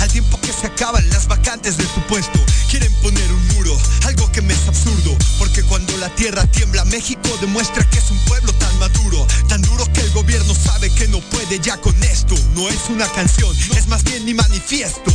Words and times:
al 0.00 0.08
tiempo 0.08 0.40
que 0.40 0.52
se 0.52 0.66
acaban 0.66 1.08
las 1.10 1.26
vacantes 1.26 1.76
de 1.76 1.84
tu 1.84 2.00
puesto. 2.08 2.38
Quieren 2.70 2.92
poner 3.02 3.32
un 3.32 3.48
muro, 3.48 3.76
algo 4.06 4.30
que 4.32 4.42
me 4.42 4.54
es 4.54 4.68
absurdo, 4.68 5.16
porque 5.38 5.62
cuando 5.64 5.96
la 5.98 6.08
tierra 6.14 6.46
tiembla, 6.46 6.84
México 6.86 7.28
demuestra 7.40 7.88
que 7.90 7.98
es 7.98 8.10
un 8.10 8.18
pueblo 8.24 8.52
tan 8.54 8.78
maduro, 8.78 9.26
tan 9.48 9.62
duro 9.62 9.84
que 9.92 10.00
el 10.00 10.10
gobierno 10.12 10.54
sabe 10.54 10.90
que 10.90 11.08
no 11.08 11.20
puede 11.20 11.58
ya 11.60 11.76
con 11.78 11.94
esto. 12.02 12.34
No 12.54 12.68
es 12.68 12.88
una 12.88 13.06
canción, 13.12 13.54
es 13.76 13.88
más 13.88 14.04
bien 14.04 14.24
mi 14.24 14.34
manifiesto. 14.34 15.10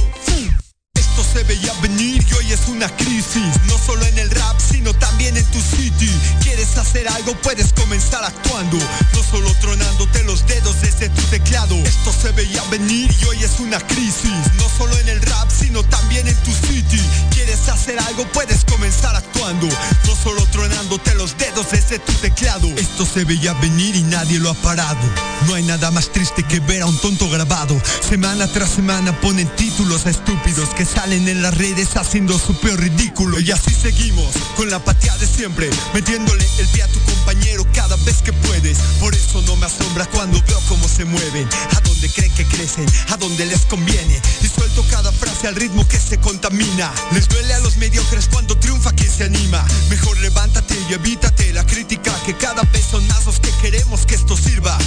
Se 1.36 1.44
veía 1.44 1.74
venir 1.82 2.26
y 2.30 2.34
hoy 2.34 2.54
es 2.54 2.66
una 2.70 2.88
crisis, 2.96 3.44
no 3.68 3.78
solo 3.78 4.06
en 4.06 4.18
el 4.20 4.32
rap, 4.32 4.58
sino 4.58 4.94
también 4.94 5.36
en 5.36 5.44
tu 5.48 5.60
city. 5.60 6.10
¿Quieres 6.42 6.78
hacer 6.78 7.10
algo? 7.10 7.36
Puedes 7.42 7.74
comenzar 7.74 8.24
actuando, 8.24 8.78
no 9.14 9.22
solo 9.22 9.54
tronándote 9.60 10.24
los 10.24 10.48
dedos 10.48 10.80
desde 10.82 11.10
tu 11.10 11.22
teclado. 11.24 11.76
Esto 11.76 12.14
se 12.14 12.32
veía 12.32 12.64
venir 12.72 13.14
y 13.22 13.26
hoy 13.26 13.44
es 13.44 13.60
una 13.60 13.80
crisis, 13.80 14.32
no 14.56 14.70
solo 14.78 14.98
en 14.98 15.10
el 15.10 15.22
rap, 15.24 15.52
sino 15.52 15.84
también 15.84 16.26
en 16.26 16.36
tu 16.38 16.52
city. 16.54 17.02
¿Quieres 17.32 17.68
hacer 17.68 18.00
algo? 18.00 18.26
Puedes 18.32 18.64
comenzar 18.64 19.14
actuando, 19.14 19.68
no 20.08 20.16
solo 20.16 20.42
tronándote 20.54 21.16
los 21.16 21.38
dedos 21.38 21.70
desde 21.70 22.00
tu 22.00 22.14
teclado. 22.14 22.70
Esto 22.78 23.06
se 23.06 23.26
veía 23.26 23.52
venir 23.56 23.94
y 23.98 24.04
nadie 24.04 24.40
lo 24.40 24.52
ha 24.52 24.54
parado. 24.54 25.02
No 25.48 25.56
hay 25.56 25.64
nada 25.64 25.92
más 25.92 26.10
triste 26.14 26.44
que 26.44 26.62
ver 26.62 26.82
a 26.82 26.86
un 26.86 26.98
tonto 27.00 27.30
grabado. 27.30 27.80
Semana 28.08 28.48
tras 28.48 28.70
semana 28.70 29.20
ponen 29.20 29.54
títulos 29.58 30.06
a 30.06 30.12
estúpidos 30.12 30.70
que 30.70 30.86
salen 30.86 31.25
en 31.28 31.42
las 31.42 31.58
redes 31.58 31.96
haciendo 31.96 32.38
su 32.38 32.54
peor 32.56 32.80
ridículo. 32.80 33.40
Y 33.40 33.52
así 33.52 33.74
seguimos, 33.74 34.36
con 34.56 34.70
la 34.70 34.78
apatía 34.78 35.16
de 35.18 35.28
siempre, 35.28 35.70
metiéndole 35.94 36.46
el 36.60 36.68
pie 36.68 36.84
a 36.84 36.88
tu 36.88 37.00
compañero 37.02 37.66
cada 37.74 37.96
vez 37.98 38.22
que 38.22 38.34
puedes. 38.34 38.78
Por 39.00 39.14
eso 39.14 39.42
no 39.44 39.56
me 39.56 39.66
asombra 39.66 40.06
cuando 40.08 40.42
veo 40.48 40.60
cómo 40.68 40.88
se 40.88 41.06
mueven, 41.06 41.48
a 41.76 41.80
donde 41.82 42.10
creen 42.10 42.34
que 42.34 42.46
crecen, 42.46 42.86
a 43.10 43.18
donde 43.18 43.46
les 43.46 43.62
conviene. 43.62 44.22
Y 44.42 44.48
suelto 44.48 44.86
cada 44.90 45.12
frase 45.12 45.48
al 45.48 45.56
ritmo 45.56 45.88
que 45.88 46.00
se 46.00 46.20
contamina. 46.20 46.92
Les 47.12 47.28
duele 47.28 47.54
a 47.54 47.60
los 47.60 47.78
mediocres 47.78 48.28
cuando 48.32 48.58
triunfa 48.58 48.92
quien 48.92 49.12
se 49.12 49.26
anima. 49.26 49.66
Mejor 49.90 50.18
levántate 50.20 50.76
y 50.90 50.94
evítate 50.94 51.54
la 51.54 51.66
crítica, 51.66 52.12
que 52.26 52.36
cada 52.36 52.64
vez 52.64 52.86
son 52.90 53.06
más 53.08 53.26
los 53.26 53.40
que 53.40 53.52
queremos 53.62 54.06
que 54.06 54.16
esto 54.16 54.36
sirva. 54.36 54.78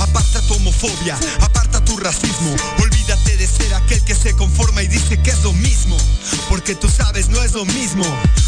Aparta 0.00 0.42
tu 0.42 0.54
homofobia, 0.54 1.16
aparta 1.40 1.84
tu 1.84 1.96
racismo. 1.96 2.54
Olvídate 2.80 3.36
de 3.36 3.46
ser 3.46 3.72
aquel 3.74 4.02
que 4.02 4.14
se 4.14 4.34
conforma 4.34 4.82
y 4.82 4.88
dice 4.88 5.20
que 5.22 5.30
es 5.30 5.42
lo 5.42 5.52
mismo. 5.52 5.85
Porque 6.48 6.74
tú 6.74 6.88
sabes, 6.88 7.28
no 7.28 7.42
es 7.42 7.52
lo 7.52 7.64
mismo. 7.64 8.04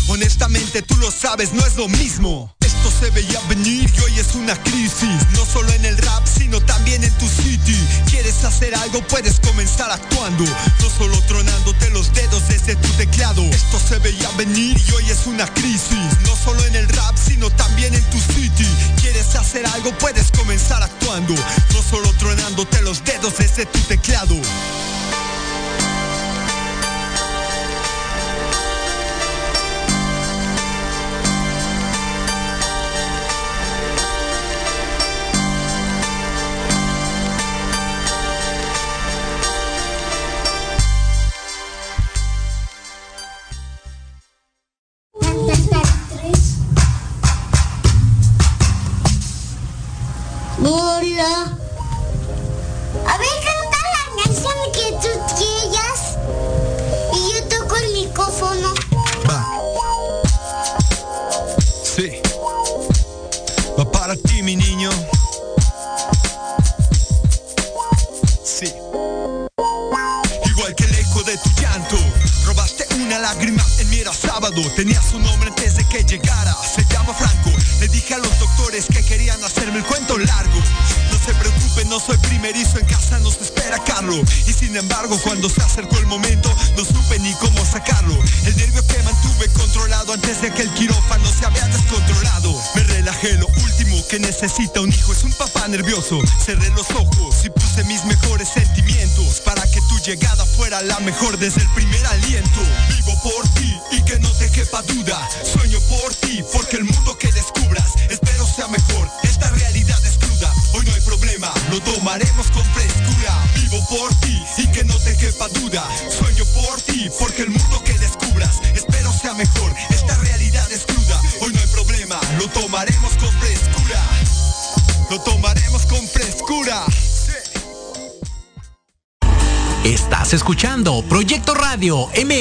Honestamente, 0.08 0.82
tú 0.82 0.96
lo 0.96 1.10
sabes, 1.10 1.52
no 1.52 1.64
es 1.66 1.76
lo 1.76 1.88
mismo. 1.88 2.54
Esto 2.60 2.90
se 2.90 3.10
veía 3.10 3.40
venir 3.48 3.90
y 3.96 4.00
hoy 4.00 4.18
es 4.18 4.34
una 4.34 4.54
crisis. 4.62 5.26
No 5.34 5.44
solo 5.44 5.70
en 5.72 5.84
el 5.84 5.96
rap, 5.98 6.26
sino 6.26 6.60
también 6.60 7.02
en 7.02 7.12
tu 7.18 7.28
city. 7.28 7.76
¿Quieres 8.08 8.44
hacer 8.44 8.74
algo? 8.74 9.02
Puedes 9.08 9.40
comenzar 9.40 9.90
actuando. 9.90 10.44
No 10.44 10.90
solo 10.96 11.20
tronándote 11.22 11.90
los 11.90 12.12
dedos 12.14 12.46
desde 12.48 12.76
tu 12.76 12.88
teclado. 12.96 13.42
Esto 13.42 13.78
se 13.80 13.98
veía 13.98 14.30
venir 14.36 14.80
y 14.88 14.92
hoy 14.92 15.10
es 15.10 15.26
una 15.26 15.46
crisis. 15.54 16.08
No 16.24 16.36
solo 16.36 16.64
en 16.64 16.76
el 16.76 16.88
rap, 16.88 17.16
sino 17.16 17.50
también 17.50 17.94
en 17.94 18.04
tu 18.10 18.18
city. 18.18 18.66
¿Quieres 19.00 19.34
hacer 19.34 19.66
algo? 19.66 19.92
Puedes 19.98 20.30
comenzar 20.30 20.82
actuando. 20.82 21.34
No 21.34 21.82
solo 21.82 22.12
tronándote 22.14 22.80
los 22.82 23.04
dedos 23.04 23.38
desde 23.38 23.66
tu 23.66 23.78
teclado. 23.80 24.36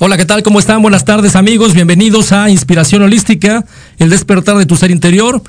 Hola, 0.00 0.16
¿qué 0.16 0.24
tal? 0.24 0.42
¿Cómo 0.42 0.58
están? 0.58 0.80
Buenas 0.80 1.04
tardes 1.04 1.34
amigos, 1.36 1.74
bienvenidos 1.74 2.32
a 2.32 2.50
Inspiración 2.50 3.02
Holística, 3.02 3.64
el 3.98 4.10
despertar 4.10 4.56
de 4.56 4.64
tu 4.64 4.76
ser 4.76 4.90
interior. 4.90 5.42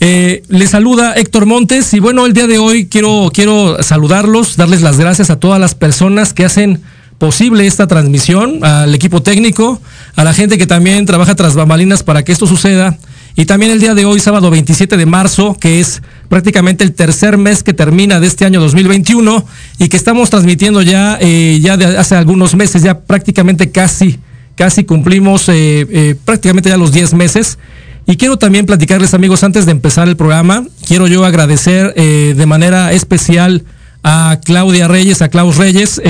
Eh, 0.00 0.42
les 0.48 0.70
saluda 0.70 1.14
Héctor 1.14 1.46
Montes 1.46 1.92
y 1.94 1.98
bueno, 1.98 2.26
el 2.26 2.32
día 2.32 2.46
de 2.46 2.58
hoy 2.58 2.86
quiero, 2.86 3.30
quiero 3.32 3.82
saludarlos, 3.82 4.56
darles 4.56 4.82
las 4.82 4.98
gracias 4.98 5.30
a 5.30 5.40
todas 5.40 5.58
las 5.58 5.74
personas 5.74 6.34
que 6.34 6.44
hacen 6.44 6.82
posible 7.18 7.66
esta 7.66 7.86
transmisión, 7.86 8.64
al 8.64 8.94
equipo 8.94 9.22
técnico, 9.22 9.80
a 10.14 10.22
la 10.22 10.34
gente 10.34 10.58
que 10.58 10.66
también 10.66 11.04
trabaja 11.06 11.34
tras 11.34 11.54
bambalinas 11.54 12.02
para 12.02 12.22
que 12.24 12.32
esto 12.32 12.46
suceda 12.46 12.98
Y 13.38 13.46
también 13.46 13.70
el 13.70 13.78
día 13.78 13.94
de 13.94 14.04
hoy, 14.04 14.18
sábado 14.18 14.50
27 14.50 14.96
de 14.96 15.06
marzo, 15.06 15.56
que 15.60 15.78
es 15.78 16.02
prácticamente 16.28 16.82
el 16.82 16.92
tercer 16.92 17.38
mes 17.38 17.62
que 17.62 17.72
termina 17.72 18.18
de 18.18 18.26
este 18.26 18.44
año 18.44 18.60
2021 18.60 19.46
y 19.78 19.88
que 19.88 19.96
estamos 19.96 20.28
transmitiendo 20.28 20.82
ya, 20.82 21.16
eh, 21.20 21.60
ya 21.62 21.76
de 21.76 21.96
hace 21.96 22.16
algunos 22.16 22.56
meses, 22.56 22.82
ya 22.82 22.98
prácticamente 22.98 23.70
casi, 23.70 24.18
casi 24.56 24.82
cumplimos 24.82 25.48
eh, 25.50 25.86
eh, 25.88 26.16
prácticamente 26.24 26.68
ya 26.68 26.76
los 26.76 26.90
10 26.90 27.14
meses. 27.14 27.60
Y 28.06 28.16
quiero 28.16 28.38
también 28.38 28.66
platicarles 28.66 29.14
amigos, 29.14 29.44
antes 29.44 29.66
de 29.66 29.70
empezar 29.70 30.08
el 30.08 30.16
programa, 30.16 30.64
quiero 30.88 31.06
yo 31.06 31.24
agradecer 31.24 31.94
de 31.94 32.46
manera 32.46 32.92
especial 32.92 33.62
a 34.02 34.40
Claudia 34.44 34.88
Reyes, 34.88 35.22
a 35.22 35.28
Klaus 35.28 35.58
Reyes, 35.58 36.02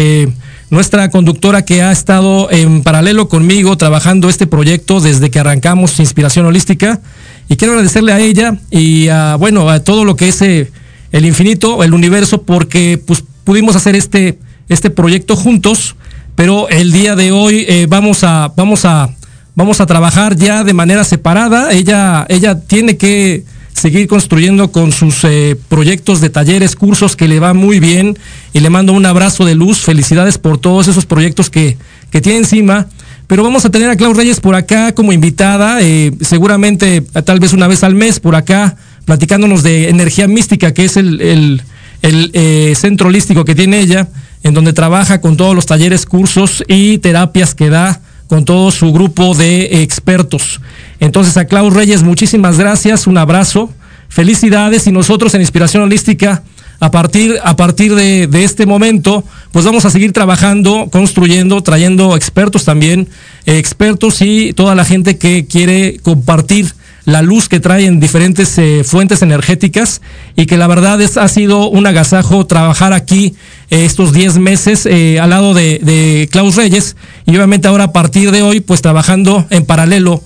nuestra 0.70 1.10
conductora 1.10 1.64
que 1.64 1.82
ha 1.82 1.92
estado 1.92 2.50
en 2.50 2.82
paralelo 2.82 3.28
conmigo 3.28 3.76
trabajando 3.76 4.28
este 4.28 4.46
proyecto 4.46 5.00
desde 5.00 5.30
que 5.30 5.38
arrancamos 5.38 5.98
Inspiración 5.98 6.46
Holística. 6.46 7.00
Y 7.48 7.56
quiero 7.56 7.72
agradecerle 7.72 8.12
a 8.12 8.20
ella 8.20 8.58
y 8.70 9.08
a, 9.08 9.36
bueno, 9.36 9.68
a 9.70 9.80
todo 9.80 10.04
lo 10.04 10.16
que 10.16 10.28
es 10.28 10.42
eh, 10.42 10.70
el 11.12 11.24
infinito, 11.24 11.82
el 11.82 11.94
universo, 11.94 12.42
porque 12.42 13.02
pues, 13.04 13.24
pudimos 13.44 13.76
hacer 13.76 13.96
este, 13.96 14.38
este 14.68 14.90
proyecto 14.90 15.36
juntos, 15.36 15.96
pero 16.34 16.68
el 16.68 16.92
día 16.92 17.16
de 17.16 17.32
hoy 17.32 17.64
eh, 17.66 17.86
vamos, 17.88 18.22
a, 18.22 18.52
vamos, 18.54 18.84
a, 18.84 19.08
vamos 19.54 19.80
a 19.80 19.86
trabajar 19.86 20.36
ya 20.36 20.64
de 20.64 20.74
manera 20.74 21.04
separada. 21.04 21.72
Ella, 21.72 22.26
ella 22.28 22.60
tiene 22.60 22.98
que 22.98 23.44
seguir 23.78 24.08
construyendo 24.08 24.70
con 24.70 24.92
sus 24.92 25.24
eh, 25.24 25.56
proyectos 25.68 26.20
de 26.20 26.30
talleres, 26.30 26.76
cursos 26.76 27.16
que 27.16 27.28
le 27.28 27.40
va 27.40 27.54
muy 27.54 27.80
bien 27.80 28.18
y 28.52 28.60
le 28.60 28.70
mando 28.70 28.92
un 28.92 29.06
abrazo 29.06 29.44
de 29.44 29.54
luz, 29.54 29.78
felicidades 29.78 30.38
por 30.38 30.58
todos 30.58 30.88
esos 30.88 31.06
proyectos 31.06 31.50
que, 31.50 31.78
que 32.10 32.20
tiene 32.20 32.38
encima. 32.38 32.88
Pero 33.26 33.42
vamos 33.42 33.64
a 33.64 33.70
tener 33.70 33.90
a 33.90 33.96
Clau 33.96 34.14
Reyes 34.14 34.40
por 34.40 34.54
acá 34.54 34.92
como 34.92 35.12
invitada, 35.12 35.82
eh, 35.82 36.12
seguramente 36.22 37.02
tal 37.02 37.40
vez 37.40 37.52
una 37.52 37.66
vez 37.66 37.84
al 37.84 37.94
mes 37.94 38.20
por 38.20 38.34
acá, 38.34 38.76
platicándonos 39.04 39.62
de 39.62 39.90
energía 39.90 40.26
mística, 40.26 40.72
que 40.72 40.86
es 40.86 40.96
el, 40.96 41.20
el, 41.20 41.62
eh, 42.02 42.74
centro 42.74 43.08
holístico 43.08 43.44
que 43.44 43.54
tiene 43.54 43.80
ella, 43.80 44.08
en 44.42 44.54
donde 44.54 44.72
trabaja 44.72 45.20
con 45.20 45.36
todos 45.36 45.54
los 45.54 45.66
talleres, 45.66 46.06
cursos 46.06 46.64
y 46.68 46.98
terapias 46.98 47.54
que 47.54 47.68
da 47.68 48.00
con 48.28 48.44
todo 48.44 48.70
su 48.70 48.92
grupo 48.92 49.34
de 49.34 49.82
expertos. 49.82 50.60
Entonces 51.00 51.36
a 51.36 51.46
Klaus 51.46 51.74
Reyes, 51.74 52.02
muchísimas 52.02 52.58
gracias, 52.58 53.06
un 53.06 53.18
abrazo, 53.18 53.70
felicidades 54.08 54.86
y 54.86 54.92
nosotros 54.92 55.34
en 55.34 55.40
Inspiración 55.40 55.82
Holística, 55.82 56.42
a 56.80 56.90
partir, 56.92 57.40
a 57.42 57.56
partir 57.56 57.94
de, 57.94 58.28
este 58.44 58.64
momento, 58.64 59.24
pues 59.50 59.64
vamos 59.64 59.84
a 59.84 59.90
seguir 59.90 60.12
trabajando, 60.12 60.88
construyendo, 60.92 61.60
trayendo 61.62 62.14
expertos 62.14 62.64
también, 62.64 63.08
expertos 63.46 64.22
y 64.22 64.52
toda 64.52 64.76
la 64.76 64.84
gente 64.84 65.18
que 65.18 65.46
quiere 65.46 65.98
compartir 66.02 66.72
la 67.08 67.22
luz 67.22 67.48
que 67.48 67.58
traen 67.58 68.00
diferentes 68.00 68.58
eh, 68.58 68.84
fuentes 68.84 69.22
energéticas 69.22 70.02
y 70.36 70.44
que 70.44 70.58
la 70.58 70.66
verdad 70.66 71.00
es, 71.00 71.16
ha 71.16 71.26
sido 71.28 71.70
un 71.70 71.86
agasajo 71.86 72.44
trabajar 72.44 72.92
aquí 72.92 73.34
eh, 73.70 73.86
estos 73.86 74.12
10 74.12 74.36
meses 74.36 74.84
eh, 74.84 75.18
al 75.18 75.30
lado 75.30 75.54
de, 75.54 75.78
de, 75.78 76.28
Klaus 76.30 76.54
Reyes 76.54 76.96
y 77.24 77.34
obviamente 77.34 77.66
ahora 77.66 77.84
a 77.84 77.92
partir 77.92 78.30
de 78.30 78.42
hoy 78.42 78.60
pues 78.60 78.82
trabajando 78.82 79.46
en 79.48 79.64
paralelo, 79.64 80.22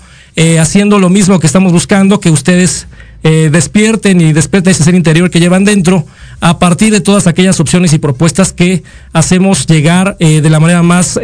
haciendo 0.58 0.99
lo 0.99 1.08
mismo 1.08 1.38
que 1.38 1.46
estamos 1.46 1.73
buscando, 1.73 2.19
que 2.19 2.31
ustedes 2.31 2.87
despierten 3.23 4.20
y 4.20 4.32
despierten 4.32 4.73
ese 4.73 4.82
ser 4.82 4.94
interior 4.94 5.31
que 5.31 5.40
llevan 5.40 5.64
dentro 5.64 6.06
a 6.40 6.58
partir 6.58 6.90
de 6.90 7.00
todas 7.00 7.26
aquellas 7.26 7.61
opciones 7.61 7.93
y 7.93 7.99
propuestas 7.99 8.52
que 8.52 8.82
hacemos 9.12 9.67
llegar 9.67 10.17
de 10.19 10.49
la 10.49 10.58
manera 10.58 10.82
más 10.82 11.20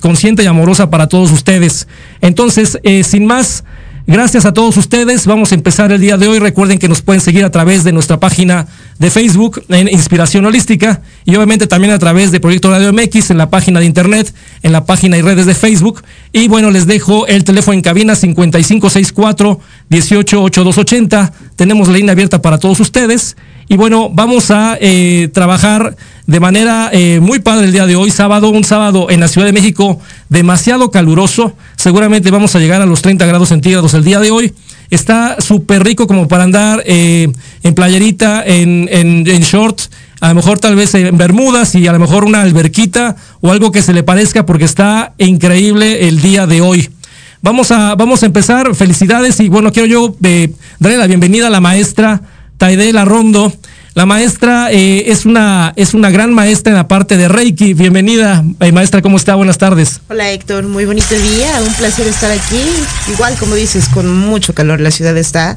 consciente 0.00 0.42
y 0.42 0.46
amorosa 0.46 0.90
para 0.90 1.06
todos 1.08 1.32
ustedes. 1.32 1.88
Entonces, 2.20 2.78
sin 3.02 3.24
más, 3.24 3.64
Gracias 4.06 4.46
a 4.46 4.52
todos 4.52 4.76
ustedes. 4.76 5.26
Vamos 5.26 5.52
a 5.52 5.54
empezar 5.54 5.92
el 5.92 6.00
día 6.00 6.16
de 6.16 6.26
hoy. 6.26 6.38
Recuerden 6.38 6.78
que 6.78 6.88
nos 6.88 7.02
pueden 7.02 7.20
seguir 7.20 7.44
a 7.44 7.50
través 7.50 7.84
de 7.84 7.92
nuestra 7.92 8.18
página 8.18 8.66
de 8.98 9.10
Facebook 9.10 9.62
en 9.68 9.88
Inspiración 9.88 10.44
Holística 10.46 11.02
y 11.24 11.36
obviamente 11.36 11.66
también 11.66 11.92
a 11.92 11.98
través 11.98 12.32
de 12.32 12.40
Proyecto 12.40 12.70
Radio 12.70 12.92
MX 12.92 13.30
en 13.30 13.38
la 13.38 13.50
página 13.50 13.78
de 13.78 13.86
internet, 13.86 14.34
en 14.62 14.72
la 14.72 14.84
página 14.84 15.18
y 15.18 15.22
redes 15.22 15.46
de 15.46 15.54
Facebook. 15.54 16.02
Y 16.32 16.48
bueno, 16.48 16.70
les 16.70 16.86
dejo 16.86 17.26
el 17.26 17.44
teléfono 17.44 17.74
en 17.74 17.82
cabina 17.82 18.14
5564 18.14 19.60
188280. 19.90 21.32
Tenemos 21.56 21.88
la 21.88 21.94
línea 21.94 22.12
abierta 22.12 22.40
para 22.40 22.58
todos 22.58 22.80
ustedes. 22.80 23.36
Y 23.68 23.76
bueno, 23.76 24.10
vamos 24.12 24.50
a 24.50 24.76
eh, 24.80 25.28
trabajar 25.32 25.94
de 26.26 26.40
manera 26.40 26.90
eh, 26.92 27.20
muy 27.20 27.38
padre 27.40 27.66
el 27.66 27.72
día 27.72 27.86
de 27.86 27.96
hoy, 27.96 28.10
sábado, 28.10 28.50
un 28.50 28.64
sábado 28.64 29.08
en 29.10 29.20
la 29.20 29.28
Ciudad 29.28 29.46
de 29.46 29.52
México 29.52 30.00
demasiado 30.28 30.90
caluroso. 30.90 31.54
Seguramente 31.76 32.30
vamos 32.30 32.54
a 32.54 32.58
llegar 32.58 32.82
a 32.82 32.86
los 32.86 33.02
30 33.02 33.26
grados 33.26 33.48
centígrados 33.48 33.94
el 33.94 34.04
día 34.04 34.20
de 34.20 34.30
hoy. 34.30 34.52
Está 34.90 35.40
súper 35.40 35.84
rico 35.84 36.06
como 36.06 36.28
para 36.28 36.44
andar 36.44 36.82
eh, 36.84 37.32
en 37.62 37.74
playerita, 37.74 38.44
en, 38.44 38.88
en, 38.90 39.40
short, 39.40 39.80
a 40.20 40.28
lo 40.30 40.34
mejor 40.34 40.58
tal 40.58 40.74
vez 40.74 40.94
en 40.94 41.16
bermudas 41.16 41.74
y 41.74 41.86
a 41.86 41.92
lo 41.92 41.98
mejor 41.98 42.24
una 42.24 42.42
alberquita 42.42 43.16
o 43.40 43.50
algo 43.50 43.70
que 43.70 43.82
se 43.82 43.92
le 43.92 44.02
parezca 44.02 44.46
porque 44.46 44.64
está 44.64 45.14
increíble 45.18 46.08
el 46.08 46.20
día 46.20 46.46
de 46.46 46.60
hoy. 46.60 46.90
Vamos 47.42 47.70
a, 47.70 47.94
vamos 47.94 48.22
a 48.22 48.26
empezar, 48.26 48.74
felicidades 48.74 49.40
y 49.40 49.48
bueno, 49.48 49.72
quiero 49.72 49.86
yo 49.86 50.16
darle 50.20 50.98
la 50.98 51.06
bienvenida 51.06 51.46
a 51.46 51.50
la 51.50 51.60
maestra 51.60 52.20
Taidela 52.60 53.06
Rondo. 53.06 53.50
La 53.94 54.06
maestra 54.06 54.70
eh, 54.70 55.10
es, 55.10 55.26
una, 55.26 55.72
es 55.74 55.94
una 55.94 56.10
gran 56.10 56.32
maestra 56.32 56.70
en 56.70 56.76
la 56.76 56.86
parte 56.86 57.16
de 57.16 57.26
Reiki. 57.26 57.74
Bienvenida, 57.74 58.44
eh, 58.60 58.70
maestra, 58.70 59.02
¿cómo 59.02 59.16
está? 59.16 59.34
Buenas 59.34 59.58
tardes. 59.58 60.00
Hola 60.08 60.30
Héctor, 60.30 60.68
muy 60.68 60.84
bonito 60.84 61.12
día, 61.12 61.60
un 61.66 61.74
placer 61.74 62.06
estar 62.06 62.30
aquí. 62.30 62.62
Igual, 63.12 63.36
como 63.36 63.56
dices, 63.56 63.88
con 63.88 64.08
mucho 64.16 64.54
calor, 64.54 64.80
la 64.80 64.92
ciudad 64.92 65.16
está 65.16 65.56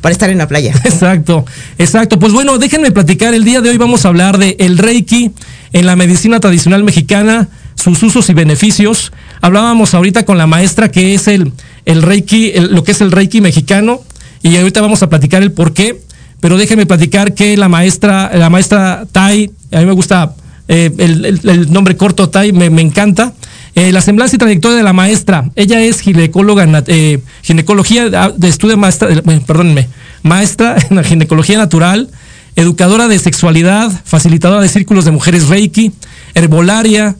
para 0.00 0.12
estar 0.12 0.30
en 0.30 0.38
la 0.38 0.46
playa. 0.46 0.72
Exacto, 0.84 1.44
exacto. 1.76 2.20
Pues 2.20 2.32
bueno, 2.32 2.58
déjenme 2.58 2.92
platicar. 2.92 3.34
El 3.34 3.42
día 3.42 3.60
de 3.60 3.70
hoy 3.70 3.78
vamos 3.78 4.04
a 4.04 4.08
hablar 4.08 4.38
de 4.38 4.56
el 4.60 4.78
Reiki 4.78 5.32
en 5.72 5.86
la 5.86 5.96
medicina 5.96 6.38
tradicional 6.38 6.84
mexicana, 6.84 7.48
sus 7.74 8.00
usos 8.04 8.28
y 8.30 8.32
beneficios. 8.32 9.12
Hablábamos 9.40 9.92
ahorita 9.94 10.24
con 10.24 10.38
la 10.38 10.46
maestra 10.46 10.88
que 10.88 11.14
es 11.14 11.26
el, 11.26 11.52
el 11.84 12.02
Reiki, 12.02 12.52
lo 12.52 12.84
que 12.84 12.92
es 12.92 13.00
el 13.00 13.10
Reiki 13.10 13.40
mexicano, 13.40 14.02
y 14.40 14.56
ahorita 14.56 14.80
vamos 14.80 15.02
a 15.02 15.08
platicar 15.08 15.42
el 15.42 15.50
por 15.50 15.72
qué 15.72 16.00
pero 16.42 16.56
déjenme 16.56 16.86
platicar 16.86 17.34
que 17.34 17.56
la 17.56 17.68
maestra, 17.68 18.28
la 18.34 18.50
maestra 18.50 19.06
Tai, 19.12 19.48
a 19.70 19.78
mí 19.78 19.86
me 19.86 19.92
gusta 19.92 20.34
eh, 20.66 20.90
el, 20.98 21.72
nombre 21.72 21.96
corto 21.96 22.30
Tai, 22.30 22.52
me, 22.52 22.66
encanta. 22.82 23.32
Eh, 23.76 23.92
la 23.92 24.00
semblanza 24.00 24.34
y 24.34 24.38
trayectoria 24.40 24.76
de 24.76 24.82
la 24.82 24.92
maestra. 24.92 25.48
Ella 25.54 25.80
es 25.80 26.00
ginecóloga, 26.00 26.66
eh, 26.88 27.20
ginecología 27.42 28.10
ah, 28.14 28.32
de 28.36 28.48
estudio 28.48 28.76
maestra, 28.76 29.08
perdónenme, 29.46 29.86
maestra 30.24 30.74
en 30.90 30.96
la 30.96 31.04
ginecología 31.04 31.58
natural, 31.58 32.10
educadora 32.56 33.06
de 33.06 33.20
sexualidad, 33.20 33.92
facilitadora 34.04 34.62
de 34.62 34.68
círculos 34.68 35.04
de 35.04 35.12
mujeres 35.12 35.46
Reiki, 35.46 35.92
herbolaria, 36.34 37.14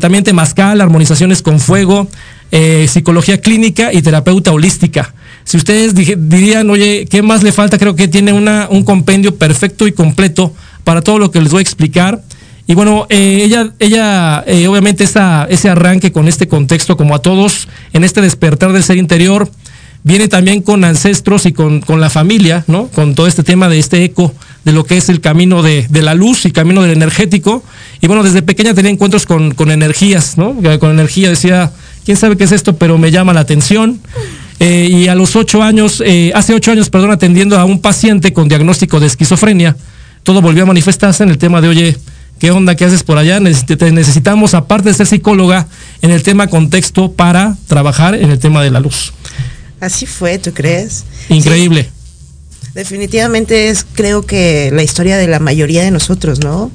también 0.00 0.24
temazcal, 0.24 0.80
armonizaciones 0.80 1.42
con 1.42 1.60
fuego, 1.60 2.08
psicología 2.88 3.38
clínica 3.42 3.92
y 3.92 4.00
terapeuta 4.00 4.50
holística. 4.50 5.12
Si 5.44 5.56
ustedes 5.56 5.94
dirían, 5.94 6.70
oye, 6.70 7.06
¿qué 7.10 7.22
más 7.22 7.42
le 7.42 7.52
falta? 7.52 7.78
Creo 7.78 7.96
que 7.96 8.08
tiene 8.08 8.32
una, 8.32 8.68
un 8.70 8.84
compendio 8.84 9.36
perfecto 9.36 9.86
y 9.86 9.92
completo 9.92 10.54
para 10.84 11.02
todo 11.02 11.18
lo 11.18 11.30
que 11.30 11.40
les 11.40 11.50
voy 11.50 11.60
a 11.60 11.62
explicar. 11.62 12.22
Y 12.66 12.74
bueno, 12.74 13.06
eh, 13.10 13.40
ella, 13.42 13.72
ella 13.80 14.44
eh, 14.46 14.68
obviamente 14.68 15.02
esa, 15.02 15.46
ese 15.50 15.68
arranque 15.68 16.12
con 16.12 16.28
este 16.28 16.46
contexto, 16.46 16.96
como 16.96 17.16
a 17.16 17.22
todos, 17.22 17.66
en 17.92 18.04
este 18.04 18.20
despertar 18.20 18.72
del 18.72 18.84
ser 18.84 18.96
interior, 18.96 19.50
viene 20.04 20.28
también 20.28 20.62
con 20.62 20.84
ancestros 20.84 21.46
y 21.46 21.52
con, 21.52 21.80
con 21.80 22.00
la 22.00 22.10
familia, 22.10 22.64
¿no? 22.68 22.86
Con 22.88 23.14
todo 23.14 23.26
este 23.26 23.42
tema 23.42 23.68
de 23.68 23.78
este 23.78 24.04
eco 24.04 24.32
de 24.64 24.72
lo 24.72 24.84
que 24.84 24.96
es 24.96 25.08
el 25.08 25.20
camino 25.20 25.62
de, 25.62 25.86
de, 25.88 26.02
la 26.02 26.14
luz 26.14 26.46
y 26.46 26.52
camino 26.52 26.82
del 26.82 26.92
energético. 26.92 27.64
Y 28.00 28.06
bueno, 28.06 28.22
desde 28.22 28.42
pequeña 28.42 28.72
tenía 28.72 28.90
encuentros 28.90 29.26
con, 29.26 29.52
con 29.52 29.70
energías, 29.70 30.38
¿no? 30.38 30.56
Con 30.78 30.90
energía 30.90 31.28
decía, 31.28 31.72
quién 32.04 32.16
sabe 32.16 32.36
qué 32.36 32.44
es 32.44 32.52
esto, 32.52 32.76
pero 32.76 32.98
me 32.98 33.10
llama 33.10 33.32
la 33.32 33.40
atención. 33.40 34.00
Eh, 34.60 34.88
y 34.90 35.08
a 35.08 35.14
los 35.14 35.36
ocho 35.36 35.62
años, 35.62 36.02
eh, 36.04 36.32
hace 36.34 36.52
ocho 36.54 36.70
años, 36.70 36.90
perdón, 36.90 37.10
atendiendo 37.10 37.58
a 37.58 37.64
un 37.64 37.80
paciente 37.80 38.34
con 38.34 38.46
diagnóstico 38.46 39.00
de 39.00 39.06
esquizofrenia, 39.06 39.74
todo 40.22 40.42
volvió 40.42 40.64
a 40.64 40.66
manifestarse 40.66 41.22
en 41.22 41.30
el 41.30 41.38
tema 41.38 41.62
de, 41.62 41.68
oye, 41.68 41.96
¿qué 42.38 42.50
onda? 42.50 42.74
¿Qué 42.74 42.84
haces 42.84 43.02
por 43.02 43.16
allá? 43.16 43.40
necesitamos, 43.40 44.52
aparte 44.52 44.90
de 44.90 44.94
ser 44.94 45.06
psicóloga, 45.06 45.66
en 46.02 46.10
el 46.10 46.22
tema 46.22 46.46
contexto 46.46 47.10
para 47.10 47.56
trabajar 47.68 48.14
en 48.14 48.30
el 48.30 48.38
tema 48.38 48.62
de 48.62 48.70
la 48.70 48.80
luz. 48.80 49.14
Así 49.80 50.04
fue, 50.04 50.38
¿tú 50.38 50.52
crees? 50.52 51.04
Increíble. 51.30 51.88
Definitivamente 52.74 53.70
es, 53.70 53.86
creo 53.94 54.26
que, 54.26 54.70
la 54.74 54.82
historia 54.82 55.16
de 55.16 55.26
la 55.26 55.40
mayoría 55.40 55.82
de 55.82 55.90
nosotros, 55.90 56.40
¿no? 56.40 56.70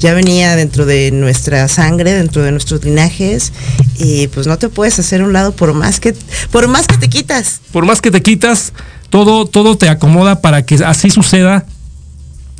Ya 0.00 0.14
venía 0.14 0.56
dentro 0.56 0.86
de 0.86 1.12
nuestra 1.12 1.68
sangre, 1.68 2.12
dentro 2.12 2.42
de 2.42 2.50
nuestros 2.50 2.82
linajes 2.84 3.52
y 3.98 4.26
pues 4.28 4.46
no 4.46 4.58
te 4.58 4.68
puedes 4.68 4.98
hacer 4.98 5.22
un 5.22 5.32
lado 5.32 5.52
por 5.52 5.74
más 5.74 6.00
que 6.00 6.14
por 6.50 6.66
más 6.68 6.86
que 6.86 6.96
te 6.96 7.08
quitas. 7.08 7.60
Por 7.70 7.84
más 7.84 8.00
que 8.00 8.10
te 8.10 8.22
quitas, 8.22 8.72
todo 9.10 9.46
todo 9.46 9.76
te 9.76 9.88
acomoda 9.88 10.40
para 10.40 10.64
que 10.64 10.76
así 10.76 11.10
suceda. 11.10 11.66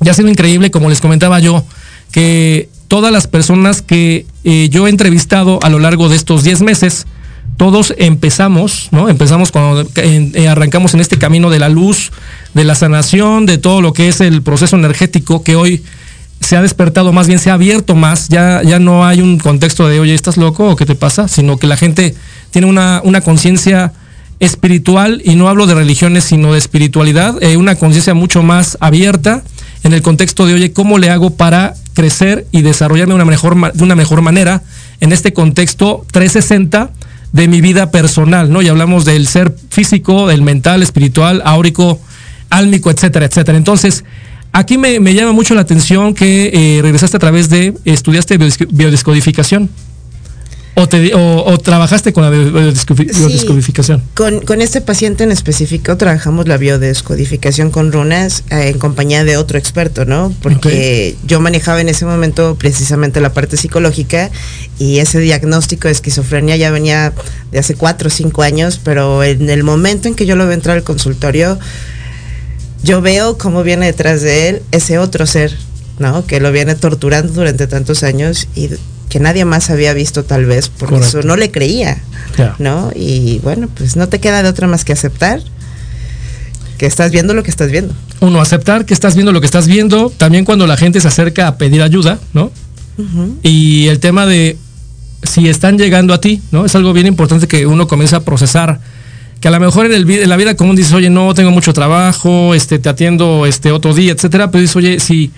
Ya 0.01 0.13
ha 0.13 0.15
sido 0.15 0.29
increíble, 0.29 0.71
como 0.71 0.89
les 0.89 1.01
comentaba 1.01 1.41
yo, 1.41 1.65
que 2.13 2.69
todas 2.89 3.13
las 3.13 3.27
personas 3.27 3.83
que 3.83 4.27
eh, 4.45 4.69
yo 4.71 4.87
he 4.87 4.91
entrevistado 4.91 5.59
a 5.63 5.69
lo 5.69 5.79
largo 5.79 6.09
de 6.09 6.17
estos 6.17 6.43
10 6.43 6.63
meses, 6.63 7.07
todos 7.57 7.95
empezamos, 7.99 8.89
¿no? 8.91 9.11
Empezamos 9.11 9.53
cuando 9.53 9.87
eh, 9.97 10.49
arrancamos 10.49 10.95
en 10.95 11.01
este 11.01 11.19
camino 11.19 11.51
de 11.51 11.59
la 11.59 11.69
luz, 11.69 12.11
de 12.55 12.65
la 12.65 12.75
sanación, 12.75 13.45
de 13.45 13.59
todo 13.59 13.83
lo 13.83 13.93
que 13.93 14.09
es 14.09 14.23
el 14.23 14.43
proceso 14.43 14.77
energético 14.77 15.45
que 15.45 15.57
hoy 15.57 15.83
se 16.41 16.57
ha 16.57 16.63
despertado, 16.63 17.13
más 17.13 17.27
bien 17.27 17.39
se 17.39 17.51
ha 17.51 17.55
abierto 17.55 17.95
más, 17.95 18.29
ya, 18.29 18.63
ya 18.63 18.79
no 18.79 19.07
hay 19.07 19.21
un 19.21 19.39
contexto 19.39 19.89
de, 19.89 20.01
oye, 20.01 20.15
¿estás 20.15 20.37
loco 20.37 20.71
o 20.71 20.77
qué 20.77 20.87
te 20.87 20.95
pasa? 20.95 21.29
Sino 21.29 21.59
que 21.59 21.67
la 21.67 21.77
gente 21.77 22.15
tiene 22.51 22.67
una, 22.67 23.01
una 23.05 23.21
conciencia 23.21 23.93
espiritual, 24.41 25.21
y 25.25 25.35
no 25.35 25.49
hablo 25.49 25.67
de 25.67 25.75
religiones, 25.75 26.25
sino 26.25 26.53
de 26.53 26.59
espiritualidad, 26.59 27.41
eh, 27.43 27.59
una 27.59 27.75
conciencia 27.75 28.15
mucho 28.15 28.43
más 28.43 28.79
abierta 28.81 29.43
en 29.85 29.93
el 29.93 30.01
contexto 30.01 30.47
de, 30.47 30.55
oye, 30.55 30.73
¿cómo 30.73 30.99
le 30.99 31.11
hago 31.11 31.31
para 31.31 31.75
crecer 31.93 32.47
y 32.51 32.63
desarrollarme 32.63 33.13
de 33.13 33.17
una 33.17 33.25
mejor, 33.27 33.73
de 33.73 33.85
una 33.85 33.95
mejor 33.95 34.23
manera 34.23 34.63
en 35.01 35.13
este 35.13 35.35
contexto 35.35 36.07
360 36.11 36.91
de 37.33 37.49
mi 37.49 37.61
vida 37.61 37.91
personal, 37.91 38.51
¿no? 38.51 38.63
Y 38.63 38.69
hablamos 38.69 39.05
del 39.05 39.27
ser 39.27 39.55
físico, 39.71 40.27
del 40.27 40.43
mental, 40.43 40.83
espiritual, 40.83 41.43
áurico, 41.45 42.01
álmico, 42.49 42.91
etcétera, 42.91 43.27
etcétera. 43.27 43.57
Entonces, 43.57 44.05
aquí 44.53 44.79
me, 44.79 45.15
llama 45.15 45.33
mucho 45.33 45.55
la 45.55 45.63
atención 45.63 46.15
que 46.15 46.51
eh, 46.53 46.83
regresaste 46.83 47.17
a 47.17 47.21
través 47.21 47.49
de, 47.49 47.75
estudiaste 47.85 48.39
biodescodificación. 48.39 49.71
O, 50.75 51.59
trabajaste 51.59 52.13
con 52.15 52.23
la 52.25 52.31
biodescodificación? 52.31 54.03
con, 54.15 54.63
este 54.63 54.81
paciente 54.81 55.25
en 55.25 55.31
específico 55.31 55.97
trabajamos 55.99 56.49
la 56.49 56.57
biodescodificación 56.57 57.71
con 57.71 57.93
runas 57.93 58.45
eh, 58.51 58.69
en 58.69 58.79
compañía 58.79 59.25
de 59.25 59.37
otro 59.37 59.59
experto, 59.59 60.07
¿no? 60.07 60.33
Porque 60.43 61.17
yo 61.27 61.39
manejaba 61.41 61.83
en 61.83 61.91
ese 61.91 62.07
momento 62.07 62.57
precisamente 62.59 63.21
la 63.21 63.35
parte 63.35 63.59
psicológica 63.59 64.31
y 64.79 65.01
ese 65.01 65.19
diagnóstico 65.19 65.89
de 65.89 65.93
esquizofrenia 65.93 66.57
ya 66.57 66.71
venía 66.71 67.13
de 67.53 67.59
hace 67.59 67.75
cuatro 67.75 68.09
o 68.09 68.11
cinco 68.11 68.41
años, 68.43 68.81
pero 68.83 69.23
en 69.23 69.51
el 69.51 69.65
momento 69.65 70.09
en 70.09 70.15
que 70.15 70.25
yo 70.25 70.35
lo 70.35 70.47
veo 70.47 70.55
entrar 70.55 70.79
al 70.79 70.85
consultorio, 70.85 71.59
yo 72.83 73.01
veo 73.01 73.39
cómo 73.39 73.63
viene 73.63 73.87
detrás 73.87 74.23
de 74.23 74.49
él 74.49 74.63
ese 74.71 74.99
otro 74.99 75.27
ser, 75.27 75.57
¿no? 75.99 76.27
Que 76.27 76.41
lo 76.41 76.53
viene 76.53 76.75
torturando 76.75 77.33
durante 77.33 77.67
tantos 77.67 78.03
años 78.03 78.49
y 78.55 78.71
que 79.09 79.21
nadie 79.21 79.45
más 79.45 79.71
había 79.71 79.93
visto 79.93 80.25
tal 80.25 80.47
vez, 80.47 80.69
por 80.69 80.95
eso 80.95 81.23
no 81.23 81.37
le 81.37 81.51
creía, 81.51 82.01
¿no? 82.59 82.93
Y 82.95 83.41
bueno, 83.41 83.69
pues 83.75 83.97
no 83.97 84.09
te 84.09 84.21
queda 84.21 84.43
de 84.43 84.49
otra 84.49 84.67
más 84.67 84.85
que 84.85 84.93
aceptar 84.93 85.41
que 86.79 86.87
estás 86.87 87.11
viendo 87.11 87.35
lo 87.35 87.43
que 87.43 87.51
estás 87.51 87.71
viendo. 87.71 87.93
Uno, 88.21 88.41
aceptar 88.41 88.87
que 88.87 88.95
estás 88.95 89.15
viendo 89.15 89.33
lo 89.33 89.41
que 89.41 89.47
estás 89.47 89.67
viendo, 89.67 90.11
también 90.17 90.45
cuando 90.45 90.67
la 90.67 90.77
gente 90.77 91.01
se 91.01 91.09
acerca 91.09 91.47
a 91.47 91.59
pedir 91.59 91.83
ayuda, 91.83 92.19
¿no? 92.33 92.51
Y 93.43 93.89
el 93.89 93.99
tema 93.99 94.27
de 94.27 94.57
si 95.23 95.49
están 95.49 95.79
llegando 95.79 96.15
a 96.15 96.21
ti, 96.21 96.43
¿no? 96.51 96.65
Es 96.65 96.75
algo 96.75 96.93
bien 96.93 97.07
importante 97.07 97.49
que 97.49 97.67
uno 97.67 97.87
comience 97.87 98.17
a 98.17 98.21
procesar 98.21 98.81
que 99.41 99.49
a 99.49 99.51
lo 99.51 99.59
mejor 99.59 99.87
en, 99.87 99.93
el, 99.93 100.11
en, 100.11 100.29
la 100.29 100.37
vida 100.37 100.55
común 100.55 100.77
dices, 100.77 100.93
oye, 100.93 101.11
no, 101.11 101.35
tengo 101.35 101.51
mucho 101.51 101.73
trabajo, 101.73 102.55
este, 102.55 102.79
te 102.79 102.89
atiendo 102.89 103.47
este 103.47 103.73
otro 103.73 103.95
día, 103.95 104.13
etcétera, 104.13 104.51
pero 104.51 104.61
dices, 104.61 104.77
oye, 104.77 105.01
si 105.01 105.33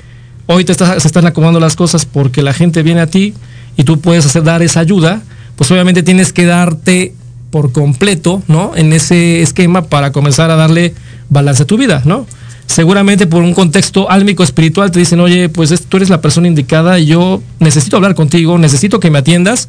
hoy 0.47 0.65
te 0.65 0.73
estás, 0.73 1.01
se 1.01 1.09
están 1.09 1.27
acomodando 1.27 1.61
las 1.61 1.77
cosas 1.77 2.05
porque 2.05 2.43
la 2.43 2.53
gente 2.53 2.83
viene 2.83 3.01
a 3.01 3.07
ti, 3.07 3.35
y 3.77 3.85
tú 3.85 4.01
puedes 4.01 4.27
hacer 4.27 4.43
dar 4.43 4.63
esa 4.63 4.81
ayuda, 4.81 5.23
pues 5.57 5.71
obviamente 5.71 6.03
tienes 6.03 6.33
que 6.33 6.45
darte 6.45 7.15
por 7.51 7.73
completo, 7.73 8.43
¿no? 8.49 8.73
En 8.75 8.93
ese 8.93 9.43
esquema 9.43 9.83
para 9.83 10.13
comenzar 10.13 10.51
a 10.51 10.57
darle 10.57 10.95
balance 11.29 11.63
a 11.65 11.67
tu 11.67 11.77
vida, 11.77 12.03
¿no? 12.05 12.27
Seguramente 12.67 13.27
por 13.27 13.43
un 13.43 13.53
contexto 13.53 14.11
álmico 14.11 14.43
espiritual 14.43 14.91
te 14.91 14.99
dicen, 14.99 15.21
oye, 15.21 15.49
pues 15.49 15.75
tú 15.89 15.99
eres 15.99 16.09
la 16.09 16.21
persona 16.21 16.49
indicada 16.49 16.99
y 16.99 17.07
yo 17.07 17.43
necesito 17.59 17.97
hablar 17.97 18.15
contigo, 18.15 18.57
necesito 18.59 19.01
que 19.01 19.11
me 19.11 19.19
atiendas. 19.19 19.69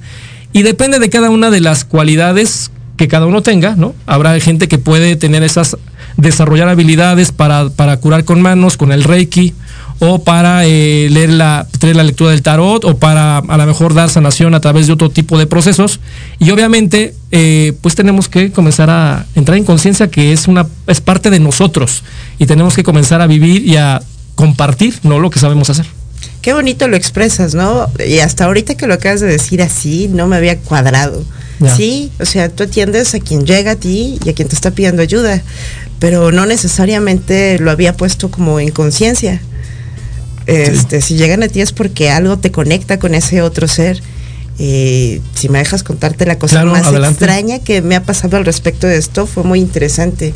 Y 0.53 0.61
depende 0.61 0.99
de 0.99 1.09
cada 1.09 1.29
una 1.29 1.49
de 1.49 1.59
las 1.59 1.83
cualidades 1.83 2.71
que 2.97 3.07
cada 3.07 3.25
uno 3.25 3.41
tenga, 3.41 3.75
¿no? 3.75 3.95
Habrá 4.05 4.39
gente 4.39 4.67
que 4.67 4.77
puede 4.77 5.15
tener 5.15 5.43
esas, 5.43 5.77
desarrollar 6.17 6.69
habilidades 6.69 7.31
para, 7.31 7.69
para 7.69 7.97
curar 7.97 8.23
con 8.23 8.41
manos, 8.41 8.77
con 8.77 8.91
el 8.91 9.03
Reiki, 9.03 9.53
o 9.99 10.23
para 10.23 10.65
eh, 10.65 11.07
leer 11.09 11.29
la, 11.29 11.67
tener 11.79 11.95
la 11.95 12.03
lectura 12.03 12.31
del 12.31 12.41
tarot 12.41 12.83
o 12.83 12.97
para 12.97 13.37
a 13.37 13.57
lo 13.57 13.65
mejor 13.65 13.93
dar 13.93 14.09
sanación 14.09 14.53
a 14.53 14.59
través 14.59 14.87
de 14.87 14.93
otro 14.93 15.09
tipo 15.09 15.37
de 15.37 15.47
procesos. 15.47 15.99
Y 16.39 16.51
obviamente, 16.51 17.15
eh, 17.31 17.73
pues 17.81 17.95
tenemos 17.95 18.27
que 18.27 18.51
comenzar 18.51 18.89
a 18.89 19.25
entrar 19.35 19.57
en 19.57 19.63
conciencia 19.63 20.09
que 20.09 20.33
es, 20.33 20.47
una, 20.47 20.67
es 20.87 20.99
parte 20.99 21.29
de 21.29 21.39
nosotros 21.39 22.03
y 22.37 22.45
tenemos 22.45 22.75
que 22.75 22.83
comenzar 22.83 23.21
a 23.21 23.27
vivir 23.27 23.65
y 23.65 23.77
a 23.77 24.01
compartir 24.35 24.95
¿no? 25.03 25.19
lo 25.19 25.29
que 25.29 25.39
sabemos 25.39 25.69
hacer. 25.69 25.85
Qué 26.41 26.53
bonito 26.53 26.89
lo 26.89 26.97
expresas, 26.97 27.55
¿no? 27.55 27.87
Y 28.05 28.19
hasta 28.19 28.45
ahorita 28.45 28.75
que 28.75 28.87
lo 28.87 28.95
acabas 28.95 29.21
de 29.21 29.27
decir 29.27 29.61
así, 29.61 30.09
no 30.11 30.27
me 30.27 30.35
había 30.35 30.59
cuadrado. 30.59 31.23
Sí, 31.75 32.11
o 32.19 32.25
sea, 32.25 32.49
tú 32.49 32.63
atiendes 32.63 33.13
a 33.15 33.19
quien 33.19 33.45
llega 33.45 33.71
a 33.71 33.75
ti 33.75 34.19
y 34.23 34.29
a 34.29 34.33
quien 34.33 34.47
te 34.47 34.55
está 34.55 34.71
pidiendo 34.71 35.01
ayuda, 35.01 35.41
pero 35.99 36.31
no 36.31 36.45
necesariamente 36.45 37.57
lo 37.59 37.71
había 37.71 37.95
puesto 37.95 38.29
como 38.29 38.59
en 38.59 38.71
conciencia. 38.71 39.41
Este, 40.45 41.01
Si 41.01 41.15
llegan 41.15 41.43
a 41.43 41.47
ti 41.47 41.61
es 41.61 41.71
porque 41.71 42.09
algo 42.09 42.37
te 42.37 42.51
conecta 42.51 42.99
con 42.99 43.15
ese 43.15 43.41
otro 43.41 43.67
ser. 43.67 44.01
Y 44.59 45.21
si 45.33 45.49
me 45.49 45.59
dejas 45.59 45.83
contarte 45.83 46.25
la 46.25 46.37
cosa 46.37 46.63
más 46.65 46.85
extraña 46.93 47.59
que 47.59 47.81
me 47.81 47.95
ha 47.95 48.03
pasado 48.03 48.37
al 48.37 48.45
respecto 48.45 48.85
de 48.85 48.97
esto, 48.97 49.25
fue 49.25 49.43
muy 49.43 49.59
interesante. 49.59 50.33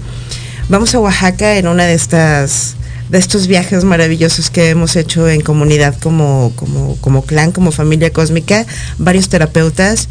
Vamos 0.69 0.95
a 0.95 0.99
Oaxaca 0.99 1.57
en 1.57 1.67
una 1.67 1.85
de 1.85 1.93
estas 1.93 2.75
de 3.09 3.17
estos 3.17 3.47
viajes 3.47 3.85
maravillosos 3.85 4.49
que 4.49 4.69
hemos 4.69 4.97
hecho 4.97 5.29
en 5.29 5.39
comunidad 5.39 5.95
como, 5.97 6.51
como, 6.55 6.97
como 6.97 7.23
clan, 7.23 7.53
como 7.53 7.71
familia 7.71 8.11
cósmica, 8.11 8.65
varios 8.97 9.29
terapeutas 9.29 10.09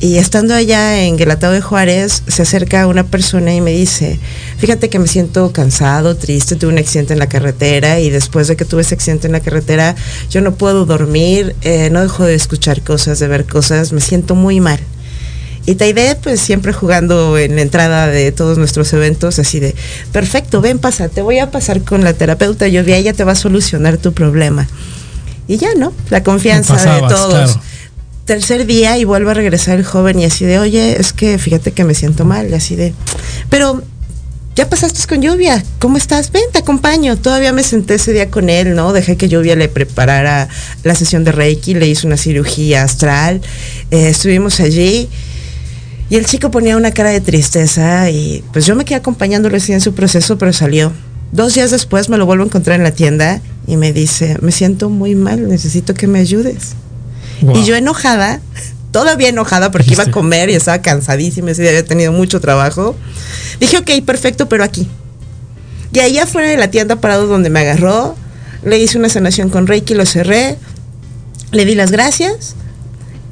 y 0.00 0.16
estando 0.16 0.54
allá 0.54 1.02
en 1.04 1.18
Guelatao 1.18 1.52
de 1.52 1.60
Juárez, 1.60 2.22
se 2.26 2.40
acerca 2.40 2.86
una 2.86 3.04
persona 3.04 3.54
y 3.54 3.60
me 3.60 3.72
dice, 3.72 4.18
fíjate 4.56 4.88
que 4.88 4.98
me 4.98 5.06
siento 5.06 5.52
cansado, 5.52 6.16
triste, 6.16 6.56
tuve 6.56 6.72
un 6.72 6.78
accidente 6.78 7.12
en 7.12 7.18
la 7.18 7.28
carretera 7.28 8.00
y 8.00 8.08
después 8.08 8.48
de 8.48 8.56
que 8.56 8.64
tuve 8.64 8.80
ese 8.80 8.94
accidente 8.94 9.26
en 9.26 9.34
la 9.34 9.40
carretera, 9.40 9.94
yo 10.30 10.40
no 10.40 10.54
puedo 10.54 10.86
dormir, 10.86 11.54
eh, 11.60 11.90
no 11.90 12.00
dejo 12.00 12.24
de 12.24 12.34
escuchar 12.34 12.80
cosas, 12.80 13.18
de 13.18 13.28
ver 13.28 13.44
cosas, 13.44 13.92
me 13.92 14.00
siento 14.00 14.34
muy 14.34 14.58
mal. 14.58 14.80
Y 15.66 15.74
Taide, 15.74 16.16
pues 16.16 16.40
siempre 16.40 16.72
jugando 16.72 17.36
en 17.36 17.56
la 17.56 17.60
entrada 17.60 18.06
de 18.06 18.32
todos 18.32 18.56
nuestros 18.56 18.90
eventos, 18.94 19.38
así 19.38 19.60
de, 19.60 19.74
perfecto, 20.12 20.62
ven, 20.62 20.78
pasa, 20.78 21.10
te 21.10 21.20
voy 21.20 21.40
a 21.40 21.50
pasar 21.50 21.82
con 21.82 22.04
la 22.04 22.14
terapeuta, 22.14 22.68
yo 22.68 22.82
vi, 22.84 22.94
ella 22.94 23.12
te 23.12 23.24
va 23.24 23.32
a 23.32 23.36
solucionar 23.36 23.98
tu 23.98 24.14
problema. 24.14 24.66
Y 25.46 25.58
ya, 25.58 25.74
¿no? 25.74 25.92
La 26.08 26.22
confianza 26.22 26.76
de 26.94 27.00
todos 27.00 27.58
tercer 28.30 28.64
día 28.64 28.96
y 28.96 29.02
vuelvo 29.02 29.30
a 29.30 29.34
regresar 29.34 29.76
el 29.76 29.84
joven 29.84 30.20
y 30.20 30.24
así 30.24 30.44
de, 30.44 30.60
oye, 30.60 31.00
es 31.00 31.12
que 31.12 31.36
fíjate 31.36 31.72
que 31.72 31.82
me 31.82 31.94
siento 31.94 32.24
mal, 32.24 32.54
así 32.54 32.76
de, 32.76 32.94
pero 33.48 33.82
ya 34.54 34.70
pasaste 34.70 35.04
con 35.08 35.20
lluvia, 35.20 35.64
¿cómo 35.80 35.96
estás? 35.96 36.30
Ven, 36.30 36.44
te 36.52 36.60
acompaño. 36.60 37.16
Todavía 37.16 37.52
me 37.52 37.64
senté 37.64 37.94
ese 37.94 38.12
día 38.12 38.30
con 38.30 38.48
él, 38.48 38.76
¿no? 38.76 38.92
Dejé 38.92 39.16
que 39.16 39.28
lluvia 39.28 39.56
le 39.56 39.68
preparara 39.68 40.48
la 40.84 40.94
sesión 40.94 41.24
de 41.24 41.32
Reiki, 41.32 41.74
le 41.74 41.88
hizo 41.88 42.06
una 42.06 42.16
cirugía 42.16 42.84
astral, 42.84 43.40
eh, 43.90 44.10
estuvimos 44.10 44.60
allí. 44.60 45.08
Y 46.08 46.14
el 46.14 46.24
chico 46.24 46.52
ponía 46.52 46.76
una 46.76 46.92
cara 46.92 47.10
de 47.10 47.20
tristeza 47.20 48.10
y 48.10 48.44
pues 48.52 48.64
yo 48.64 48.76
me 48.76 48.84
quedé 48.84 48.94
acompañándolo 48.98 49.56
así 49.56 49.72
en 49.72 49.80
su 49.80 49.92
proceso, 49.92 50.38
pero 50.38 50.52
salió. 50.52 50.92
Dos 51.32 51.54
días 51.54 51.72
después 51.72 52.08
me 52.08 52.16
lo 52.16 52.26
vuelvo 52.26 52.44
a 52.44 52.46
encontrar 52.46 52.78
en 52.78 52.84
la 52.84 52.92
tienda 52.92 53.42
y 53.66 53.76
me 53.76 53.92
dice, 53.92 54.36
me 54.40 54.52
siento 54.52 54.88
muy 54.88 55.16
mal, 55.16 55.48
necesito 55.48 55.94
que 55.94 56.06
me 56.06 56.20
ayudes. 56.20 56.76
Y 57.54 57.64
yo 57.64 57.76
enojada, 57.76 58.40
todavía 58.90 59.28
enojada 59.28 59.70
porque 59.70 59.92
iba 59.92 60.04
a 60.04 60.10
comer 60.10 60.50
y 60.50 60.54
estaba 60.54 60.82
cansadísima, 60.82 61.50
ese 61.50 61.62
día 61.62 61.70
había 61.70 61.84
tenido 61.84 62.12
mucho 62.12 62.40
trabajo. 62.40 62.96
Dije, 63.58 63.78
ok, 63.78 64.04
perfecto, 64.04 64.48
pero 64.48 64.64
aquí. 64.64 64.88
Y 65.92 65.98
ahí 66.00 66.18
afuera 66.18 66.48
de 66.48 66.56
la 66.56 66.70
tienda 66.70 66.96
parado 66.96 67.26
donde 67.26 67.50
me 67.50 67.60
agarró, 67.60 68.16
le 68.64 68.78
hice 68.78 68.98
una 68.98 69.08
sanación 69.08 69.48
con 69.48 69.66
Reiki, 69.66 69.94
lo 69.94 70.06
cerré, 70.06 70.56
le 71.50 71.64
di 71.64 71.74
las 71.74 71.90
gracias, 71.90 72.54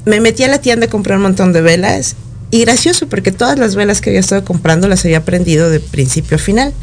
me 0.05 0.19
metí 0.19 0.43
a 0.43 0.47
la 0.47 0.59
tienda 0.59 0.87
a 0.87 0.89
comprar 0.89 1.17
un 1.17 1.23
montón 1.23 1.53
de 1.53 1.61
velas 1.61 2.15
y 2.51 2.61
gracioso 2.61 3.07
porque 3.07 3.31
todas 3.31 3.59
las 3.59 3.75
velas 3.75 4.01
que 4.01 4.09
había 4.09 4.19
estado 4.19 4.43
comprando 4.43 4.87
las 4.87 5.05
había 5.05 5.23
prendido 5.23 5.69
de 5.69 5.79
principio 5.79 6.35
a 6.35 6.39
final. 6.39 6.73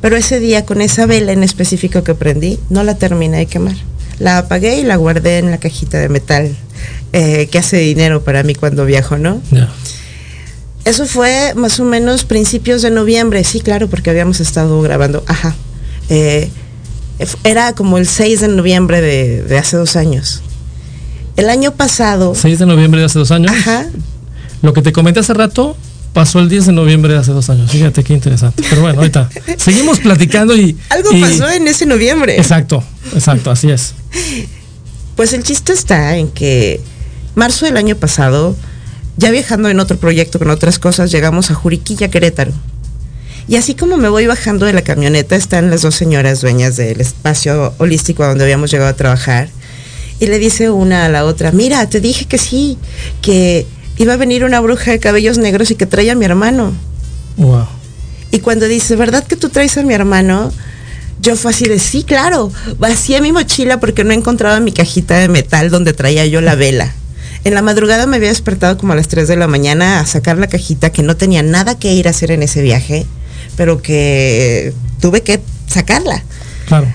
Pero 0.00 0.16
ese 0.16 0.38
día 0.38 0.66
con 0.66 0.82
esa 0.82 1.06
vela 1.06 1.32
en 1.32 1.42
específico 1.42 2.04
que 2.04 2.14
prendí, 2.14 2.58
no 2.68 2.82
la 2.82 2.96
terminé 2.96 3.38
de 3.38 3.46
quemar. 3.46 3.76
La 4.18 4.38
apagué 4.38 4.78
y 4.78 4.82
la 4.82 4.96
guardé 4.96 5.38
en 5.38 5.50
la 5.50 5.58
cajita 5.58 5.98
de 5.98 6.10
metal 6.10 6.54
eh, 7.12 7.48
que 7.50 7.58
hace 7.58 7.78
dinero 7.78 8.24
para 8.24 8.42
mí 8.42 8.54
cuando 8.54 8.84
viajo, 8.84 9.18
¿no? 9.18 9.40
Eso 10.84 11.06
fue 11.06 11.54
más 11.54 11.80
o 11.80 11.84
menos 11.84 12.24
principios 12.24 12.82
de 12.82 12.90
noviembre, 12.90 13.42
sí, 13.44 13.60
claro, 13.60 13.88
porque 13.88 14.10
habíamos 14.10 14.40
estado 14.40 14.82
grabando, 14.82 15.24
ajá. 15.26 15.54
Eh, 16.10 16.50
era 17.44 17.74
como 17.74 17.98
el 17.98 18.06
6 18.06 18.40
de 18.40 18.48
noviembre 18.48 19.00
de, 19.00 19.58
hace 19.58 19.76
dos 19.76 19.96
años. 19.96 20.42
El 21.36 21.48
año 21.48 21.72
pasado... 21.72 22.34
6 22.34 22.58
de 22.58 22.66
noviembre 22.66 23.00
de 23.00 23.06
hace 23.06 23.18
dos 23.18 23.30
años. 23.30 23.50
Ajá. 23.50 23.86
Lo 24.62 24.72
que 24.72 24.82
te 24.82 24.92
comenté 24.92 25.20
hace 25.20 25.34
rato 25.34 25.76
pasó 26.12 26.38
el 26.40 26.48
10 26.48 26.66
de 26.66 26.72
noviembre 26.72 27.12
de 27.12 27.20
hace 27.20 27.32
dos 27.32 27.48
años. 27.50 27.70
Fíjate 27.70 28.04
qué 28.04 28.12
interesante. 28.12 28.62
Pero 28.68 28.82
bueno, 28.82 28.98
ahorita 28.98 29.30
seguimos 29.56 30.00
platicando 30.00 30.56
y... 30.56 30.76
Algo 30.90 31.10
pasó 31.20 31.48
en 31.50 31.66
ese 31.68 31.86
noviembre. 31.86 32.36
Exacto, 32.36 32.82
exacto, 33.14 33.50
así 33.50 33.70
es. 33.70 33.94
Pues 35.16 35.32
el 35.32 35.42
chiste 35.42 35.72
está 35.72 36.16
en 36.16 36.28
que 36.28 36.80
marzo 37.34 37.66
del 37.66 37.76
año 37.76 37.96
pasado 37.96 38.56
ya 39.16 39.30
viajando 39.30 39.68
en 39.68 39.78
otro 39.80 39.96
proyecto 39.96 40.38
con 40.38 40.50
otras 40.50 40.78
cosas, 40.78 41.12
llegamos 41.12 41.50
a 41.50 41.54
Juriquilla, 41.54 42.08
Querétaro. 42.08 42.52
Y 43.46 43.56
así 43.56 43.74
como 43.74 43.96
me 43.96 44.08
voy 44.08 44.26
bajando 44.26 44.66
de 44.66 44.72
la 44.72 44.82
camioneta, 44.82 45.36
están 45.36 45.70
las 45.70 45.82
dos 45.82 45.94
señoras 45.94 46.40
dueñas 46.40 46.76
del 46.76 47.00
espacio 47.00 47.74
holístico 47.78 48.24
a 48.24 48.28
donde 48.28 48.44
habíamos 48.44 48.70
llegado 48.70 48.90
a 48.90 48.96
trabajar. 48.96 49.48
Y 50.18 50.26
le 50.26 50.38
dice 50.38 50.70
una 50.70 51.04
a 51.04 51.08
la 51.08 51.24
otra, 51.24 51.52
mira, 51.52 51.88
te 51.88 52.00
dije 52.00 52.24
que 52.24 52.38
sí, 52.38 52.78
que 53.20 53.66
iba 53.98 54.14
a 54.14 54.16
venir 54.16 54.44
una 54.44 54.60
bruja 54.60 54.92
de 54.92 54.98
cabellos 54.98 55.38
negros 55.38 55.70
y 55.70 55.74
que 55.74 55.86
traía 55.86 56.12
a 56.12 56.14
mi 56.14 56.24
hermano. 56.24 56.72
Wow. 57.36 57.66
Y 58.30 58.40
cuando 58.40 58.66
dice, 58.66 58.96
¿verdad 58.96 59.24
que 59.26 59.36
tú 59.36 59.48
traes 59.50 59.76
a 59.76 59.82
mi 59.82 59.94
hermano? 59.94 60.50
Yo 61.24 61.36
fue 61.36 61.52
así 61.52 61.64
de, 61.64 61.78
sí, 61.78 62.04
claro. 62.04 62.52
Vacié 62.78 63.22
mi 63.22 63.32
mochila 63.32 63.80
porque 63.80 64.04
no 64.04 64.12
encontraba 64.12 64.60
mi 64.60 64.72
cajita 64.72 65.16
de 65.16 65.28
metal 65.28 65.70
donde 65.70 65.94
traía 65.94 66.26
yo 66.26 66.42
la 66.42 66.54
vela. 66.54 66.92
En 67.44 67.54
la 67.54 67.62
madrugada 67.62 68.06
me 68.06 68.16
había 68.16 68.28
despertado 68.28 68.76
como 68.76 68.92
a 68.92 68.96
las 68.96 69.08
3 69.08 69.26
de 69.26 69.36
la 69.36 69.46
mañana 69.46 70.00
a 70.00 70.06
sacar 70.06 70.36
la 70.36 70.48
cajita 70.48 70.90
que 70.90 71.02
no 71.02 71.16
tenía 71.16 71.42
nada 71.42 71.78
que 71.78 71.94
ir 71.94 72.08
a 72.08 72.10
hacer 72.10 72.30
en 72.30 72.42
ese 72.42 72.60
viaje, 72.60 73.06
pero 73.56 73.80
que 73.80 74.74
tuve 75.00 75.22
que 75.22 75.40
sacarla. 75.66 76.22
Claro. 76.66 76.92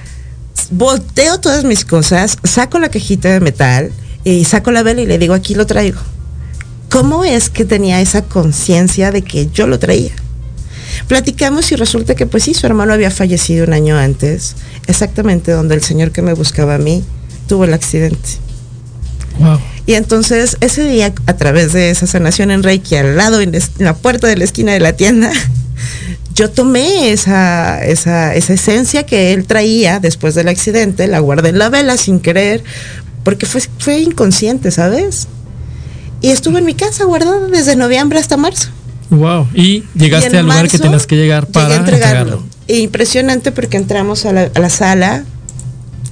Volteo 0.70 1.40
todas 1.40 1.64
mis 1.64 1.84
cosas, 1.84 2.38
saco 2.44 2.78
la 2.78 2.90
cajita 2.90 3.30
de 3.30 3.40
metal 3.40 3.92
y 4.24 4.46
saco 4.46 4.70
la 4.70 4.84
vela 4.84 5.02
y 5.02 5.08
le 5.08 5.18
digo, 5.18 5.34
aquí 5.34 5.56
lo 5.56 5.66
traigo. 5.66 6.02
¿Cómo 6.92 7.26
es 7.26 7.50
que 7.50 7.66
tenía 7.66 8.00
esa 8.00 8.22
conciencia 8.26 9.12
de 9.12 9.24
que 9.24 9.48
yo 9.48 9.66
lo 9.66 9.80
traía? 9.80 10.12
Platicamos 11.08 11.72
y 11.72 11.76
resulta 11.76 12.16
que 12.16 12.26
pues 12.26 12.44
sí, 12.44 12.54
su 12.54 12.66
hermano 12.66 12.94
había 12.94 13.12
fallecido 13.12 13.66
un 13.66 13.74
año 13.74 13.98
antes, 13.98 14.56
exactamente 14.88 15.52
donde 15.52 15.76
el 15.76 15.84
señor 15.84 16.12
que 16.12 16.22
me 16.22 16.34
buscaba 16.34 16.76
a 16.76 16.78
mí 16.78 17.04
tuvo 17.48 17.64
el 17.64 17.74
accidente. 17.74 18.30
Wow. 19.40 19.60
Y 19.86 19.96
entonces 19.96 20.58
ese 20.62 20.84
día, 20.84 21.14
a 21.26 21.34
través 21.36 21.74
de 21.74 21.90
esa 21.90 22.06
sanación 22.06 22.52
en 22.52 22.62
Reiki, 22.62 22.96
al 22.96 23.18
lado, 23.18 23.42
en, 23.42 23.58
la 23.80 23.96
puerta 23.96 24.28
de 24.28 24.38
la 24.38 24.44
esquina 24.44 24.74
de 24.74 24.80
la 24.80 24.94
tienda, 24.94 25.32
yo 26.36 26.52
tomé 26.52 27.12
esa, 27.12 27.84
esa, 27.84 28.36
esa 28.36 28.54
esencia 28.54 29.06
que 29.06 29.34
él 29.34 29.46
traía 29.46 30.00
después 30.00 30.36
del 30.36 30.48
accidente, 30.48 31.08
la 31.08 31.20
guardé 31.20 31.50
en 31.50 31.60
la 31.60 31.70
vela 31.70 31.98
sin 31.98 32.20
querer, 32.20 32.64
porque 33.24 33.46
fue, 33.46 33.62
fue 33.80 34.00
inconsciente, 34.00 34.70
¿sabes? 34.72 35.28
Y 36.22 36.30
estuvo 36.30 36.58
en 36.58 36.66
mi 36.66 36.76
casa 36.76 37.06
guardada 37.06 37.48
desde 37.48 37.76
noviembre 37.76 38.20
hasta 38.20 38.38
marzo. 38.38 38.70
Wow. 39.10 39.48
Y 39.54 39.84
llegaste 39.96 40.36
Y 40.36 40.38
al 40.38 40.46
lugar 40.46 40.68
que 40.70 40.78
tenías 40.78 41.08
que 41.08 41.16
llegar 41.16 41.48
para 41.48 41.76
entregarlo. 41.76 42.20
entregarlo. 42.22 42.44
E 42.68 42.80
impresionante 42.80 43.52
porque 43.52 43.78
entramos 43.78 44.26
a 44.26 44.34
la, 44.34 44.52
a 44.54 44.60
la 44.60 44.70
sala 44.70 45.26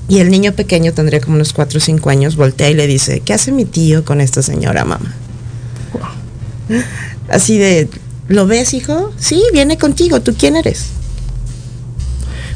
y 0.10 0.20
el 0.20 0.32
niño 0.32 0.54
pequeño 0.54 0.94
tendría 0.94 1.20
como 1.20 1.36
unos 1.36 1.54
4 1.54 1.78
o 1.78 1.82
5 1.82 2.10
años, 2.10 2.36
voltea 2.36 2.70
y 2.70 2.74
le 2.74 2.88
dice, 2.88 3.20
¿qué 3.20 3.34
hace 3.34 3.52
mi 3.52 3.66
tío 3.66 4.06
con 4.06 4.22
esta 4.22 4.42
señora, 4.42 4.86
mamá? 4.86 5.14
Así 7.30 7.58
de, 7.58 7.90
¿lo 8.28 8.48
ves, 8.48 8.74
hijo? 8.74 9.14
Sí, 9.20 9.44
viene 9.54 9.78
contigo, 9.78 10.22
¿tú 10.22 10.34
quién 10.38 10.56
eres? 10.56 10.88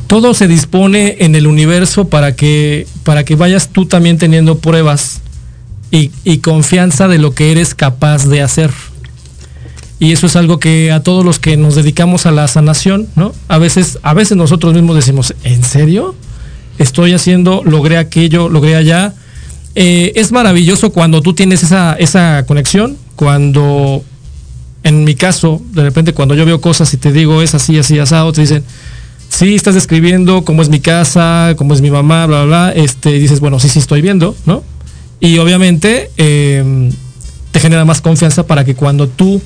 Todo 0.07 0.33
se 0.33 0.47
dispone 0.47 1.17
en 1.19 1.35
el 1.35 1.47
universo 1.47 2.07
para 2.07 2.35
que, 2.35 2.87
para 3.03 3.23
que 3.23 3.35
vayas 3.35 3.69
tú 3.69 3.85
también 3.85 4.17
teniendo 4.17 4.57
pruebas 4.57 5.21
y, 5.89 6.11
y 6.23 6.39
confianza 6.39 7.07
de 7.07 7.17
lo 7.17 7.33
que 7.33 7.51
eres 7.51 7.75
capaz 7.75 8.27
de 8.27 8.41
hacer. 8.41 8.71
Y 10.01 10.13
eso 10.13 10.25
es 10.25 10.35
algo 10.35 10.57
que 10.57 10.91
a 10.91 11.03
todos 11.03 11.23
los 11.23 11.37
que 11.37 11.57
nos 11.57 11.75
dedicamos 11.75 12.25
a 12.25 12.31
la 12.31 12.47
sanación, 12.47 13.07
¿no? 13.15 13.33
A 13.47 13.59
veces, 13.59 13.99
a 14.01 14.15
veces 14.15 14.35
nosotros 14.35 14.73
mismos 14.73 14.95
decimos, 14.95 15.35
¿en 15.43 15.63
serio? 15.63 16.15
Estoy 16.79 17.13
haciendo, 17.13 17.61
logré 17.63 17.99
aquello, 17.99 18.49
logré 18.49 18.75
allá. 18.75 19.13
Eh, 19.75 20.11
es 20.15 20.31
maravilloso 20.31 20.91
cuando 20.91 21.21
tú 21.21 21.33
tienes 21.35 21.61
esa, 21.61 21.93
esa 21.93 22.47
conexión, 22.47 22.97
cuando, 23.15 24.03
en 24.81 25.03
mi 25.03 25.13
caso, 25.13 25.61
de 25.71 25.83
repente 25.83 26.13
cuando 26.13 26.33
yo 26.33 26.47
veo 26.47 26.59
cosas 26.61 26.91
y 26.95 26.97
te 26.97 27.11
digo 27.11 27.43
es 27.43 27.53
así, 27.53 27.77
así, 27.77 27.99
asado, 27.99 28.33
te 28.33 28.41
dicen, 28.41 28.63
sí, 29.29 29.53
estás 29.53 29.75
describiendo 29.75 30.43
cómo 30.43 30.63
es 30.63 30.69
mi 30.69 30.79
casa, 30.79 31.53
cómo 31.57 31.75
es 31.75 31.81
mi 31.81 31.91
mamá, 31.91 32.25
bla, 32.25 32.45
bla, 32.45 32.71
bla, 32.71 32.73
este, 32.73 33.17
y 33.17 33.19
dices, 33.19 33.39
bueno, 33.39 33.59
sí, 33.59 33.69
sí 33.69 33.77
estoy 33.77 34.01
viendo, 34.01 34.35
¿no? 34.47 34.63
Y 35.19 35.37
obviamente 35.37 36.09
eh, 36.17 36.89
te 37.51 37.59
genera 37.59 37.85
más 37.85 38.01
confianza 38.01 38.47
para 38.47 38.65
que 38.65 38.73
cuando 38.73 39.07
tú 39.07 39.39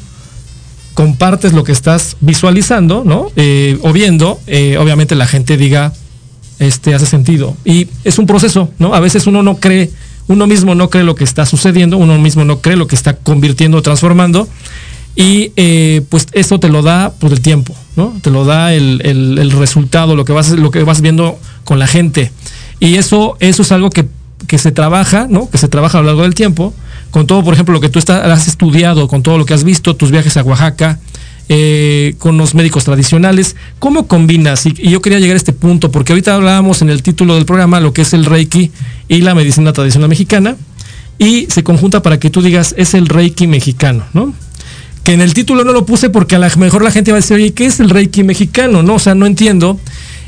compartes 0.96 1.54
lo 1.54 1.64
que 1.64 1.72
estás 1.72 2.18
visualizando, 2.22 3.04
¿no? 3.06 3.28
Eh, 3.36 3.78
o 3.84 3.93
viendo, 3.93 4.39
eh, 4.48 4.78
obviamente 4.80 5.13
la 5.15 5.28
gente 5.28 5.58
diga, 5.58 5.93
este, 6.58 6.96
hace 6.96 7.06
sentido. 7.06 7.56
Y 7.65 7.88
es 8.04 8.17
un 8.17 8.26
proceso, 8.26 8.69
¿no? 8.80 8.96
A 8.96 9.00
veces 9.00 9.28
uno 9.28 9.43
no 9.43 9.58
cree, 9.58 9.91
uno 10.28 10.48
mismo 10.48 10.74
no 10.74 10.89
cree 10.89 11.04
lo 11.04 11.13
que 11.15 11.24
está 11.24 11.46
sucediendo, 11.46 11.98
uno 11.98 12.17
mismo 12.17 12.43
no 12.46 12.60
cree 12.62 12.78
lo 12.78 12.88
que 12.88 12.96
está 12.96 13.13
convirtiendo, 13.17 13.82
transformando. 13.84 14.48
Y 15.17 15.52
eh, 15.56 16.02
pues 16.10 16.28
eso 16.34 16.60
te 16.60 16.69
lo 16.69 16.82
da 16.82 17.12
por 17.12 17.32
el 17.32 17.39
tiempo, 17.41 17.74
¿no? 17.96 18.13
Te 18.22 18.32
lo 18.32 18.43
da 18.43 18.74
el, 18.74 19.02
el- 19.06 19.38
el 19.38 19.52
resultado, 19.52 20.15
lo 20.15 20.26
que 20.26 20.34
vas, 20.34 20.50
lo 20.52 20.72
que 20.72 20.84
vas 20.84 21.00
viendo 21.02 21.38
con 21.63 21.78
la 21.80 21.88
gente. 21.88 22.32
Y 22.80 22.96
eso, 22.96 23.38
eso 23.39 23.62
es 23.62 23.72
algo 23.72 23.89
que, 23.89 24.06
que 24.48 24.58
se 24.58 24.72
trabaja, 24.74 25.28
¿no? 25.30 25.50
Que 25.50 25.58
se 25.58 25.67
trabaja 25.69 25.98
a 26.00 26.02
lo 26.02 26.08
largo 26.08 26.24
del 26.24 26.36
tiempo. 26.36 26.74
Con 27.15 27.28
todo, 27.28 27.45
por 27.45 27.54
ejemplo, 27.54 27.71
lo 27.71 27.80
que 27.80 27.88
tú 27.88 27.97
estás, 27.97 28.30
has 28.30 28.49
estudiado, 28.49 29.08
con 29.08 29.23
todo 29.23 29.38
lo 29.38 29.45
que 29.45 29.54
has 29.54 29.63
visto, 29.63 29.95
tus 29.95 30.12
viajes 30.12 30.36
a 30.36 30.43
Oaxaca, 30.43 30.99
eh, 31.47 32.13
con 32.17 32.38
los 32.38 32.54
médicos 32.56 32.84
tradicionales. 32.84 33.56
¿Cómo 33.80 34.06
combinas? 34.08 34.65
Y, 34.65 34.73
y 34.78 34.89
yo 34.89 35.01
quería 35.01 35.19
llegar 35.19 35.36
a 35.36 35.38
este 35.38 35.54
punto, 35.54 35.91
porque 35.91 36.12
ahorita 36.12 36.36
hablábamos 36.36 36.82
en 36.82 36.89
el 36.89 37.04
título 37.04 37.36
del 37.36 37.45
programa 37.45 37.80
lo 37.80 37.93
que 37.93 38.01
es 38.01 38.12
el 38.12 38.25
Reiki 38.25 38.69
y 39.08 39.21
la 39.21 39.34
medicina 39.34 39.71
tradicional 39.71 40.10
mexicana, 40.10 40.58
y 41.17 41.47
se 41.49 41.63
conjunta 41.63 42.01
para 42.01 42.19
que 42.19 42.30
tú 42.30 42.41
digas, 42.41 42.75
es 42.78 42.93
el 42.93 43.08
Reiki 43.08 43.47
mexicano, 43.47 44.04
¿no? 44.13 44.34
Que 45.06 45.13
en 45.13 45.21
el 45.21 45.34
título 45.34 45.63
no 45.63 45.71
lo 45.71 45.86
puse 45.86 46.10
porque 46.10 46.36
a 46.36 46.39
lo 46.39 46.49
mejor 46.58 46.84
la 46.84 46.91
gente 46.91 47.13
va 47.13 47.19
a 47.19 47.21
decir, 47.21 47.38
oye, 47.38 47.54
¿qué 47.54 47.67
es 47.67 47.80
el 47.80 47.91
Reiki 47.91 48.25
mexicano? 48.25 48.84
No, 48.84 48.95
o 48.95 48.99
sea, 48.99 49.15
no 49.15 49.25
entiendo. 49.25 49.80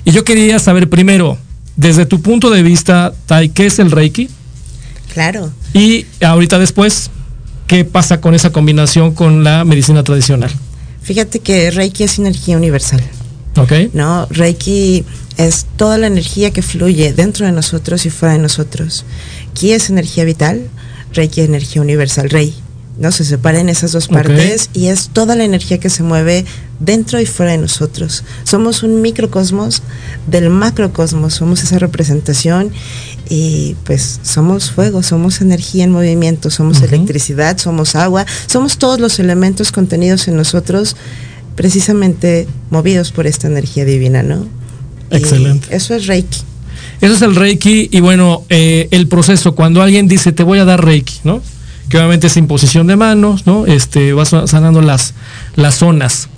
Y 0.05 0.11
yo 0.11 0.23
quería 0.23 0.57
saber 0.57 0.87
primero, 0.87 1.37
desde 1.75 2.05
tu 2.05 2.21
punto 2.21 2.49
de 2.49 2.63
vista, 2.63 3.13
Tai, 3.25 3.49
¿qué 3.49 3.65
es 3.65 3.77
el 3.79 3.91
Reiki? 3.91 4.29
Claro. 5.17 5.51
Y 5.73 6.05
ahorita 6.21 6.59
después, 6.59 7.09
¿qué 7.65 7.83
pasa 7.85 8.21
con 8.21 8.35
esa 8.35 8.51
combinación 8.51 9.15
con 9.15 9.43
la 9.43 9.65
medicina 9.65 10.03
tradicional? 10.03 10.51
Fíjate 11.01 11.39
que 11.39 11.71
Reiki 11.71 12.03
es 12.03 12.19
energía 12.19 12.55
universal. 12.55 13.01
¿Ok? 13.55 13.71
¿no? 13.93 14.27
Reiki 14.29 15.05
es 15.37 15.65
toda 15.75 15.97
la 15.97 16.05
energía 16.05 16.51
que 16.51 16.61
fluye 16.61 17.13
dentro 17.13 17.47
de 17.47 17.51
nosotros 17.51 18.05
y 18.05 18.11
fuera 18.11 18.33
de 18.33 18.41
nosotros. 18.41 19.05
Ki 19.55 19.71
es 19.71 19.89
energía 19.89 20.23
vital, 20.23 20.67
Reiki 21.13 21.41
es 21.41 21.47
energía 21.47 21.81
universal, 21.81 22.29
Rei. 22.29 22.53
¿No? 22.99 23.11
Se 23.11 23.23
separa 23.23 23.59
en 23.59 23.69
esas 23.69 23.91
dos 23.91 24.07
partes 24.07 24.69
y 24.73 24.87
es 24.87 25.09
toda 25.09 25.35
la 25.35 25.43
energía 25.43 25.79
que 25.79 25.89
se 25.89 26.03
mueve 26.03 26.45
dentro 26.79 27.19
y 27.19 27.25
fuera 27.25 27.51
de 27.51 27.57
nosotros. 27.57 28.23
Somos 28.43 28.83
un 28.83 29.01
microcosmos 29.01 29.81
del 30.27 30.49
macrocosmos, 30.49 31.35
somos 31.35 31.63
esa 31.63 31.79
representación 31.79 32.71
y 33.29 33.75
pues 33.83 34.19
somos 34.23 34.71
fuego, 34.71 35.03
somos 35.03 35.41
energía 35.41 35.83
en 35.83 35.91
movimiento, 35.91 36.49
somos 36.49 36.81
electricidad, 36.81 37.57
somos 37.57 37.95
agua, 37.95 38.25
somos 38.47 38.77
todos 38.77 38.99
los 38.99 39.19
elementos 39.19 39.71
contenidos 39.71 40.27
en 40.27 40.37
nosotros 40.37 40.95
precisamente 41.55 42.47
movidos 42.69 43.11
por 43.11 43.27
esta 43.27 43.47
energía 43.47 43.83
divina, 43.83 44.21
¿no? 44.23 44.47
Y 45.11 45.17
Excelente. 45.17 45.75
eso 45.75 45.95
es 45.95 46.05
Reiki. 46.07 46.41
Eso 47.01 47.13
es 47.13 47.21
el 47.21 47.35
Reiki 47.35 47.89
y 47.91 47.99
bueno, 47.99 48.43
eh, 48.49 48.87
el 48.91 49.07
proceso, 49.07 49.55
cuando 49.55 49.81
alguien 49.81 50.07
dice 50.07 50.31
te 50.31 50.43
voy 50.43 50.59
a 50.59 50.65
dar 50.65 50.83
Reiki, 50.83 51.19
¿no? 51.23 51.41
Que 51.89 51.97
obviamente 51.97 52.27
es 52.27 52.37
imposición 52.37 52.87
de 52.87 52.95
manos, 52.95 53.45
¿no? 53.45 53.65
Este, 53.65 54.13
vas 54.13 54.29
sanando 54.29 54.81
las, 54.81 55.13
las 55.55 55.75
zonas. 55.75 56.29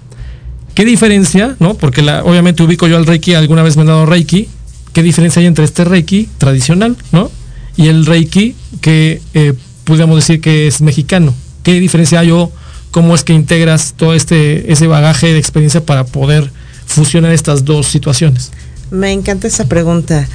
¿Qué 0.75 0.85
diferencia, 0.85 1.55
no? 1.59 1.73
Porque 1.73 2.01
obviamente 2.01 2.63
ubico 2.63 2.87
yo 2.87 2.97
al 2.97 3.05
Reiki, 3.05 3.33
alguna 3.33 3.63
vez 3.63 3.75
me 3.75 3.81
han 3.81 3.87
dado 3.87 4.05
Reiki. 4.05 4.47
¿Qué 4.93 5.03
diferencia 5.03 5.39
hay 5.41 5.45
entre 5.45 5.65
este 5.65 5.83
Reiki 5.83 6.29
tradicional, 6.37 6.95
¿no? 7.11 7.31
Y 7.75 7.87
el 7.87 8.05
Reiki 8.05 8.55
que 8.81 9.21
eh, 9.33 9.53
pudiéramos 9.83 10.15
decir 10.17 10.39
que 10.39 10.67
es 10.67 10.81
mexicano. 10.81 11.33
¿Qué 11.63 11.73
diferencia 11.79 12.19
hay 12.19 12.31
o 12.31 12.51
cómo 12.91 13.15
es 13.15 13.23
que 13.23 13.33
integras 13.33 13.93
todo 13.97 14.13
este, 14.13 14.71
ese 14.71 14.87
bagaje 14.87 15.33
de 15.33 15.39
experiencia 15.39 15.85
para 15.85 16.05
poder 16.05 16.51
fusionar 16.85 17.31
estas 17.31 17.65
dos 17.65 17.87
situaciones? 17.87 18.51
Me 18.91 19.11
encanta 19.11 19.47
esa 19.47 19.67
pregunta. 19.67 20.27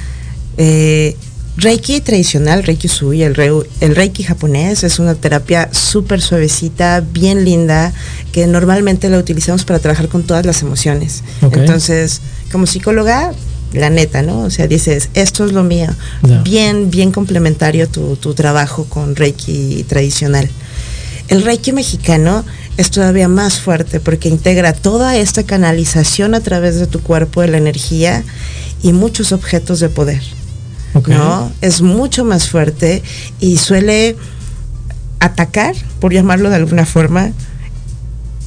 Eh, 0.57 1.15
Reiki 1.57 2.01
tradicional, 2.01 2.63
Reiki 2.63 2.87
Sui, 2.89 3.23
el, 3.23 3.35
el 3.79 3.95
Reiki 3.95 4.23
japonés 4.23 4.83
es 4.83 4.99
una 4.99 5.15
terapia 5.15 5.69
súper 5.71 6.21
suavecita, 6.21 7.01
bien 7.01 7.45
linda, 7.45 7.93
que 8.33 8.45
normalmente 8.45 9.09
la 9.09 9.17
utilizamos 9.17 9.63
para 9.63 9.79
trabajar 9.79 10.09
con 10.09 10.23
todas 10.23 10.45
las 10.45 10.61
emociones. 10.61 11.23
Entonces, 11.41 12.21
como 12.51 12.65
psicóloga, 12.65 13.31
la 13.71 13.89
neta, 13.89 14.21
¿no? 14.21 14.41
O 14.41 14.49
sea, 14.49 14.67
dices, 14.67 15.09
esto 15.13 15.45
es 15.45 15.53
lo 15.53 15.63
mío. 15.63 15.87
Bien, 16.43 16.91
bien 16.91 17.11
complementario 17.11 17.87
tu, 17.87 18.17
tu 18.17 18.33
trabajo 18.33 18.85
con 18.85 19.15
Reiki 19.15 19.85
tradicional. 19.87 20.49
El 21.29 21.41
Reiki 21.41 21.71
mexicano 21.71 22.45
es 22.77 22.91
todavía 22.91 23.29
más 23.29 23.59
fuerte 23.59 23.99
porque 24.01 24.27
integra 24.27 24.73
toda 24.73 25.15
esta 25.15 25.43
canalización 25.43 26.35
a 26.35 26.41
través 26.41 26.79
de 26.79 26.87
tu 26.87 26.99
cuerpo 27.01 27.41
de 27.41 27.47
la 27.47 27.57
energía 27.57 28.23
y 28.83 28.91
muchos 28.91 29.31
objetos 29.31 29.79
de 29.79 29.89
poder. 29.89 30.21
¿No? 31.07 31.51
Es 31.61 31.81
mucho 31.81 32.25
más 32.25 32.49
fuerte 32.49 33.03
y 33.39 33.57
suele 33.57 34.15
atacar, 35.19 35.75
por 35.99 36.13
llamarlo 36.13 36.49
de 36.49 36.55
alguna 36.55 36.85
forma, 36.85 37.31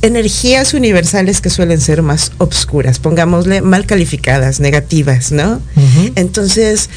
energías 0.03 0.75
universales 0.75 1.41
que 1.41 1.51
suelen 1.51 1.81
ser 1.81 2.03
más 2.03 2.33
obscuras, 2.39 2.99
pongámosle 2.99 3.63
mal 3.63 3.85
calificadas, 3.87 4.61
negativas, 4.61 5.33
¿no? 5.33 5.61
Entonces, 6.15 6.89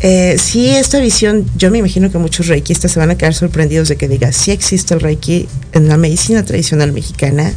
eh, 0.00 0.36
sí, 0.38 0.68
esta 0.68 1.00
visión, 1.00 1.46
yo 1.56 1.70
me 1.70 1.78
imagino 1.78 2.10
que 2.10 2.18
muchos 2.18 2.46
reikistas 2.46 2.92
se 2.92 3.00
van 3.00 3.10
a 3.10 3.16
quedar 3.16 3.34
sorprendidos 3.34 3.88
de 3.88 3.96
que 3.96 4.08
diga, 4.08 4.32
sí 4.32 4.50
existe 4.50 4.94
el 4.94 5.00
reiki 5.00 5.48
en 5.72 5.88
la 5.88 5.96
medicina 5.96 6.44
tradicional 6.44 6.92
mexicana, 6.92 7.52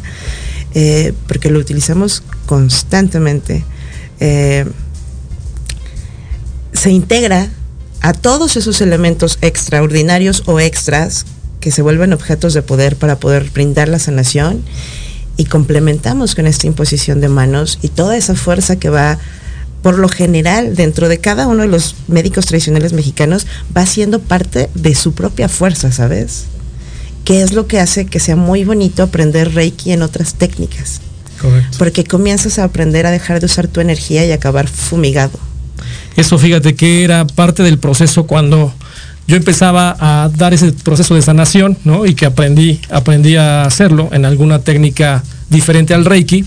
eh, 0.74 1.12
porque 1.26 1.50
lo 1.50 1.58
utilizamos 1.60 2.22
constantemente. 2.46 3.64
Eh, 4.20 4.64
se 6.78 6.90
integra 6.90 7.48
a 8.00 8.12
todos 8.12 8.56
esos 8.56 8.80
elementos 8.80 9.38
extraordinarios 9.42 10.44
o 10.46 10.60
extras 10.60 11.26
que 11.60 11.72
se 11.72 11.82
vuelven 11.82 12.12
objetos 12.12 12.54
de 12.54 12.62
poder 12.62 12.94
para 12.94 13.18
poder 13.18 13.50
brindar 13.50 13.88
la 13.88 13.98
sanación 13.98 14.62
y 15.36 15.46
complementamos 15.46 16.36
con 16.36 16.46
esta 16.46 16.68
imposición 16.68 17.20
de 17.20 17.28
manos 17.28 17.80
y 17.82 17.88
toda 17.88 18.16
esa 18.16 18.36
fuerza 18.36 18.76
que 18.76 18.90
va 18.90 19.18
por 19.82 19.98
lo 19.98 20.08
general 20.08 20.76
dentro 20.76 21.08
de 21.08 21.18
cada 21.18 21.48
uno 21.48 21.62
de 21.62 21.68
los 21.68 21.96
médicos 22.06 22.46
tradicionales 22.46 22.92
mexicanos 22.92 23.46
va 23.76 23.84
siendo 23.84 24.20
parte 24.20 24.70
de 24.74 24.94
su 24.94 25.14
propia 25.14 25.48
fuerza, 25.48 25.90
¿sabes? 25.90 26.44
Que 27.24 27.42
es 27.42 27.52
lo 27.52 27.66
que 27.66 27.80
hace 27.80 28.06
que 28.06 28.20
sea 28.20 28.36
muy 28.36 28.64
bonito 28.64 29.02
aprender 29.02 29.52
Reiki 29.52 29.90
en 29.90 30.02
otras 30.02 30.34
técnicas. 30.34 31.00
Correcto. 31.40 31.76
Porque 31.78 32.04
comienzas 32.04 32.58
a 32.58 32.64
aprender 32.64 33.06
a 33.06 33.10
dejar 33.10 33.40
de 33.40 33.46
usar 33.46 33.66
tu 33.66 33.80
energía 33.80 34.24
y 34.24 34.32
acabar 34.32 34.68
fumigado. 34.68 35.38
Eso 36.18 36.36
fíjate 36.36 36.74
que 36.74 37.04
era 37.04 37.24
parte 37.28 37.62
del 37.62 37.78
proceso 37.78 38.26
cuando 38.26 38.74
yo 39.28 39.36
empezaba 39.36 39.96
a 40.00 40.28
dar 40.28 40.52
ese 40.52 40.72
proceso 40.72 41.14
de 41.14 41.22
sanación, 41.22 41.78
¿no? 41.84 42.06
Y 42.06 42.14
que 42.14 42.26
aprendí, 42.26 42.80
aprendí 42.90 43.36
a 43.36 43.62
hacerlo 43.62 44.08
en 44.10 44.24
alguna 44.24 44.58
técnica 44.58 45.22
diferente 45.48 45.94
al 45.94 46.04
Reiki. 46.04 46.44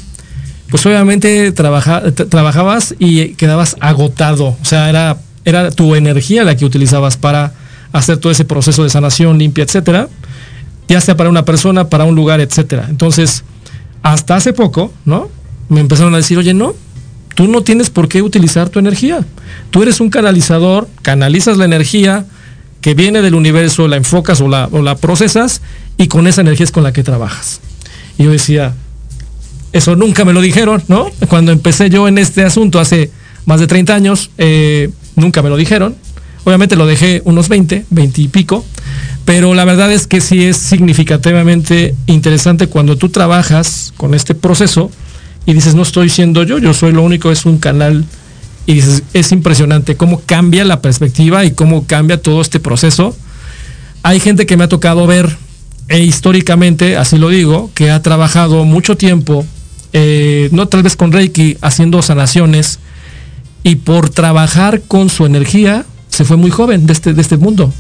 Pues 0.69 0.86
obviamente 0.86 1.53
trabajabas 1.53 2.95
y 2.99 3.29
quedabas 3.36 3.77
agotado. 3.79 4.57
O 4.62 4.65
sea, 4.65 4.89
era, 4.89 5.17
era 5.45 5.71
tu 5.71 5.95
energía 5.95 6.43
la 6.43 6.57
que 6.57 6.65
utilizabas 6.65 7.15
para 7.15 7.53
hacer 7.93 8.17
todo 8.17 8.34
ese 8.34 8.43
proceso 8.43 8.84
de 8.84 8.89
sanación 8.89 9.38
limpia, 9.38 9.63
etcétera. 9.63 10.10
Ya 10.89 10.99
sea 10.99 11.15
para 11.15 11.29
una 11.29 11.45
persona, 11.45 11.88
para 11.88 12.03
un 12.03 12.15
lugar, 12.15 12.41
etcétera. 12.41 12.88
Entonces, 12.89 13.45
hasta 14.03 14.36
hace 14.36 14.51
poco, 14.51 14.91
¿no? 15.05 15.29
Me 15.69 15.79
empezaron 15.79 16.13
a 16.13 16.17
decir, 16.17 16.38
oye, 16.38 16.53
no, 16.53 16.75
tú 17.36 17.48
no 17.48 17.62
tienes 17.62 17.89
por 17.89 18.08
qué 18.08 18.22
utilizar 18.22 18.70
tu 18.70 18.80
energía. 18.80 19.26
Tú 19.70 19.84
eres 19.84 20.00
un 20.00 20.10
canalizador, 20.10 20.88
canalizas 21.02 21.58
la 21.58 21.65
energía, 21.65 22.26
que 22.82 22.96
viene 22.96 23.22
del 23.22 23.36
universo, 23.36 23.88
la 23.88 23.96
enfocas 23.96 24.41
o 24.41 24.48
la, 24.48 24.96
procesas 24.96 25.62
y 25.98 26.08
con 26.08 26.28
esa 26.28 26.41
energía 26.41 26.65
es 26.65 26.72
con 26.72 26.84
la 26.84 26.91
que 26.91 27.04
trabajas. 27.04 27.62
Y 28.17 28.24
yo 28.24 28.32
decía, 28.32 28.74
eso 29.72 29.96
nunca 29.96 30.26
me 30.26 30.34
lo 30.34 30.41
dijeron, 30.41 30.84
¿no? 30.88 31.10
Cuando 31.30 31.52
empecé 31.52 31.89
yo 31.89 32.08
en 32.08 32.17
este 32.17 32.44
asunto 32.44 32.80
hace 32.80 33.12
más 33.46 33.60
de 33.60 33.67
30 33.67 33.94
años, 33.94 34.32
eh, 34.38 34.89
nunca 35.15 35.41
me 35.41 35.50
lo 35.50 35.58
dijeron. 35.58 35.96
Obviamente 36.44 36.76
lo 36.76 36.88
dejé 36.88 37.22
unos 37.24 37.50
20, 37.50 37.86
20 37.91 38.22
y 38.22 38.28
pico, 38.28 38.65
pero 39.26 39.54
la 39.54 39.63
verdad 39.63 39.91
es 39.91 40.08
que 40.08 40.22
sí 40.22 40.44
es 40.44 40.58
significativamente 40.58 41.94
interesante 42.08 42.65
cuando 42.65 42.98
tú 42.98 43.10
trabajas 43.10 43.94
con 43.96 44.15
este 44.15 44.34
proceso 44.34 44.89
y 45.45 45.54
dices, 45.54 45.75
no 45.75 45.82
estoy 45.82 46.10
siendo 46.10 46.43
yo, 46.43 46.58
yo 46.58 46.73
soy 46.73 46.91
lo 46.91 47.04
único, 47.04 47.32
es 47.32 47.45
un 47.45 47.58
canal 47.58 48.06
y 48.65 48.75
dices, 48.75 49.04
es 49.13 49.32
impresionante 49.32 49.97
cómo 49.97 50.21
cambia 50.25 50.63
la 50.65 50.82
perspectiva 50.82 51.45
y 51.45 51.51
cómo 51.51 51.86
cambia 51.86 52.21
todo 52.21 52.41
este 52.41 52.60
proceso. 52.60 53.15
Hay 54.04 54.19
gente 54.19 54.45
que 54.45 54.58
me 54.58 54.63
ha 54.63 54.69
tocado 54.69 55.08
ver, 55.08 55.36
e 55.88 55.99
históricamente, 55.99 56.95
así 56.95 57.17
lo 57.17 57.30
digo, 57.30 57.71
que 57.73 57.91
ha 57.91 58.01
trabajado 58.01 58.63
mucho 58.65 58.97
tiempo, 58.97 59.45
eh, 59.93 60.49
no 60.51 60.67
tal 60.67 60.84
vez 60.84 60.95
con 60.95 61.12
Reiki, 61.12 61.58
haciendo 61.62 62.01
sanaciones, 62.01 62.80
y 63.63 63.75
por 63.75 64.10
trabajar 64.10 64.82
con 64.88 65.10
su 65.10 65.25
energía, 65.25 65.86
se 66.10 66.25
fue 66.25 66.38
muy 66.38 66.51
joven 66.51 66.86
de 66.86 66.93
este, 66.93 67.13
de 67.13 67.21
este 67.21 67.38
mundo. 67.38 67.73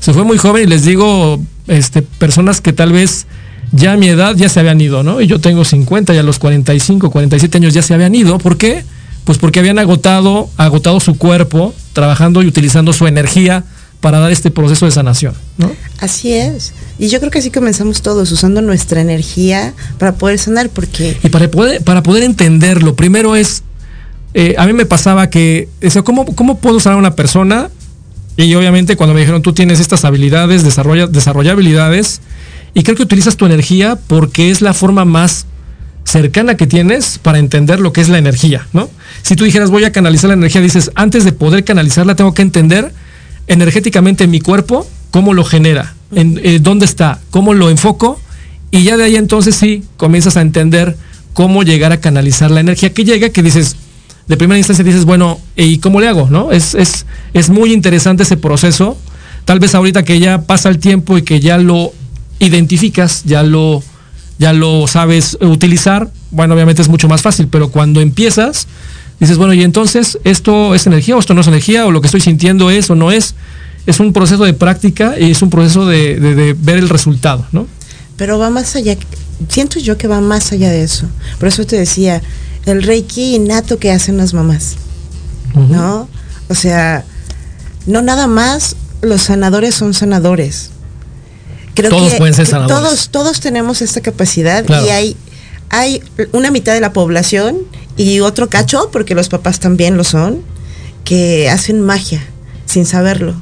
Se 0.00 0.12
fue 0.12 0.24
muy 0.24 0.38
joven 0.38 0.64
y 0.64 0.66
les 0.66 0.84
digo, 0.84 1.40
este, 1.68 2.02
personas 2.02 2.60
que 2.60 2.72
tal 2.72 2.92
vez 2.92 3.26
ya 3.72 3.92
a 3.92 3.96
mi 3.96 4.08
edad 4.08 4.36
ya 4.36 4.48
se 4.48 4.60
habían 4.60 4.80
ido, 4.80 5.02
¿no? 5.02 5.20
Y 5.20 5.26
yo 5.26 5.40
tengo 5.40 5.64
50 5.64 6.14
y 6.14 6.18
a 6.18 6.22
los 6.22 6.38
45, 6.38 7.10
47 7.10 7.58
años 7.58 7.74
ya 7.74 7.82
se 7.82 7.94
habían 7.94 8.14
ido. 8.14 8.38
¿Por 8.38 8.56
qué? 8.56 8.84
Pues 9.24 9.38
porque 9.38 9.60
habían 9.60 9.78
agotado, 9.78 10.48
agotado 10.56 11.00
su 11.00 11.16
cuerpo, 11.16 11.74
trabajando 11.92 12.42
y 12.42 12.46
utilizando 12.46 12.92
su 12.92 13.06
energía 13.06 13.64
para 14.00 14.18
dar 14.18 14.32
este 14.32 14.50
proceso 14.50 14.84
de 14.84 14.90
sanación, 14.90 15.32
¿no? 15.58 15.70
Así 16.00 16.32
es. 16.32 16.74
Y 16.98 17.08
yo 17.08 17.20
creo 17.20 17.30
que 17.30 17.38
así 17.38 17.50
comenzamos 17.50 18.02
todos, 18.02 18.30
usando 18.32 18.60
nuestra 18.60 19.00
energía 19.00 19.74
para 19.98 20.12
poder 20.16 20.38
sanar, 20.40 20.70
porque... 20.70 21.16
Y 21.22 21.28
para 21.28 21.48
poder, 21.48 21.82
para 21.82 22.02
poder 22.02 22.24
entenderlo, 22.24 22.96
primero 22.96 23.36
es, 23.36 23.62
eh, 24.34 24.56
a 24.58 24.66
mí 24.66 24.72
me 24.72 24.86
pasaba 24.86 25.30
que, 25.30 25.68
¿cómo, 26.04 26.26
¿cómo 26.26 26.58
puedo 26.58 26.80
sanar 26.80 26.96
a 26.96 26.98
una 26.98 27.14
persona? 27.14 27.70
Y 28.36 28.52
obviamente 28.54 28.96
cuando 28.96 29.14
me 29.14 29.20
dijeron, 29.20 29.40
tú 29.40 29.52
tienes 29.52 29.78
estas 29.78 30.04
habilidades, 30.04 30.64
desarrolla, 30.64 31.06
desarrolla 31.06 31.52
habilidades, 31.52 32.20
y 32.74 32.82
creo 32.82 32.96
que 32.96 33.02
utilizas 33.02 33.36
tu 33.36 33.46
energía 33.46 33.96
porque 34.06 34.50
es 34.50 34.60
la 34.62 34.74
forma 34.74 35.04
más 35.04 35.46
cercana 36.04 36.56
que 36.56 36.66
tienes 36.66 37.18
para 37.18 37.38
entender 37.38 37.80
lo 37.80 37.92
que 37.92 38.00
es 38.00 38.08
la 38.08 38.18
energía, 38.18 38.66
¿no? 38.72 38.90
Si 39.22 39.36
tú 39.36 39.44
dijeras 39.44 39.70
voy 39.70 39.84
a 39.84 39.92
canalizar 39.92 40.28
la 40.28 40.34
energía, 40.34 40.60
dices, 40.60 40.90
antes 40.94 41.24
de 41.24 41.32
poder 41.32 41.64
canalizarla 41.64 42.16
tengo 42.16 42.34
que 42.34 42.42
entender 42.42 42.92
energéticamente 43.46 44.26
mi 44.26 44.40
cuerpo 44.40 44.86
cómo 45.10 45.34
lo 45.34 45.44
genera, 45.44 45.94
en, 46.12 46.40
eh, 46.42 46.58
dónde 46.60 46.86
está, 46.86 47.20
cómo 47.30 47.54
lo 47.54 47.70
enfoco 47.70 48.20
y 48.70 48.84
ya 48.84 48.96
de 48.96 49.04
ahí 49.04 49.16
entonces 49.16 49.54
sí 49.54 49.84
comienzas 49.96 50.36
a 50.36 50.40
entender 50.40 50.96
cómo 51.34 51.62
llegar 51.62 51.92
a 51.92 52.00
canalizar 52.00 52.50
la 52.50 52.60
energía 52.60 52.92
que 52.92 53.04
llega, 53.04 53.28
que 53.28 53.42
dices, 53.42 53.76
de 54.26 54.36
primera 54.36 54.58
instancia 54.58 54.84
dices, 54.84 55.04
bueno, 55.04 55.40
¿y 55.56 55.78
cómo 55.78 56.00
le 56.00 56.08
hago? 56.08 56.28
¿No? 56.30 56.52
Es, 56.52 56.74
es, 56.74 57.06
es 57.34 57.50
muy 57.50 57.72
interesante 57.72 58.22
ese 58.22 58.36
proceso. 58.36 58.96
Tal 59.44 59.58
vez 59.58 59.74
ahorita 59.74 60.04
que 60.04 60.20
ya 60.20 60.42
pasa 60.42 60.68
el 60.68 60.78
tiempo 60.78 61.18
y 61.18 61.22
que 61.22 61.40
ya 61.40 61.58
lo 61.58 61.92
identificas, 62.42 63.22
ya 63.24 63.42
lo 63.42 63.82
ya 64.38 64.52
lo 64.52 64.88
sabes 64.88 65.38
utilizar, 65.40 66.10
bueno, 66.32 66.54
obviamente 66.54 66.82
es 66.82 66.88
mucho 66.88 67.08
más 67.08 67.22
fácil, 67.22 67.46
pero 67.46 67.70
cuando 67.70 68.00
empiezas, 68.00 68.66
dices, 69.20 69.36
bueno, 69.36 69.54
y 69.54 69.62
entonces, 69.62 70.18
¿esto 70.24 70.74
es 70.74 70.86
energía 70.88 71.14
o 71.14 71.20
esto 71.20 71.32
no 71.32 71.42
es 71.42 71.46
energía? 71.46 71.86
¿O 71.86 71.92
lo 71.92 72.00
que 72.00 72.08
estoy 72.08 72.20
sintiendo 72.20 72.68
es 72.68 72.90
o 72.90 72.96
no 72.96 73.12
es? 73.12 73.36
Es 73.86 74.00
un 74.00 74.12
proceso 74.12 74.44
de 74.44 74.52
práctica 74.52 75.14
y 75.16 75.30
es 75.30 75.42
un 75.42 75.50
proceso 75.50 75.86
de, 75.86 76.56
ver 76.58 76.78
el 76.78 76.88
resultado, 76.88 77.46
¿no? 77.52 77.68
Pero 78.16 78.36
va 78.38 78.50
más 78.50 78.74
allá, 78.74 78.96
siento 79.48 79.78
yo 79.78 79.96
que 79.96 80.08
va 80.08 80.20
más 80.20 80.50
allá 80.50 80.70
de 80.70 80.82
eso. 80.82 81.06
Por 81.38 81.48
eso 81.48 81.64
te 81.64 81.76
decía, 81.76 82.20
el 82.66 82.82
reiki 82.82 83.36
innato 83.36 83.78
que 83.78 83.92
hacen 83.92 84.16
las 84.16 84.34
mamás, 84.34 84.74
¿no? 85.54 86.08
O 86.48 86.54
sea, 86.56 87.04
no 87.86 88.02
nada 88.02 88.26
más 88.26 88.74
los 89.02 89.22
sanadores 89.22 89.76
son 89.76 89.94
sanadores 89.94 90.70
todos 91.74 92.14
pueden 92.14 92.34
ser 92.34 92.46
sanadores. 92.46 92.76
Todos, 92.76 93.08
todos 93.08 93.40
tenemos 93.40 93.82
esta 93.82 94.00
capacidad 94.00 94.64
y 94.68 94.90
hay, 94.90 95.16
hay 95.70 96.02
una 96.32 96.50
mitad 96.50 96.74
de 96.74 96.80
la 96.80 96.92
población 96.92 97.58
y 97.96 98.20
otro 98.20 98.48
cacho, 98.48 98.90
porque 98.92 99.14
los 99.14 99.28
papás 99.28 99.60
también 99.60 99.96
lo 99.96 100.04
son, 100.04 100.42
que 101.04 101.48
hacen 101.50 101.80
magia 101.80 102.22
sin 102.66 102.86
saberlo 102.86 103.34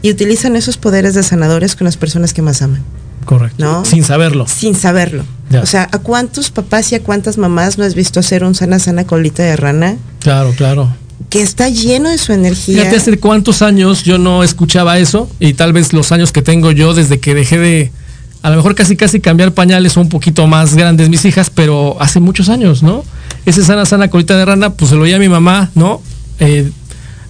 y 0.00 0.10
utilizan 0.10 0.56
esos 0.56 0.76
poderes 0.76 1.14
de 1.14 1.22
sanadores 1.22 1.76
con 1.76 1.84
las 1.84 1.96
personas 1.96 2.32
que 2.32 2.42
más 2.42 2.62
aman. 2.62 2.82
Correcto. 3.24 3.64
¿no? 3.64 3.84
Sin 3.84 4.02
saberlo. 4.02 4.46
Sin 4.48 4.74
saberlo. 4.74 5.24
O 5.62 5.66
sea, 5.66 5.88
¿a 5.92 5.98
cuántos 5.98 6.50
papás 6.50 6.90
y 6.92 6.94
a 6.94 7.02
cuántas 7.02 7.36
mamás 7.36 7.78
no 7.78 7.84
has 7.84 7.94
visto 7.94 8.18
hacer 8.18 8.42
un 8.42 8.54
sana 8.54 8.78
sana 8.78 9.04
colita 9.04 9.42
de 9.42 9.54
rana? 9.54 9.96
Claro, 10.20 10.52
claro 10.56 10.88
que 11.28 11.42
está 11.42 11.68
lleno 11.68 12.10
de 12.10 12.18
su 12.18 12.32
energía. 12.32 12.78
Fíjate, 12.78 12.96
hace 12.96 13.18
cuántos 13.18 13.62
años 13.62 14.02
yo 14.02 14.18
no 14.18 14.42
escuchaba 14.42 14.98
eso 14.98 15.28
y 15.40 15.54
tal 15.54 15.72
vez 15.72 15.92
los 15.92 16.12
años 16.12 16.32
que 16.32 16.42
tengo 16.42 16.70
yo 16.72 16.94
desde 16.94 17.20
que 17.20 17.34
dejé 17.34 17.58
de, 17.58 17.92
a 18.42 18.50
lo 18.50 18.56
mejor 18.56 18.74
casi 18.74 18.96
casi 18.96 19.20
cambiar 19.20 19.52
pañales 19.52 19.92
son 19.92 20.04
un 20.04 20.08
poquito 20.08 20.46
más 20.46 20.74
grandes 20.74 21.08
mis 21.08 21.24
hijas, 21.24 21.50
pero 21.50 21.96
hace 22.00 22.20
muchos 22.20 22.48
años, 22.48 22.82
¿no? 22.82 23.04
Ese 23.46 23.64
sana 23.64 23.86
sana 23.86 24.08
colita 24.08 24.36
de 24.36 24.44
rana, 24.44 24.74
pues 24.74 24.90
se 24.90 24.96
lo 24.96 25.02
oía 25.02 25.16
a 25.16 25.18
mi 25.18 25.28
mamá, 25.28 25.70
¿no? 25.74 26.02
Eh, 26.40 26.70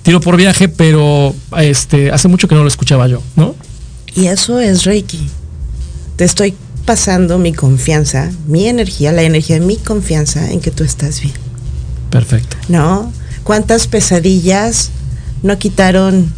tiro 0.02 0.20
por 0.20 0.36
viaje, 0.36 0.68
pero 0.68 1.34
este, 1.58 2.10
hace 2.10 2.28
mucho 2.28 2.48
que 2.48 2.54
no 2.54 2.62
lo 2.62 2.68
escuchaba 2.68 3.08
yo, 3.08 3.22
¿no? 3.36 3.54
Y 4.14 4.26
eso 4.26 4.58
es 4.58 4.84
Reiki. 4.84 5.28
Te 6.16 6.24
estoy 6.24 6.54
pasando 6.84 7.38
mi 7.38 7.52
confianza, 7.52 8.30
mi 8.46 8.66
energía, 8.66 9.12
la 9.12 9.22
energía 9.22 9.58
de 9.58 9.66
mi 9.66 9.76
confianza 9.76 10.50
en 10.50 10.60
que 10.60 10.70
tú 10.70 10.84
estás 10.84 11.20
bien. 11.20 11.34
Perfecto. 12.10 12.56
¿No? 12.68 13.12
¿Cuántas 13.44 13.86
pesadillas 13.86 14.90
no 15.42 15.58
quitaron 15.58 16.32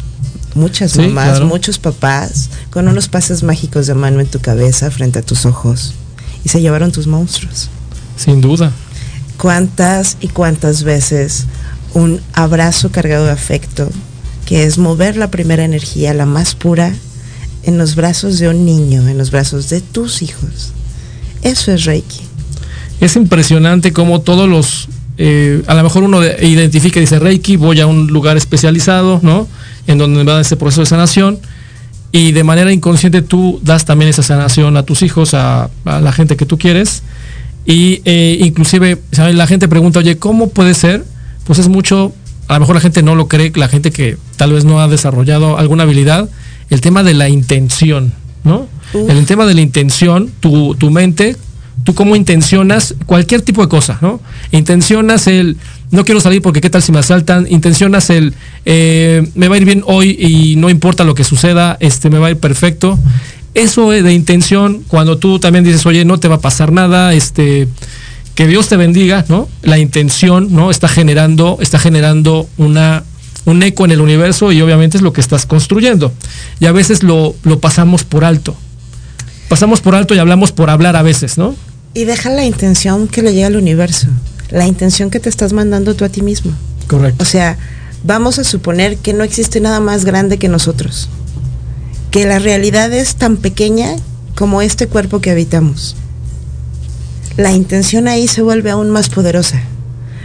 muchas 0.55 0.97
mamás, 0.97 1.41
muchos 1.41 1.77
papás, 1.77 2.49
con 2.69 2.87
unos 2.87 3.07
pases 3.07 3.43
mágicos 3.43 3.87
de 3.87 3.93
mano 3.93 4.19
en 4.19 4.27
tu 4.27 4.39
cabeza 4.39 4.89
frente 4.89 5.19
a 5.19 5.21
tus 5.21 5.45
ojos 5.45 5.93
y 6.43 6.49
se 6.49 6.61
llevaron 6.61 6.91
tus 6.91 7.07
monstruos? 7.07 7.69
Sin 8.17 8.41
duda. 8.41 8.71
¿Cuántas 9.37 10.17
y 10.21 10.29
cuántas 10.29 10.83
veces 10.83 11.45
un 11.93 12.21
abrazo 12.33 12.91
cargado 12.91 13.25
de 13.25 13.31
afecto, 13.31 13.89
que 14.45 14.63
es 14.63 14.77
mover 14.77 15.17
la 15.17 15.31
primera 15.31 15.63
energía, 15.63 16.13
la 16.13 16.25
más 16.25 16.53
pura, 16.53 16.93
en 17.63 17.77
los 17.77 17.95
brazos 17.95 18.37
de 18.37 18.47
un 18.47 18.65
niño, 18.65 19.07
en 19.07 19.17
los 19.17 19.31
brazos 19.31 19.69
de 19.69 19.81
tus 19.81 20.21
hijos. 20.21 20.71
Eso 21.41 21.71
es 21.71 21.85
Reiki. 21.85 22.21
Es 23.01 23.15
impresionante 23.15 23.91
cómo 23.91 24.21
todos 24.21 24.47
los, 24.47 24.87
eh, 25.17 25.63
a 25.67 25.73
lo 25.73 25.83
mejor 25.83 26.03
uno 26.03 26.23
identifica 26.23 26.99
y 26.99 27.01
dice 27.01 27.19
Reiki, 27.19 27.55
voy 27.55 27.79
a 27.79 27.87
un 27.87 28.07
lugar 28.07 28.37
especializado, 28.37 29.19
¿no? 29.23 29.47
En 29.87 29.97
donde 29.97 30.23
va 30.23 30.41
ese 30.41 30.57
proceso 30.57 30.81
de 30.81 30.87
sanación 30.87 31.39
y 32.11 32.31
de 32.31 32.43
manera 32.45 32.71
inconsciente 32.71 33.21
tú 33.21 33.59
das 33.61 33.83
también 33.83 34.09
esa 34.09 34.23
sanación 34.23 34.77
a 34.77 34.83
tus 34.83 35.01
hijos, 35.01 35.33
a, 35.33 35.69
la 35.83 36.11
gente 36.13 36.37
que 36.37 36.45
tú 36.45 36.57
quieres. 36.57 37.03
Y 37.65 38.01
eh, 38.05 38.37
inclusive 38.39 39.01
la 39.33 39.47
gente 39.47 39.67
pregunta, 39.67 39.99
oye, 39.99 40.17
¿cómo 40.17 40.49
puede 40.49 40.75
ser? 40.75 41.03
Pues 41.45 41.59
es 41.59 41.67
mucho, 41.67 42.13
a 42.47 42.53
lo 42.53 42.61
mejor 42.61 42.75
la 42.75 42.81
gente 42.81 43.03
no 43.03 43.15
lo 43.15 43.27
cree, 43.27 43.51
la 43.55 43.67
gente 43.67 43.91
que 43.91 44.17
tal 44.37 44.53
vez 44.53 44.63
no 44.63 44.79
ha 44.79 44.87
desarrollado 44.87 45.57
alguna 45.57 45.83
habilidad, 45.83 46.29
el 46.69 46.79
tema 46.79 47.03
de 47.03 47.15
la 47.15 47.27
intención, 47.27 48.13
¿no? 48.45 48.67
El 48.93 49.25
tema 49.25 49.45
de 49.45 49.53
la 49.53 49.61
intención, 49.61 50.31
tu, 50.39 50.75
tu 50.75 50.91
mente, 50.91 51.35
tú 51.85 51.93
cómo 51.93 52.15
intencionas 52.15 52.95
cualquier 53.05 53.41
tipo 53.41 53.61
de 53.61 53.69
cosa, 53.69 53.99
¿no? 54.01 54.19
Intencionas 54.51 55.27
el, 55.27 55.55
no 55.91 56.03
quiero 56.03 56.19
salir 56.19 56.41
porque 56.41 56.59
qué 56.59 56.69
tal 56.69 56.81
si 56.81 56.91
me 56.91 56.97
asaltan, 56.99 57.45
intencionas 57.47 58.09
el, 58.09 58.33
eh, 58.65 59.29
me 59.35 59.47
va 59.47 59.55
a 59.55 59.57
ir 59.59 59.65
bien 59.65 59.83
hoy 59.85 60.17
y 60.19 60.55
no 60.57 60.71
importa 60.71 61.03
lo 61.03 61.13
que 61.13 61.23
suceda, 61.23 61.77
este, 61.79 62.09
me 62.09 62.17
va 62.17 62.27
a 62.27 62.31
ir 62.31 62.37
perfecto. 62.37 62.99
Eso 63.53 63.91
de 63.91 64.13
intención, 64.13 64.83
cuando 64.87 65.19
tú 65.19 65.39
también 65.39 65.63
dices, 65.63 65.85
oye, 65.85 66.03
no 66.03 66.19
te 66.19 66.27
va 66.27 66.35
a 66.35 66.41
pasar 66.41 66.71
nada, 66.71 67.13
este, 67.13 67.67
que 68.33 68.47
Dios 68.47 68.67
te 68.67 68.77
bendiga, 68.77 69.23
¿no? 69.29 69.47
La 69.61 69.77
intención, 69.77 70.51
¿no? 70.51 70.71
Está 70.71 70.87
generando, 70.87 71.59
está 71.61 71.79
generando 71.79 72.49
una 72.57 73.03
un 73.45 73.61
eco 73.61 73.85
en 73.85 73.91
el 73.91 74.01
universo 74.01 74.51
y 74.51 74.59
obviamente 74.63 74.97
es 74.97 75.03
lo 75.03 75.13
que 75.13 75.21
estás 75.21 75.45
construyendo. 75.45 76.11
Y 76.59 76.65
a 76.65 76.71
veces 76.71 77.03
lo, 77.03 77.35
lo 77.43 77.59
pasamos 77.59 78.03
por 78.03 78.25
alto. 78.25 78.55
Pasamos 79.49 79.81
por 79.81 79.93
alto 79.93 80.15
y 80.15 80.17
hablamos 80.17 80.51
por 80.51 80.71
hablar 80.71 80.95
a 80.95 81.03
veces, 81.03 81.37
¿no? 81.37 81.55
Y 81.95 82.03
deja 82.03 82.29
la 82.29 82.43
intención 82.43 83.07
que 83.07 83.23
le 83.23 83.33
llega 83.33 83.47
al 83.47 83.55
universo, 83.55 84.07
la 84.51 84.67
intención 84.67 85.09
que 85.09 85.21
te 85.21 85.29
estás 85.29 85.53
mandando 85.53 85.95
tú 85.95 86.03
a 86.03 86.09
ti 86.09 86.21
mismo. 86.21 86.51
Correcto. 86.87 87.23
O 87.23 87.25
sea, 87.25 87.57
vamos 88.03 88.37
a 88.37 88.43
suponer 88.43 88.97
que 88.97 89.13
no 89.13 89.23
existe 89.23 89.61
nada 89.61 89.79
más 89.79 90.03
grande 90.03 90.37
que 90.37 90.49
nosotros, 90.49 91.07
que 92.11 92.25
la 92.25 92.37
realidad 92.37 92.91
es 92.91 93.15
tan 93.15 93.37
pequeña 93.37 93.95
como 94.35 94.61
este 94.61 94.87
cuerpo 94.87 95.21
que 95.21 95.31
habitamos. 95.31 95.95
La 97.37 97.53
intención 97.53 98.09
ahí 98.09 98.27
se 98.27 98.41
vuelve 98.41 98.71
aún 98.71 98.89
más 98.89 99.07
poderosa, 99.07 99.61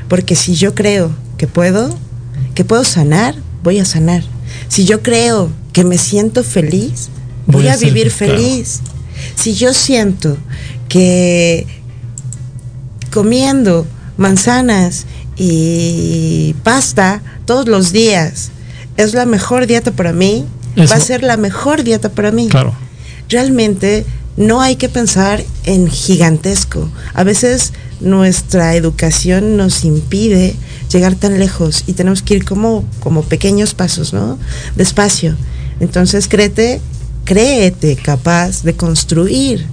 porque 0.09 0.35
si 0.35 0.57
yo 0.57 0.75
creo 0.75 1.13
que 1.39 1.47
puedo, 1.47 1.97
que 2.57 2.65
puedo 2.65 2.83
sanar, 2.83 3.37
voy 3.63 3.79
a 3.79 3.85
sanar. 3.85 4.25
Si 4.67 4.87
yo 4.87 5.05
creo 5.05 5.51
que 5.73 5.85
me 5.85 5.99
siento 5.99 6.43
feliz, 6.43 7.11
voy, 7.47 7.69
a, 7.69 7.77
vivir 7.77 8.11
feliz. 8.11 8.81
Si 9.35 9.55
yo 9.55 9.75
siento 9.75 10.37
que 10.89 11.67
comiendo 13.11 13.87
manzanas 14.17 15.07
y 15.37 16.55
pasta 16.63 17.23
todos 17.47 17.67
los 17.67 17.93
días 17.93 18.51
es 18.97 19.15
la 19.15 19.27
mejor 19.27 19.67
dieta 19.67 19.93
para 19.93 20.13
mí, 20.13 20.45
va 20.79 20.97
a 20.97 21.01
ser 21.01 21.23
la 21.23 21.37
mejor 21.37 21.83
dieta 21.83 22.11
para 22.11 22.31
mí. 22.31 22.49
Claro. 22.49 22.75
Realmente 23.29 24.05
no 24.37 24.61
hay 24.61 24.77
que 24.77 24.89
pensar 24.89 25.43
en 25.65 25.89
gigantesco. 25.89 26.89
A 27.15 27.25
veces 27.25 27.73
nuestra 28.01 28.75
educación 28.75 29.57
nos 29.57 29.85
impide 29.85 30.55
llegar 30.91 31.15
tan 31.15 31.39
lejos 31.39 31.85
y 31.87 31.93
tenemos 31.93 32.23
que 32.23 32.35
ir 32.35 32.45
como, 32.45 32.85
como 33.01 33.23
pequeños 33.23 33.75
pasos, 33.75 34.13
¿no? 34.13 34.39
Despacio. 34.77 35.37
Entonces 35.81 36.29
créete, 36.29 36.81
créete 37.25 37.97
capaz 37.97 38.63
de 38.63 38.75
construir 38.75 39.67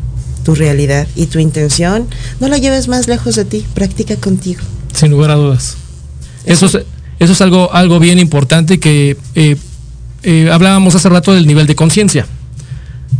tu 0.44 0.56
realidad 0.56 1.08
y 1.16 1.26
tu 1.26 1.40
intención. 1.40 2.08
No 2.40 2.48
la 2.48 2.58
lleves 2.58 2.88
más 2.88 3.08
lejos 3.08 3.36
de 3.36 3.46
ti, 3.46 3.66
practica 3.74 4.16
contigo. 4.16 4.62
Sin 4.94 5.12
lugar 5.12 5.32
a 5.32 5.36
dudas. 5.36 5.76
Eso, 6.46 6.68
es, 6.68 6.80
eso 7.20 7.34
es 7.34 7.42
algo, 7.42 7.74
algo 7.74 8.00
bien 8.00 8.18
importante 8.20 8.80
que 8.80 9.18
eh, 9.36 9.58
eh, 10.24 10.50
hablábamos 10.52 10.96
hace 10.96 11.10
rato 11.10 11.34
del 11.34 11.48
nivel 11.48 11.68
de 11.68 11.76
conciencia. 11.76 12.26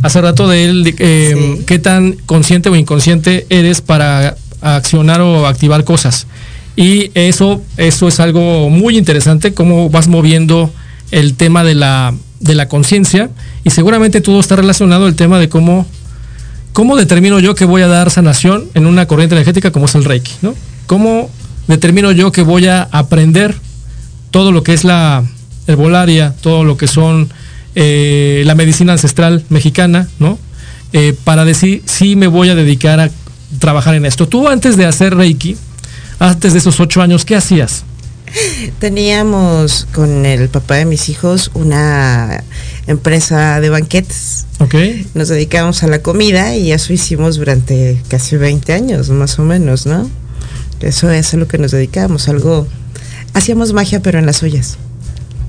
Hace 0.02 0.20
rato 0.20 0.48
de 0.48 0.64
él, 0.64 0.94
eh, 0.98 1.62
qué 1.66 1.78
tan 1.78 2.12
consciente 2.24 2.68
o 2.68 2.76
inconsciente 2.76 3.46
eres 3.50 3.80
para 3.80 4.36
accionar 4.60 5.20
o 5.20 5.46
activar 5.46 5.84
cosas. 5.84 6.26
Y 6.76 7.10
eso, 7.14 7.60
eso 7.76 8.08
es 8.08 8.20
algo 8.20 8.70
muy 8.70 8.96
interesante, 8.96 9.52
cómo 9.52 9.90
vas 9.90 10.08
moviendo 10.08 10.70
el 11.10 11.34
tema 11.34 11.64
de 11.64 11.74
la, 11.74 12.14
de 12.40 12.54
la 12.54 12.68
conciencia 12.68 13.30
y 13.64 13.70
seguramente 13.70 14.20
todo 14.20 14.40
está 14.40 14.56
relacionado 14.56 15.06
el 15.06 15.14
tema 15.14 15.38
de 15.38 15.48
cómo, 15.48 15.86
cómo 16.72 16.96
determino 16.96 17.40
yo 17.40 17.54
que 17.54 17.64
voy 17.64 17.82
a 17.82 17.88
dar 17.88 18.10
sanación 18.10 18.68
en 18.74 18.86
una 18.86 19.06
corriente 19.06 19.34
energética 19.34 19.70
como 19.70 19.86
es 19.86 19.94
el 19.94 20.04
Reiki, 20.04 20.32
¿no? 20.42 20.54
¿Cómo 20.86 21.30
determino 21.66 22.12
yo 22.12 22.32
que 22.32 22.42
voy 22.42 22.66
a 22.66 22.88
aprender 22.90 23.54
todo 24.30 24.52
lo 24.52 24.62
que 24.62 24.74
es 24.74 24.84
la 24.84 25.24
herbolaria, 25.66 26.34
todo 26.40 26.64
lo 26.64 26.76
que 26.76 26.86
son 26.86 27.28
eh, 27.74 28.42
la 28.46 28.54
medicina 28.54 28.92
ancestral 28.92 29.44
mexicana, 29.50 30.08
¿no? 30.18 30.38
Eh, 30.92 31.14
para 31.24 31.44
decir 31.44 31.82
si 31.84 32.16
me 32.16 32.26
voy 32.26 32.48
a 32.48 32.54
dedicar 32.54 33.00
a 33.00 33.10
trabajar 33.58 33.94
en 33.94 34.06
esto. 34.06 34.26
Tú 34.28 34.48
antes 34.48 34.76
de 34.76 34.86
hacer 34.86 35.14
Reiki, 35.14 35.56
antes 36.18 36.52
de 36.54 36.58
esos 36.58 36.80
ocho 36.80 37.02
años, 37.02 37.24
¿qué 37.24 37.36
hacías? 37.36 37.84
Teníamos 38.78 39.86
con 39.92 40.26
el 40.26 40.48
papá 40.48 40.76
de 40.76 40.84
mis 40.84 41.08
hijos 41.08 41.50
una 41.54 42.42
empresa 42.86 43.60
de 43.60 43.70
banquetes. 43.70 44.46
Ok. 44.58 44.74
Nos 45.14 45.28
dedicamos 45.28 45.82
a 45.82 45.88
la 45.88 46.00
comida 46.00 46.56
y 46.56 46.72
eso 46.72 46.92
hicimos 46.92 47.36
durante 47.36 48.00
casi 48.08 48.36
20 48.36 48.72
años, 48.72 49.10
más 49.10 49.38
o 49.38 49.42
menos, 49.42 49.86
¿no? 49.86 50.10
Eso 50.80 51.10
es 51.10 51.34
a 51.34 51.36
lo 51.36 51.48
que 51.48 51.58
nos 51.58 51.72
dedicamos, 51.72 52.28
algo... 52.28 52.66
Hacíamos 53.34 53.72
magia 53.72 54.00
pero 54.00 54.18
en 54.18 54.26
las 54.26 54.42
ollas. 54.42 54.78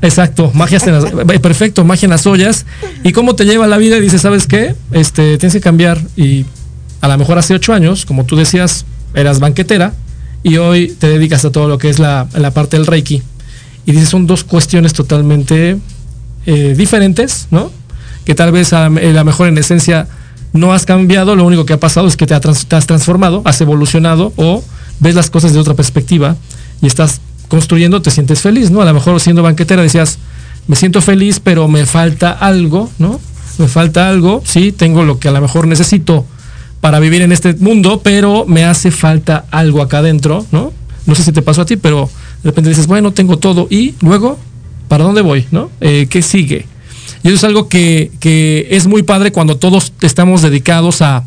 Exacto, 0.02 0.52
magia 0.54 0.80
en 0.86 0.94
las, 0.94 1.04
eh, 1.34 1.40
perfecto, 1.40 1.84
magia 1.84 2.06
en 2.06 2.12
las 2.12 2.26
ollas. 2.26 2.66
¿Y 3.04 3.12
cómo 3.12 3.36
te 3.36 3.46
lleva 3.46 3.68
la 3.68 3.78
vida? 3.78 3.98
Y 3.98 4.02
dices, 4.02 4.22
¿sabes 4.22 4.48
qué? 4.48 4.76
Este, 4.92 5.38
tienes 5.38 5.54
que 5.54 5.62
cambiar. 5.62 6.02
Y 6.16 6.46
a 7.02 7.08
lo 7.08 7.18
mejor 7.18 7.38
hace 7.38 7.54
ocho 7.54 7.74
años, 7.74 8.06
como 8.06 8.26
tú 8.26 8.36
decías, 8.36 8.86
eras 9.14 9.40
banquetera, 9.40 9.94
y 10.44 10.58
hoy 10.58 10.88
te 10.88 11.08
dedicas 11.08 11.44
a 11.46 11.52
todo 11.52 11.68
lo 11.68 11.78
que 11.78 11.90
es 11.90 12.00
la, 12.00 12.28
parte 12.54 12.78
del 12.78 12.86
Reiki. 12.86 13.22
Y 13.86 13.92
dices, 13.92 14.10
son 14.10 14.28
dos 14.28 14.44
cuestiones 14.44 14.94
totalmente 14.94 15.78
eh, 16.46 16.74
diferentes, 16.78 17.48
¿no? 17.52 17.72
Que 18.26 18.36
tal 18.36 18.52
vez 18.52 18.74
a, 18.74 18.90
la 18.90 19.24
mejor 19.24 19.48
en 19.48 19.58
esencia 19.58 20.08
no 20.54 20.74
has 20.74 20.86
cambiado, 20.86 21.36
lo 21.36 21.46
único 21.46 21.66
que 21.66 21.74
ha 21.74 21.80
pasado 21.80 22.08
es 22.08 22.18
que 22.18 22.26
te, 22.26 22.34
has 22.34 22.88
transformado, 22.88 23.42
has 23.46 23.62
evolucionado 23.62 24.34
o 24.36 24.64
ves 25.00 25.16
las 25.16 25.30
cosas 25.30 25.54
de 25.54 25.60
otra 25.60 25.74
perspectiva 25.74 26.36
y 26.82 26.88
estás 26.88 27.22
construyendo, 27.48 28.02
te 28.02 28.12
sientes 28.12 28.42
feliz, 28.42 28.72
¿no? 28.72 28.82
A 28.82 28.86
lo 28.86 28.94
mejor 28.94 29.20
siendo 29.20 29.44
banquetera 29.44 29.82
decías, 29.82 30.20
me 30.68 30.76
siento 30.76 31.02
feliz, 31.02 31.40
pero 31.40 31.68
me 31.68 31.86
falta 31.86 32.32
algo, 32.32 32.90
¿no? 33.00 33.20
Me 33.58 33.68
falta 33.68 34.08
algo, 34.08 34.42
sí, 34.46 34.72
tengo 34.72 35.04
lo 35.04 35.20
que 35.20 35.28
a 35.28 35.32
lo 35.32 35.42
mejor 35.42 35.68
necesito 35.68 36.26
para 36.82 37.00
vivir 37.00 37.22
en 37.22 37.32
este 37.32 37.54
mundo, 37.56 38.02
pero 38.04 38.46
me 38.46 38.64
hace 38.64 38.92
falta 38.92 39.46
algo 39.52 39.82
acá 39.82 40.00
adentro, 40.00 40.46
¿no? 40.52 40.72
No 41.06 41.16
sé 41.16 41.24
si 41.24 41.32
te 41.32 41.42
pasó 41.42 41.62
a 41.62 41.66
ti, 41.66 41.76
pero 41.76 42.10
de 42.44 42.50
repente 42.50 42.70
dices, 42.70 42.88
bueno, 42.88 43.12
tengo 43.12 43.38
todo 43.38 43.68
y 43.70 43.96
luego, 44.02 44.38
¿para 44.88 45.04
dónde 45.04 45.22
voy? 45.22 45.46
¿No? 45.52 45.70
Eh, 45.82 46.08
¿Qué 46.10 46.22
sigue? 46.22 46.66
Y 47.24 47.28
eso 47.28 47.36
es 47.36 47.44
algo 47.44 47.68
que, 47.68 48.12
que 48.20 48.68
es 48.72 48.88
muy 48.88 49.04
padre 49.04 49.32
cuando 49.32 49.58
todos 49.58 49.92
estamos 50.02 50.42
dedicados 50.42 51.02
a 51.02 51.26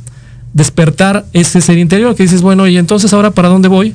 despertar 0.55 1.27
ese 1.33 1.61
ser 1.61 1.79
interior, 1.79 2.15
que 2.15 2.23
dices, 2.23 2.43
bueno, 2.43 2.67
y 2.67 2.79
entonces 2.79 3.13
ahora 3.13 3.31
para 3.31 3.49
dónde 3.49 3.69
voy? 3.69 3.95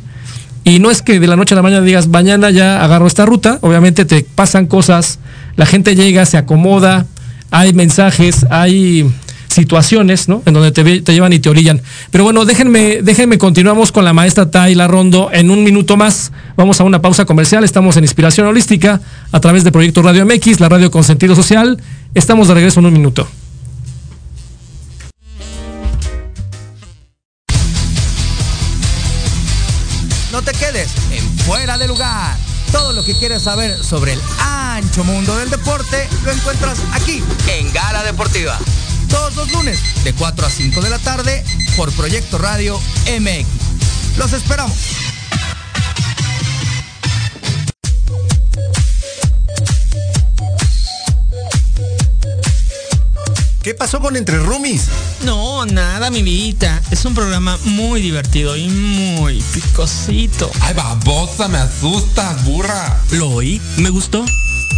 Y 0.64 0.80
no 0.80 0.92
es 0.92 1.02
que 1.02 1.20
de 1.20 1.28
la 1.28 1.36
noche 1.36 1.54
a 1.54 1.58
la 1.58 1.62
mañana 1.62 1.86
digas, 1.86 2.08
mañana 2.08 2.50
ya 2.50 2.84
agarro 2.84 3.08
esta 3.08 3.26
ruta, 3.26 3.58
obviamente 3.62 4.06
te 4.06 4.24
pasan 4.24 4.68
cosas, 4.68 5.20
la 5.56 5.66
gente 5.66 5.96
llega, 5.96 6.26
se 6.26 6.38
acomoda, 6.38 7.06
hay 7.52 7.74
mensajes, 7.74 8.46
hay 8.50 9.10
situaciones, 9.58 10.30
¿no? 10.30 10.44
En 10.46 10.54
donde 10.54 10.72
te, 10.72 11.02
te, 11.02 11.14
llevan 11.14 11.34
y 11.34 11.40
te 11.40 11.50
orillan. 11.50 11.82
Pero 12.12 12.24
bueno, 12.24 12.46
déjenme, 12.46 13.02
déjenme, 13.02 13.40
continuamos 13.40 13.92
con 13.92 14.06
la 14.06 14.14
maestra 14.14 14.52
Tayla 14.52 14.88
Rondo 14.88 15.32
en 15.34 15.50
un 15.50 15.64
minuto 15.64 15.98
más. 15.98 16.32
Vamos 16.56 16.80
a 16.80 16.84
una 16.84 17.02
pausa 17.02 17.26
comercial. 17.26 17.64
Estamos 17.64 17.98
en 17.98 18.04
Inspiración 18.04 18.46
Holística 18.46 19.02
a 19.32 19.40
través 19.40 19.64
de 19.64 19.72
Proyecto 19.72 20.04
Radio 20.04 20.28
MX, 20.28 20.60
la 20.60 20.70
radio 20.70 20.92
con 20.92 21.04
sentido 21.04 21.36
social. 21.36 21.82
Estamos 22.14 22.48
de 22.48 22.54
regreso 22.54 22.82
en 22.82 22.86
un 22.86 22.94
minuto. 22.94 23.28
No 30.32 30.44
te 30.44 30.52
quedes 30.52 30.92
en 31.12 31.24
fuera 31.40 31.80
de 31.80 31.88
lugar. 31.88 32.38
Todo 32.72 32.94
lo 32.94 33.04
que 33.04 33.16
quieres 33.16 33.42
saber 33.42 33.76
sobre 33.84 34.14
el 34.14 34.20
ancho 34.40 35.04
mundo 35.04 35.36
del 35.38 35.50
deporte 35.50 36.08
lo 36.24 36.32
encuentras 36.32 36.78
aquí 36.94 37.24
en 37.48 37.74
Gala 37.74 38.04
Deportiva 38.04 38.60
todos 39.08 39.36
los 39.36 39.52
lunes 39.52 39.80
de 40.04 40.14
4 40.14 40.46
a 40.46 40.50
5 40.50 40.82
de 40.82 40.90
la 40.90 41.00
tarde 41.00 41.44
por 41.76 41.92
Proyecto 41.94 42.38
Radio 42.38 42.80
MX. 43.20 44.18
Los 44.18 44.34
esperamos. 44.34 44.76
¿Qué 53.68 53.74
pasó 53.74 54.00
con 54.00 54.16
Entre 54.16 54.40
Rumis? 54.40 54.86
No, 55.26 55.66
nada, 55.66 56.10
mi 56.10 56.24
vida. 56.24 56.82
Es 56.90 57.04
un 57.04 57.14
programa 57.14 57.60
muy 57.66 58.02
divertido 58.02 58.56
y 58.56 58.70
muy 58.70 59.42
picosito. 59.54 60.50
Ay, 60.62 60.74
babosa, 60.74 61.50
me 61.50 61.58
asustas, 61.58 62.46
burra. 62.46 62.98
Lo 63.12 63.30
oí, 63.30 63.62
me 63.76 63.90
gustó. 63.90 64.24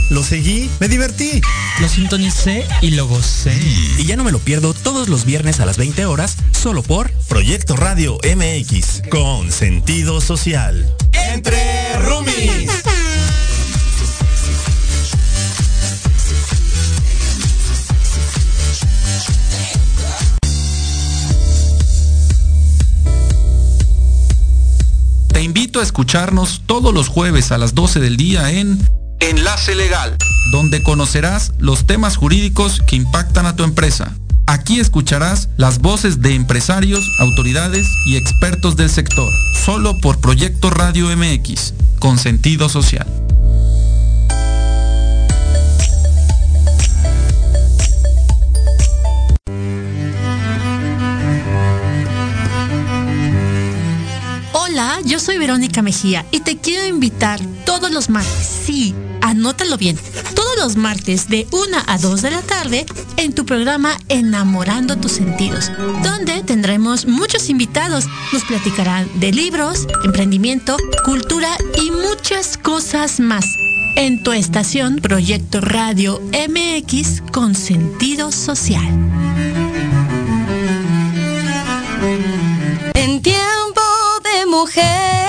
Lo 0.10 0.24
seguí, 0.24 0.72
me 0.80 0.88
divertí. 0.88 1.40
Lo 1.80 1.88
sintonicé 1.88 2.66
y 2.82 2.92
lo 2.92 3.08
gocé. 3.08 3.56
Y 4.00 4.06
ya 4.06 4.16
no 4.16 4.24
me 4.24 4.32
lo 4.32 4.40
pierdo 4.40 4.74
todos 4.74 5.08
los 5.08 5.24
viernes 5.24 5.60
a 5.60 5.68
las 5.68 5.78
20 5.78 6.06
horas, 6.08 6.38
solo 6.52 6.82
por 6.82 7.12
Proyecto 7.28 7.76
Radio 7.76 8.18
MX, 8.24 9.04
con 9.12 9.52
sentido 9.52 10.20
social. 10.20 10.92
Entre 11.14 11.96
Rumis. 12.00 12.72
Te 25.32 25.44
invito 25.44 25.80
a 25.80 25.84
escucharnos 25.84 26.64
todos 26.66 26.96
los 26.96 27.08
jueves 27.10 27.52
a 27.52 27.60
las 27.60 27.76
12 27.76 28.00
del 28.00 28.18
día 28.18 28.50
en 28.50 28.80
Enlace 29.20 29.76
Legal, 29.76 30.18
donde 30.52 30.82
conocerás 30.82 31.52
los 31.58 31.86
temas 31.86 32.16
jurídicos 32.16 32.82
que 32.88 32.96
impactan 32.96 33.46
a 33.46 33.56
tu 33.56 33.64
empresa. 33.64 34.16
Aquí 34.48 34.80
escucharás 34.80 35.50
las 35.58 35.80
voces 35.80 36.22
de 36.22 36.36
empresarios, 36.36 37.06
autoridades 37.20 37.86
y 38.08 38.16
expertos 38.16 38.76
del 38.76 38.90
sector, 38.90 39.32
solo 39.64 40.00
por 40.00 40.20
Proyecto 40.20 40.70
Radio 40.70 41.08
MX, 41.16 41.74
con 42.00 42.18
sentido 42.18 42.70
social. 42.70 43.06
Hola, 54.54 55.00
yo 55.04 55.20
soy 55.20 55.38
Verónica 55.38 55.82
Mejía 55.82 56.26
y 56.32 56.40
te 56.40 56.58
quiero 56.58 56.86
invitar 56.86 57.40
todos 57.66 57.92
los 57.92 58.10
martes, 58.10 58.50
sí, 58.66 58.96
anótalo 59.40 59.78
bien, 59.78 59.98
todos 60.36 60.58
los 60.58 60.76
martes 60.76 61.30
de 61.30 61.48
1 61.52 61.78
a 61.88 61.98
2 61.98 62.22
de 62.22 62.32
la 62.32 62.42
tarde 62.42 62.86
en 63.16 63.32
tu 63.32 63.46
programa 63.46 63.98
Enamorando 64.10 64.98
tus 64.98 65.14
sentidos, 65.14 65.72
donde 66.04 66.44
tendremos 66.44 67.06
muchos 67.06 67.50
invitados. 67.50 68.06
Nos 68.34 68.44
platicarán 68.44 69.08
de 69.22 69.32
libros, 69.32 69.88
emprendimiento, 70.04 70.76
cultura 71.06 71.56
y 71.82 71.90
muchas 71.90 72.58
cosas 72.58 73.22
más. 73.22 73.46
En 73.96 74.22
tu 74.24 74.34
estación 74.34 74.98
Proyecto 74.98 75.62
Radio 75.62 76.22
MX 76.34 77.22
con 77.32 77.56
sentido 77.56 78.34
social. 78.34 78.90
En 82.94 83.22
tiempo 83.22 83.82
de 84.22 84.46
mujer. 84.48 85.29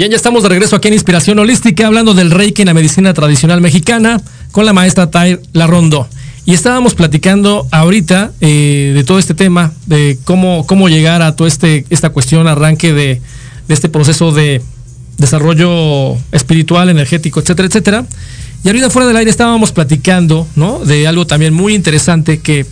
Bien, 0.00 0.10
ya 0.10 0.16
estamos 0.16 0.42
de 0.42 0.48
regreso 0.48 0.76
aquí 0.76 0.88
en 0.88 0.94
Inspiración 0.94 1.38
Holística, 1.40 1.86
hablando 1.86 2.14
del 2.14 2.30
Reiki 2.30 2.62
en 2.62 2.68
la 2.68 2.72
medicina 2.72 3.12
tradicional 3.12 3.60
mexicana, 3.60 4.18
con 4.50 4.64
la 4.64 4.72
maestra 4.72 5.10
Tai 5.10 5.38
Larrondo. 5.52 6.08
Y 6.46 6.54
estábamos 6.54 6.94
platicando 6.94 7.66
ahorita 7.70 8.32
eh, 8.40 8.92
de 8.94 9.04
todo 9.04 9.18
este 9.18 9.34
tema, 9.34 9.74
de 9.84 10.16
cómo, 10.24 10.64
cómo 10.66 10.88
llegar 10.88 11.20
a 11.20 11.36
toda 11.36 11.48
este, 11.48 11.84
esta 11.90 12.08
cuestión, 12.08 12.48
arranque 12.48 12.94
de, 12.94 13.20
de 13.68 13.74
este 13.74 13.90
proceso 13.90 14.32
de 14.32 14.62
desarrollo 15.18 16.16
espiritual, 16.32 16.88
energético, 16.88 17.40
etcétera, 17.40 17.68
etcétera. 17.68 18.06
Y 18.64 18.68
ahorita 18.68 18.88
fuera 18.88 19.06
del 19.06 19.18
aire 19.18 19.30
estábamos 19.30 19.70
platicando, 19.70 20.48
¿no? 20.56 20.78
De 20.78 21.06
algo 21.08 21.26
también 21.26 21.52
muy 21.52 21.74
interesante 21.74 22.40
que, 22.40 22.64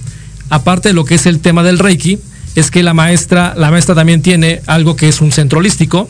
aparte 0.48 0.88
de 0.88 0.94
lo 0.94 1.04
que 1.04 1.16
es 1.16 1.26
el 1.26 1.40
tema 1.40 1.62
del 1.62 1.78
Reiki, 1.78 2.18
es 2.54 2.70
que 2.70 2.82
la 2.82 2.94
maestra, 2.94 3.52
la 3.54 3.70
maestra 3.70 3.94
también 3.94 4.22
tiene 4.22 4.62
algo 4.64 4.96
que 4.96 5.10
es 5.10 5.20
un 5.20 5.30
centro 5.30 5.58
holístico, 5.58 6.08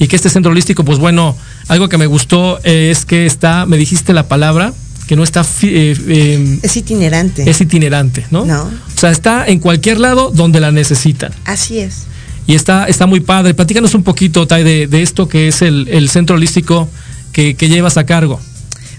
y 0.00 0.08
que 0.08 0.16
este 0.16 0.30
centro 0.30 0.50
holístico, 0.50 0.82
pues 0.84 0.98
bueno, 0.98 1.36
algo 1.68 1.88
que 1.90 1.98
me 1.98 2.06
gustó 2.06 2.58
eh, 2.64 2.90
es 2.90 3.04
que 3.04 3.26
está, 3.26 3.66
me 3.66 3.76
dijiste 3.76 4.14
la 4.14 4.26
palabra, 4.26 4.72
que 5.06 5.14
no 5.14 5.22
está... 5.22 5.42
Eh, 5.62 5.94
eh, 6.08 6.58
es 6.62 6.76
itinerante. 6.76 7.48
Es 7.48 7.60
itinerante, 7.60 8.24
¿no? 8.30 8.46
No. 8.46 8.62
O 8.62 8.98
sea, 8.98 9.10
está 9.10 9.46
en 9.46 9.58
cualquier 9.58 10.00
lado 10.00 10.30
donde 10.30 10.58
la 10.58 10.72
necesitan. 10.72 11.32
Así 11.44 11.80
es. 11.80 12.04
Y 12.46 12.54
está, 12.54 12.86
está 12.86 13.04
muy 13.06 13.20
padre. 13.20 13.52
Platícanos 13.52 13.94
un 13.94 14.02
poquito, 14.02 14.46
Tai, 14.46 14.64
de, 14.64 14.86
de 14.86 15.02
esto 15.02 15.28
que 15.28 15.48
es 15.48 15.60
el, 15.60 15.86
el 15.88 16.08
centro 16.08 16.36
holístico 16.36 16.88
que, 17.32 17.54
que 17.54 17.68
llevas 17.68 17.98
a 17.98 18.06
cargo. 18.06 18.40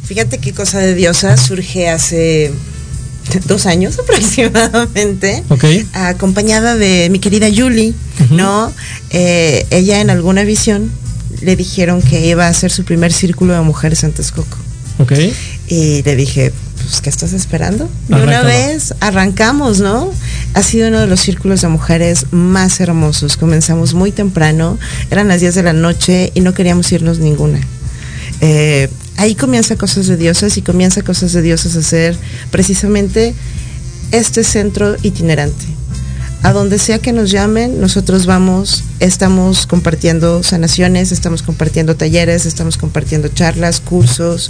Fíjate 0.03 0.37
qué 0.37 0.53
cosa 0.53 0.77
de 0.77 0.93
diosa 0.93 1.35
surge 1.35 1.89
hace 1.89 2.53
dos 3.47 3.65
años 3.65 3.97
aproximadamente, 4.03 5.43
Ok. 5.49 5.65
acompañada 5.93 6.75
de 6.75 7.09
mi 7.11 7.19
querida 7.19 7.47
Julie, 7.55 7.93
¿no? 8.29 8.71
Eh, 9.09 9.65
ella 9.69 10.01
en 10.01 10.09
alguna 10.09 10.43
visión 10.43 10.91
le 11.41 11.55
dijeron 11.55 12.01
que 12.01 12.27
iba 12.27 12.45
a 12.45 12.49
hacer 12.49 12.71
su 12.71 12.83
primer 12.83 13.11
círculo 13.13 13.53
de 13.53 13.61
mujeres 13.61 14.03
en 14.03 14.11
Texcoco. 14.11 14.57
Ok. 14.99 15.13
Y 15.67 16.03
le 16.03 16.15
dije, 16.15 16.51
pues, 16.81 17.01
¿qué 17.01 17.09
estás 17.09 17.33
esperando? 17.33 17.89
De 18.09 18.21
una 18.21 18.43
vez 18.43 18.93
arrancamos, 18.99 19.79
¿no? 19.79 20.11
Ha 20.53 20.61
sido 20.61 20.89
uno 20.89 20.99
de 20.99 21.07
los 21.07 21.19
círculos 21.21 21.61
de 21.61 21.69
mujeres 21.69 22.25
más 22.31 22.79
hermosos. 22.81 23.37
Comenzamos 23.37 23.93
muy 23.93 24.11
temprano, 24.11 24.77
eran 25.09 25.27
las 25.27 25.39
10 25.41 25.55
de 25.55 25.63
la 25.63 25.73
noche 25.73 26.31
y 26.35 26.41
no 26.41 26.53
queríamos 26.53 26.91
irnos 26.91 27.19
ninguna. 27.19 27.59
Eh, 28.41 28.89
ahí 29.17 29.35
comienza 29.35 29.75
Cosas 29.75 30.07
de 30.07 30.17
Diosas 30.17 30.57
y 30.57 30.61
comienza 30.61 31.01
Cosas 31.01 31.33
de 31.33 31.41
Diosas 31.41 31.75
a 31.75 31.81
ser 31.81 32.15
precisamente 32.51 33.33
este 34.11 34.43
centro 34.43 34.95
itinerante. 35.03 35.65
A 36.43 36.53
donde 36.53 36.79
sea 36.79 36.97
que 36.97 37.13
nos 37.13 37.29
llamen, 37.29 37.79
nosotros 37.79 38.25
vamos, 38.25 38.83
estamos 38.99 39.67
compartiendo 39.67 40.41
sanaciones, 40.41 41.11
estamos 41.11 41.43
compartiendo 41.43 41.95
talleres, 41.95 42.47
estamos 42.47 42.77
compartiendo 42.77 43.27
charlas, 43.27 43.79
cursos. 43.79 44.49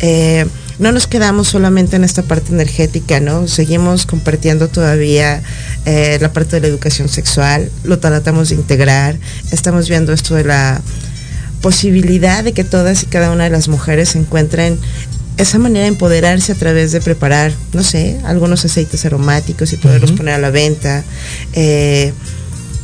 eh, 0.00 0.46
no 0.78 0.90
nos 0.90 1.06
quedamos 1.06 1.48
solamente 1.48 1.96
en 1.96 2.04
esta 2.04 2.22
parte 2.22 2.52
energética, 2.52 3.20
¿no? 3.20 3.46
Seguimos 3.46 4.06
compartiendo 4.06 4.68
todavía 4.68 5.42
eh, 5.84 6.18
la 6.20 6.32
parte 6.32 6.56
de 6.56 6.62
la 6.62 6.68
educación 6.68 7.08
sexual, 7.08 7.70
lo 7.84 7.98
tratamos 7.98 8.48
de 8.48 8.56
integrar, 8.56 9.16
estamos 9.50 9.88
viendo 9.88 10.12
esto 10.12 10.34
de 10.34 10.44
la 10.44 10.80
posibilidad 11.62 12.44
de 12.44 12.52
que 12.52 12.64
todas 12.64 13.02
y 13.02 13.06
cada 13.06 13.30
una 13.30 13.44
de 13.44 13.50
las 13.50 13.68
mujeres 13.68 14.14
encuentren 14.16 14.78
esa 15.38 15.58
manera 15.58 15.84
de 15.84 15.88
empoderarse 15.88 16.52
a 16.52 16.54
través 16.54 16.92
de 16.92 17.00
preparar, 17.00 17.52
no 17.72 17.82
sé, 17.82 18.18
algunos 18.24 18.64
aceites 18.64 19.06
aromáticos 19.06 19.72
y 19.72 19.76
poderlos 19.78 20.12
poner 20.12 20.34
a 20.34 20.38
la 20.38 20.50
venta. 20.50 21.04
eh, 21.54 22.12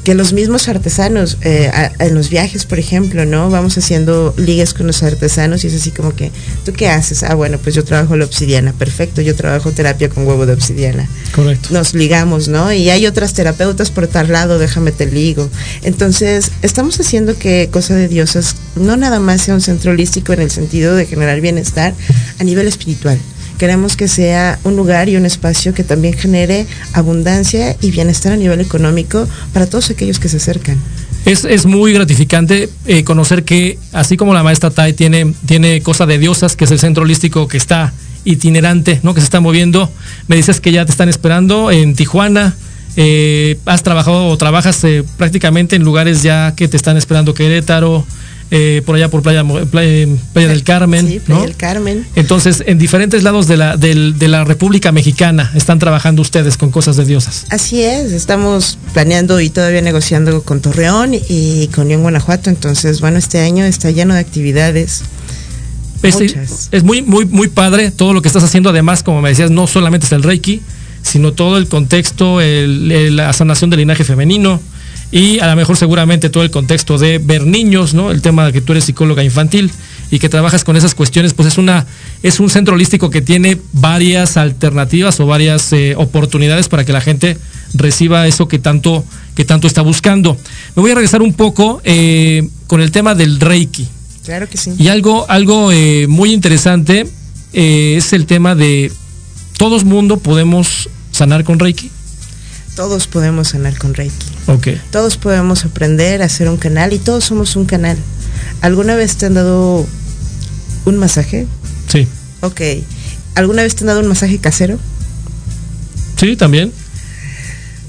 que 0.05 0.15
los 0.15 0.33
mismos 0.33 0.69
artesanos, 0.69 1.37
eh, 1.43 1.71
a- 1.73 1.93
en 2.05 2.15
los 2.15 2.31
viajes, 2.31 2.65
por 2.65 2.79
ejemplo, 2.79 3.27
¿no? 3.27 3.51
Vamos 3.51 3.77
haciendo 3.77 4.33
ligas 4.39 4.73
con 4.73 4.87
los 4.87 5.03
artesanos 5.03 5.65
y 5.65 5.67
es 5.67 5.75
así 5.75 5.91
como 5.91 6.15
que, 6.15 6.31
¿tú 6.65 6.73
qué 6.73 6.89
haces? 6.89 7.23
Ah, 7.23 7.35
bueno, 7.35 7.59
pues 7.59 7.75
yo 7.75 7.85
trabajo 7.85 8.17
la 8.17 8.25
obsidiana, 8.25 8.73
perfecto, 8.73 9.21
yo 9.21 9.35
trabajo 9.35 9.71
terapia 9.73 10.09
con 10.09 10.27
huevo 10.27 10.47
de 10.47 10.55
obsidiana 10.55 11.07
Correcto. 11.35 11.69
nos 11.73 11.93
ligamos, 11.95 12.49
¿no? 12.49 12.73
Y 12.73 12.89
hay 12.91 13.07
otras 13.07 13.35
terapeutas 13.35 13.91
por 13.91 14.07
tal 14.07 14.33
lado, 14.33 14.59
déjame 14.59 14.93
te 14.93 15.07
ligo. 15.07 15.51
Entonces, 15.83 16.51
estamos 16.63 16.99
haciendo 17.01 17.37
que 17.39 17.69
Cosa 17.71 17.95
de 17.95 18.09
Diosas 18.09 18.57
no 18.77 18.97
nada 18.97 19.21
más 19.21 19.43
sea 19.43 19.55
un 19.55 19.61
centro 19.61 19.91
holístico 19.93 20.33
en 20.33 20.41
el 20.41 20.51
sentido 20.51 20.95
de 20.95 21.07
generar 21.07 21.41
bienestar 21.41 21.93
a 22.39 22.45
nivel 22.45 22.67
espiritual. 22.69 23.19
Queremos 23.59 23.97
que 23.97 24.09
sea 24.09 24.59
un 24.65 24.77
lugar 24.77 25.09
y 25.09 25.17
un 25.17 25.27
espacio 25.27 25.75
que 25.75 25.85
también 25.85 26.15
genere 26.15 26.67
abundancia 26.93 27.77
y 27.81 27.91
bienestar 27.91 28.33
a 28.33 28.37
nivel 28.37 28.61
económico 28.61 29.27
para 29.53 29.67
todos 29.67 29.91
aquellos 29.91 30.19
que 30.19 30.29
se 30.29 30.37
acercan. 30.37 30.79
Es, 31.25 31.45
es 31.45 31.67
muy 31.67 31.93
gratificante 31.93 32.71
eh, 32.87 33.05
conocer 33.05 33.45
que, 33.45 33.79
así 33.93 34.17
como 34.17 34.33
la 34.33 34.43
maestra 34.43 34.71
Tai 34.71 34.93
tiene, 34.93 35.35
tiene 35.45 35.83
Cosa 35.83 36.07
de 36.07 36.19
Diosas, 36.19 36.57
que 36.57 36.65
es 36.65 36.71
el 36.71 36.79
centro 36.79 37.03
holístico 37.03 37.49
que 37.49 37.57
está 37.57 37.93
itinerante, 38.25 39.01
¿no? 39.03 39.13
que 39.13 39.21
se 39.21 39.25
está 39.25 39.41
moviendo, 39.41 39.91
me 40.29 40.37
dices 40.37 40.61
que 40.61 40.73
ya 40.73 40.85
te 40.85 40.93
están 40.93 41.09
esperando 41.09 41.71
en 41.71 41.95
Tijuana, 41.95 42.55
Eh, 43.01 43.57
has 43.65 43.85
trabajado 43.85 44.27
o 44.27 44.37
trabajas 44.37 44.83
eh, 44.83 45.05
prácticamente 45.17 45.77
en 45.77 45.85
lugares 45.85 46.25
ya 46.25 46.55
que 46.57 46.67
te 46.67 46.77
están 46.77 46.97
esperando 46.97 47.33
Querétaro, 47.33 48.05
eh, 48.51 48.83
por 48.87 48.97
allá 48.97 49.11
por 49.11 49.21
Playa, 49.23 49.45
Mo- 49.45 49.65
Playa, 49.67 50.07
Playa 50.33 50.49
del 50.49 50.63
Carmen, 50.65 51.07
Sí, 51.07 51.21
Playa 51.21 51.41
¿no? 51.41 51.47
del 51.47 51.57
Carmen. 51.57 52.07
Entonces, 52.17 52.63
en 52.67 52.79
diferentes 52.79 53.23
lados 53.23 53.47
de 53.47 53.57
la, 53.59 53.77
del- 53.77 54.19
de 54.19 54.29
la 54.29 54.45
República 54.45 54.91
Mexicana 54.91 55.51
están 55.55 55.79
trabajando 55.79 56.23
ustedes 56.23 56.57
con 56.57 56.71
cosas 56.71 56.97
de 56.97 57.05
diosas. 57.05 57.45
Así 57.51 57.83
es, 57.83 58.13
estamos 58.13 58.79
planeando 58.95 59.41
y 59.41 59.51
todavía 59.51 59.83
negociando 59.83 60.43
con 60.43 60.61
Torreón 60.63 61.13
y 61.29 61.69
con 61.75 61.89
León, 61.89 62.03
Guanajuato. 62.03 62.49
Entonces, 62.49 63.01
bueno, 63.03 63.19
este 63.19 63.41
año 63.41 63.65
está 63.65 63.91
lleno 63.91 64.15
de 64.15 64.21
actividades. 64.21 65.03
Es, 66.03 66.15
Muchas. 66.15 66.69
es 66.71 66.85
muy, 66.85 67.03
muy, 67.03 67.27
muy 67.27 67.49
padre 67.49 67.91
todo 67.91 68.13
lo 68.13 68.23
que 68.23 68.29
estás 68.29 68.45
haciendo. 68.45 68.71
Además, 68.71 69.03
como 69.03 69.21
me 69.21 69.31
decías, 69.31 69.51
no 69.51 69.67
solamente 69.67 70.07
es 70.07 70.13
el 70.13 70.23
Reiki, 70.23 70.63
sino 71.03 71.33
todo 71.33 71.59
el 71.59 71.67
contexto, 71.67 72.41
el- 72.41 72.91
el- 72.93 73.17
la 73.17 73.33
sanación 73.33 73.69
del 73.71 73.81
linaje 73.81 74.05
femenino 74.05 74.61
y 75.11 75.39
a 75.39 75.47
lo 75.49 75.57
mejor 75.57 75.77
seguramente 75.77 76.29
todo 76.29 76.43
el 76.43 76.51
contexto 76.51 76.99
de 76.99 77.19
ver 77.19 77.47
niños, 77.47 77.95
¿no? 77.95 78.11
El 78.11 78.21
tema 78.21 78.47
de 78.47 78.53
que 78.53 78.61
tú 78.61 78.73
eres 78.73 78.85
psicóloga 78.85 79.25
infantil 79.25 79.71
y 80.11 80.19
que 80.19 80.29
trabajas 80.29 80.65
con 80.65 80.77
esas 80.77 80.95
cuestiones, 80.95 81.35
pues 81.35 81.49
es 81.49 81.59
una 81.59 81.87
es 82.23 82.41
un 82.41 82.51
centro 82.51 82.75
holístico 82.75 83.11
que 83.11 83.23
tiene 83.23 83.59
varias 83.73 84.37
alternativas 84.37 85.19
o 85.21 85.27
varias 85.27 85.73
eh, 85.73 85.95
oportunidades 85.97 86.69
para 86.69 86.85
que 86.85 86.93
la 86.93 87.01
gente 87.01 87.39
reciba 87.75 88.27
eso 88.27 88.49
que 88.49 88.59
tanto 88.59 89.05
que 89.35 89.45
tanto 89.45 89.67
está 89.69 89.83
buscando. 89.83 90.37
Me 90.75 90.83
voy 90.83 90.91
a 90.91 90.95
regresar 90.95 91.23
un 91.23 91.33
poco 91.33 91.81
eh, 91.85 92.49
con 92.67 92.81
el 92.81 92.91
tema 92.91 93.15
del 93.15 93.39
Reiki. 93.39 93.87
Claro 94.25 94.49
que 94.49 94.59
sí. 94.59 94.75
Y 94.77 94.89
algo, 94.89 95.25
algo 95.31 95.71
eh, 95.73 96.07
muy 96.09 96.33
interesante 96.33 97.07
eh, 97.53 97.95
es 97.97 98.13
el 98.13 98.27
tema 98.27 98.55
de 98.55 98.93
todos 99.57 99.85
mundo 99.85 100.19
podemos 100.19 100.91
sanar 101.13 101.45
con 101.45 101.59
Reiki. 101.59 101.91
Todos 102.79 103.09
podemos 103.09 103.49
sanar 103.49 103.77
con 103.77 103.93
Reiki. 103.93 104.15
Ok. 104.47 104.69
Todos 104.93 105.17
podemos 105.17 105.65
aprender 105.65 106.23
a 106.23 106.27
hacer 106.27 106.49
un 106.49 106.59
canal 106.59 106.93
y 106.93 107.01
todos 107.01 107.25
somos 107.25 107.57
un 107.57 107.65
canal. 107.65 107.99
¿Alguna 108.61 108.95
vez 108.95 109.17
te 109.17 109.27
han 109.27 109.35
dado 109.35 109.85
un 110.85 110.97
masaje? 110.97 111.49
Sí. 111.89 112.07
Ok. 112.41 112.61
¿Alguna 113.35 113.65
vez 113.65 113.75
te 113.75 113.83
han 113.83 113.89
dado 113.89 113.99
un 113.99 114.07
masaje 114.07 114.39
casero? 114.39 114.79
Sí, 116.19 116.37
también. 116.37 116.73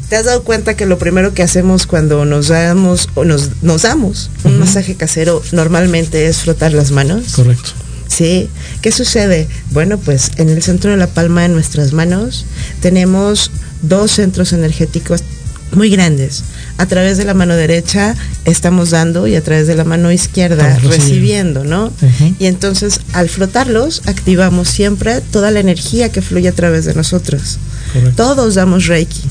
¿Te 0.10 0.16
has 0.16 0.26
dado 0.26 0.44
cuenta 0.44 0.76
que 0.76 0.88
lo 0.88 0.98
primero 0.98 1.36
que 1.36 1.44
hacemos 1.44 1.86
cuando 1.86 2.26
nos 2.26 2.48
damos 2.48 3.10
o 3.14 3.26
nos, 3.26 3.62
nos 3.62 3.84
damos 3.84 4.32
un 4.44 4.58
masaje 4.58 4.96
casero 4.96 5.44
normalmente 5.52 6.26
es 6.26 6.38
frotar 6.38 6.74
las 6.74 6.90
manos? 6.90 7.34
Correcto. 7.34 7.74
Sí. 8.08 8.50
¿Qué 8.82 8.92
sucede? 8.92 9.48
Bueno, 9.70 10.00
pues 10.00 10.32
en 10.38 10.50
el 10.50 10.64
centro 10.64 10.90
de 10.90 10.98
la 10.98 11.06
palma 11.06 11.44
de 11.44 11.50
nuestras 11.50 11.94
manos 11.94 12.48
tenemos 12.82 13.52
dos 13.82 14.12
centros 14.12 14.54
energéticos 14.54 15.24
muy 15.72 15.90
grandes. 15.90 16.44
A 16.78 16.86
través 16.86 17.18
de 17.18 17.26
la 17.26 17.34
mano 17.34 17.56
derecha 17.56 18.16
estamos 18.46 18.90
dando 18.90 19.28
y 19.28 19.36
a 19.36 19.44
través 19.44 19.68
de 19.68 19.76
la 19.76 19.84
mano 19.84 20.12
izquierda 20.12 20.76
Estamos 20.76 20.96
recibiendo. 20.96 21.64
¿no? 21.64 21.92
Y 22.40 22.46
entonces 22.46 23.02
al 23.14 23.30
frotarlos 23.30 24.02
activamos 24.06 24.68
siempre 24.70 25.22
toda 25.22 25.52
la 25.52 25.60
energía 25.60 26.12
que 26.12 26.22
fluye 26.22 26.48
a 26.48 26.54
través 26.54 26.86
de 26.86 26.96
nosotros. 26.96 27.60
Correcto. 27.94 28.16
Todos 28.16 28.56
damos 28.56 28.88
Reiki. 28.88 29.22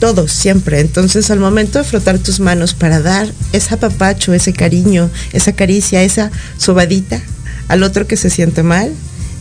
Todos, 0.00 0.30
siempre. 0.30 0.78
Entonces, 0.78 1.28
al 1.32 1.40
momento 1.40 1.80
de 1.80 1.84
frotar 1.84 2.20
tus 2.20 2.38
manos 2.38 2.72
para 2.72 3.00
dar 3.00 3.26
ese 3.52 3.74
apapacho, 3.74 4.32
ese 4.32 4.52
cariño, 4.52 5.10
esa 5.32 5.52
caricia, 5.54 6.04
esa 6.04 6.30
sobadita 6.56 7.20
al 7.66 7.82
otro 7.82 8.06
que 8.06 8.16
se 8.16 8.30
siente 8.30 8.62
mal, 8.62 8.92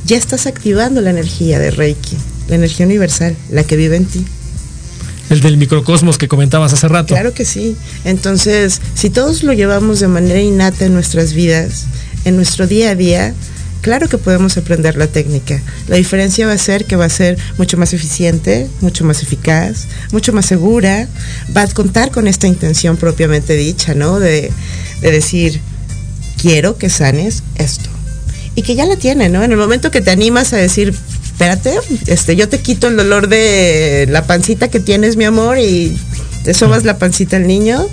ya 0.05 0.18
estás 0.18 0.47
activando 0.47 1.01
la 1.01 1.11
energía 1.11 1.59
de 1.59 1.70
Reiki, 1.70 2.18
la 2.48 2.56
energía 2.56 2.86
universal, 2.86 3.36
la 3.50 3.64
que 3.64 3.76
vive 3.76 3.98
en 3.98 4.06
ti. 4.06 4.26
El 5.30 5.41
del 5.41 5.58
microcosmos 5.58 6.18
que 6.18 6.28
comentabas 6.28 6.72
hace 6.72 6.88
rato. 6.88 7.14
Claro 7.14 7.34
que 7.34 7.43
sí. 7.43 7.76
Entonces, 8.06 8.82
si 8.95 9.10
todos 9.10 9.43
lo 9.43 9.52
llevamos 9.54 10.00
de 10.00 10.08
manera 10.08 10.39
innata 10.39 10.86
en 10.86 10.93
nuestras 10.93 11.34
vidas, 11.34 11.86
en 12.24 12.38
nuestro 12.38 12.66
día 12.66 12.91
a 12.91 12.95
día, 12.95 13.34
claro 13.82 14.08
que 14.08 14.18
podemos 14.18 14.58
aprender 14.58 14.95
la 14.95 15.08
técnica. 15.08 15.62
La 15.89 15.98
diferencia 15.98 16.48
va 16.48 16.54
a 16.54 16.58
ser 16.58 16.86
que 16.86 16.95
va 16.95 17.06
a 17.06 17.10
ser 17.10 17.38
mucho 17.58 17.78
más 17.78 17.93
eficiente, 17.93 18.68
mucho 18.80 19.04
más 19.04 19.22
eficaz, 19.22 19.88
mucho 20.12 20.32
más 20.32 20.45
segura, 20.45 21.10
va 21.56 21.64
a 21.64 21.68
contar 21.68 22.12
con 22.12 22.28
esta 22.28 22.48
intención 22.48 22.95
propiamente 22.95 23.56
dicha, 23.56 23.93
¿no? 23.93 24.22
De, 24.22 24.52
de 25.02 25.12
decir, 25.12 25.60
quiero 26.41 26.78
que 26.78 26.89
sanes 26.89 27.43
esto. 27.56 27.89
Y 28.56 28.62
que 28.62 28.76
ya 28.76 28.86
la 28.86 28.95
tiene, 28.95 29.28
¿no? 29.28 29.43
En 29.43 29.52
el 29.52 29.58
momento 29.58 29.91
que 29.91 30.02
te 30.02 30.10
animas 30.10 30.54
a 30.54 30.58
decir, 30.58 30.93
espérate, 31.38 31.79
este, 32.07 32.35
yo 32.35 32.49
te 32.49 32.61
quito 32.61 32.88
el 32.88 32.97
dolor 32.97 33.29
de 33.29 34.07
la 34.09 34.25
pancita 34.25 34.69
que 34.69 34.79
tienes, 34.79 35.17
mi 35.17 35.23
amor, 35.23 35.59
y 35.59 35.95
te 36.43 36.55
sobas 36.55 36.83
la 36.83 36.97
pancita 36.97 37.38
al 37.38 37.45
niño, 37.45 37.88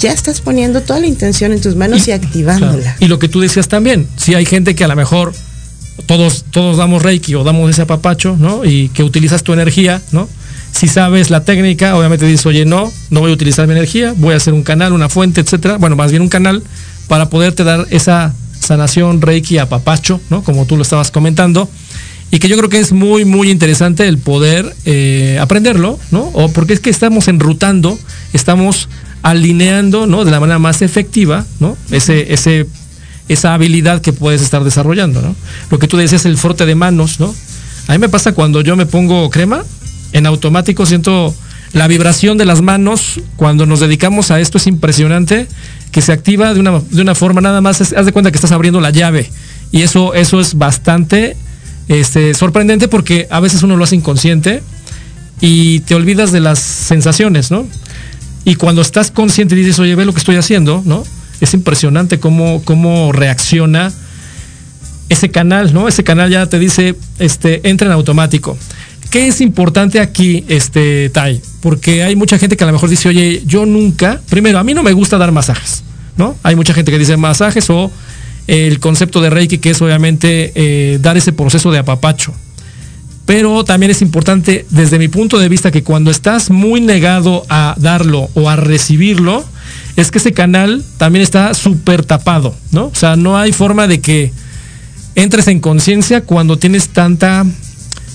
ya 0.00 0.12
estás 0.12 0.40
poniendo 0.40 0.80
toda 0.80 0.98
la 0.98 1.06
intención 1.06 1.52
en 1.52 1.60
tus 1.60 1.76
manos 1.76 2.08
y, 2.08 2.10
activándola. 2.10 2.82
Claro. 2.82 2.96
Y 2.98 3.06
lo 3.06 3.20
que 3.20 3.28
tú 3.28 3.38
decías 3.38 3.68
también, 3.68 4.08
si 4.16 4.34
hay 4.34 4.46
gente 4.46 4.74
que 4.74 4.82
a 4.82 4.88
lo 4.88 4.96
mejor 4.96 5.32
todos, 6.06 6.44
todos 6.50 6.76
damos 6.76 7.04
Reiki 7.04 7.36
o 7.36 7.44
damos 7.44 7.70
ese 7.70 7.82
apapacho, 7.82 8.36
¿no? 8.36 8.64
Y 8.64 8.88
que 8.88 9.04
utilizas 9.04 9.44
tu 9.44 9.52
energía, 9.52 10.02
¿no? 10.10 10.28
Si 10.72 10.88
sabes 10.88 11.30
la 11.30 11.44
técnica, 11.44 11.96
obviamente 11.96 12.26
dices, 12.26 12.44
oye, 12.46 12.64
no, 12.64 12.92
no 13.10 13.20
voy 13.20 13.30
a 13.30 13.34
utilizar 13.34 13.68
mi 13.68 13.74
energía, 13.74 14.12
voy 14.16 14.34
a 14.34 14.38
hacer 14.38 14.54
un 14.54 14.64
canal, 14.64 14.92
una 14.92 15.08
fuente, 15.08 15.40
etcétera. 15.40 15.76
Bueno, 15.76 15.94
más 15.94 16.10
bien 16.10 16.22
un 16.22 16.28
canal 16.28 16.64
para 17.06 17.30
poderte 17.30 17.62
dar 17.62 17.86
esa 17.90 18.34
sanación 18.58 19.22
Reiki 19.22 19.58
apapacho, 19.58 20.20
¿no? 20.30 20.42
Como 20.42 20.66
tú 20.66 20.76
lo 20.76 20.82
estabas 20.82 21.12
comentando. 21.12 21.68
Y 22.32 22.38
que 22.38 22.48
yo 22.48 22.56
creo 22.56 22.70
que 22.70 22.80
es 22.80 22.92
muy, 22.92 23.26
muy 23.26 23.50
interesante 23.50 24.08
el 24.08 24.16
poder 24.16 24.74
eh, 24.86 25.38
aprenderlo, 25.38 26.00
¿no? 26.10 26.22
O 26.32 26.50
porque 26.50 26.72
es 26.72 26.80
que 26.80 26.88
estamos 26.88 27.28
enrutando, 27.28 27.98
estamos 28.32 28.88
alineando, 29.20 30.06
¿no? 30.06 30.24
De 30.24 30.30
la 30.30 30.40
manera 30.40 30.58
más 30.58 30.80
efectiva, 30.80 31.44
¿no? 31.60 31.76
Ese, 31.90 32.32
ese, 32.32 32.66
esa 33.28 33.52
habilidad 33.52 34.00
que 34.00 34.14
puedes 34.14 34.40
estar 34.40 34.64
desarrollando, 34.64 35.20
¿no? 35.20 35.36
Lo 35.70 35.78
que 35.78 35.88
tú 35.88 35.98
decías, 35.98 36.24
el 36.24 36.38
frote 36.38 36.64
de 36.64 36.74
manos, 36.74 37.20
¿no? 37.20 37.34
A 37.86 37.92
mí 37.92 37.98
me 37.98 38.08
pasa 38.08 38.32
cuando 38.32 38.62
yo 38.62 38.76
me 38.76 38.86
pongo 38.86 39.28
crema, 39.28 39.62
en 40.14 40.24
automático 40.24 40.86
siento 40.86 41.34
la 41.74 41.86
vibración 41.86 42.38
de 42.38 42.46
las 42.46 42.62
manos 42.62 43.20
cuando 43.36 43.66
nos 43.66 43.80
dedicamos 43.80 44.30
a 44.30 44.40
esto 44.40 44.56
es 44.56 44.66
impresionante, 44.66 45.48
que 45.90 46.00
se 46.00 46.12
activa 46.12 46.54
de 46.54 46.60
una, 46.60 46.80
de 46.80 47.02
una 47.02 47.14
forma 47.14 47.42
nada 47.42 47.60
más, 47.60 47.92
haz 47.92 48.06
de 48.06 48.12
cuenta 48.12 48.30
que 48.30 48.38
estás 48.38 48.52
abriendo 48.52 48.80
la 48.80 48.88
llave. 48.88 49.30
Y 49.70 49.82
eso, 49.82 50.14
eso 50.14 50.40
es 50.40 50.54
bastante 50.54 51.36
este, 52.00 52.34
sorprendente 52.34 52.88
porque 52.88 53.26
a 53.30 53.40
veces 53.40 53.62
uno 53.62 53.76
lo 53.76 53.84
hace 53.84 53.96
inconsciente 53.96 54.62
y 55.40 55.80
te 55.80 55.94
olvidas 55.94 56.32
de 56.32 56.40
las 56.40 56.58
sensaciones, 56.58 57.50
¿no? 57.50 57.66
Y 58.44 58.54
cuando 58.56 58.82
estás 58.82 59.10
consciente 59.10 59.54
y 59.54 59.58
dices, 59.58 59.78
oye, 59.78 59.94
ve 59.94 60.04
lo 60.04 60.12
que 60.12 60.18
estoy 60.18 60.36
haciendo, 60.36 60.82
¿no? 60.84 61.04
Es 61.40 61.54
impresionante 61.54 62.18
cómo, 62.18 62.62
cómo 62.64 63.12
reacciona 63.12 63.92
ese 65.08 65.30
canal, 65.30 65.72
¿no? 65.74 65.88
Ese 65.88 66.04
canal 66.04 66.30
ya 66.30 66.46
te 66.46 66.58
dice, 66.58 66.94
este, 67.18 67.68
entra 67.68 67.86
en 67.86 67.92
automático. 67.92 68.56
¿Qué 69.10 69.28
es 69.28 69.40
importante 69.40 70.00
aquí, 70.00 70.44
este, 70.48 71.10
Tai? 71.10 71.40
Porque 71.60 72.02
hay 72.02 72.16
mucha 72.16 72.38
gente 72.38 72.56
que 72.56 72.64
a 72.64 72.66
lo 72.66 72.72
mejor 72.72 72.88
dice, 72.88 73.08
oye, 73.08 73.42
yo 73.44 73.66
nunca, 73.66 74.20
primero, 74.30 74.58
a 74.58 74.64
mí 74.64 74.72
no 74.72 74.82
me 74.82 74.92
gusta 74.92 75.18
dar 75.18 75.32
masajes, 75.32 75.82
¿no? 76.16 76.36
Hay 76.42 76.56
mucha 76.56 76.72
gente 76.72 76.90
que 76.90 76.98
dice 76.98 77.16
masajes 77.16 77.68
o 77.68 77.90
el 78.46 78.80
concepto 78.80 79.20
de 79.20 79.30
Reiki, 79.30 79.58
que 79.58 79.70
es 79.70 79.82
obviamente 79.82 80.52
eh, 80.54 80.98
dar 81.00 81.16
ese 81.16 81.32
proceso 81.32 81.70
de 81.70 81.78
apapacho. 81.78 82.32
Pero 83.24 83.64
también 83.64 83.90
es 83.90 84.02
importante, 84.02 84.66
desde 84.70 84.98
mi 84.98 85.08
punto 85.08 85.38
de 85.38 85.48
vista, 85.48 85.70
que 85.70 85.84
cuando 85.84 86.10
estás 86.10 86.50
muy 86.50 86.80
negado 86.80 87.44
a 87.48 87.74
darlo 87.78 88.28
o 88.34 88.50
a 88.50 88.56
recibirlo, 88.56 89.44
es 89.96 90.10
que 90.10 90.18
ese 90.18 90.32
canal 90.32 90.84
también 90.96 91.22
está 91.22 91.54
súper 91.54 92.04
tapado, 92.04 92.54
¿no? 92.72 92.86
O 92.86 92.94
sea, 92.94 93.16
no 93.16 93.38
hay 93.38 93.52
forma 93.52 93.86
de 93.86 94.00
que 94.00 94.32
entres 95.14 95.46
en 95.48 95.60
conciencia 95.60 96.22
cuando 96.22 96.58
tienes 96.58 96.88
tanta 96.88 97.44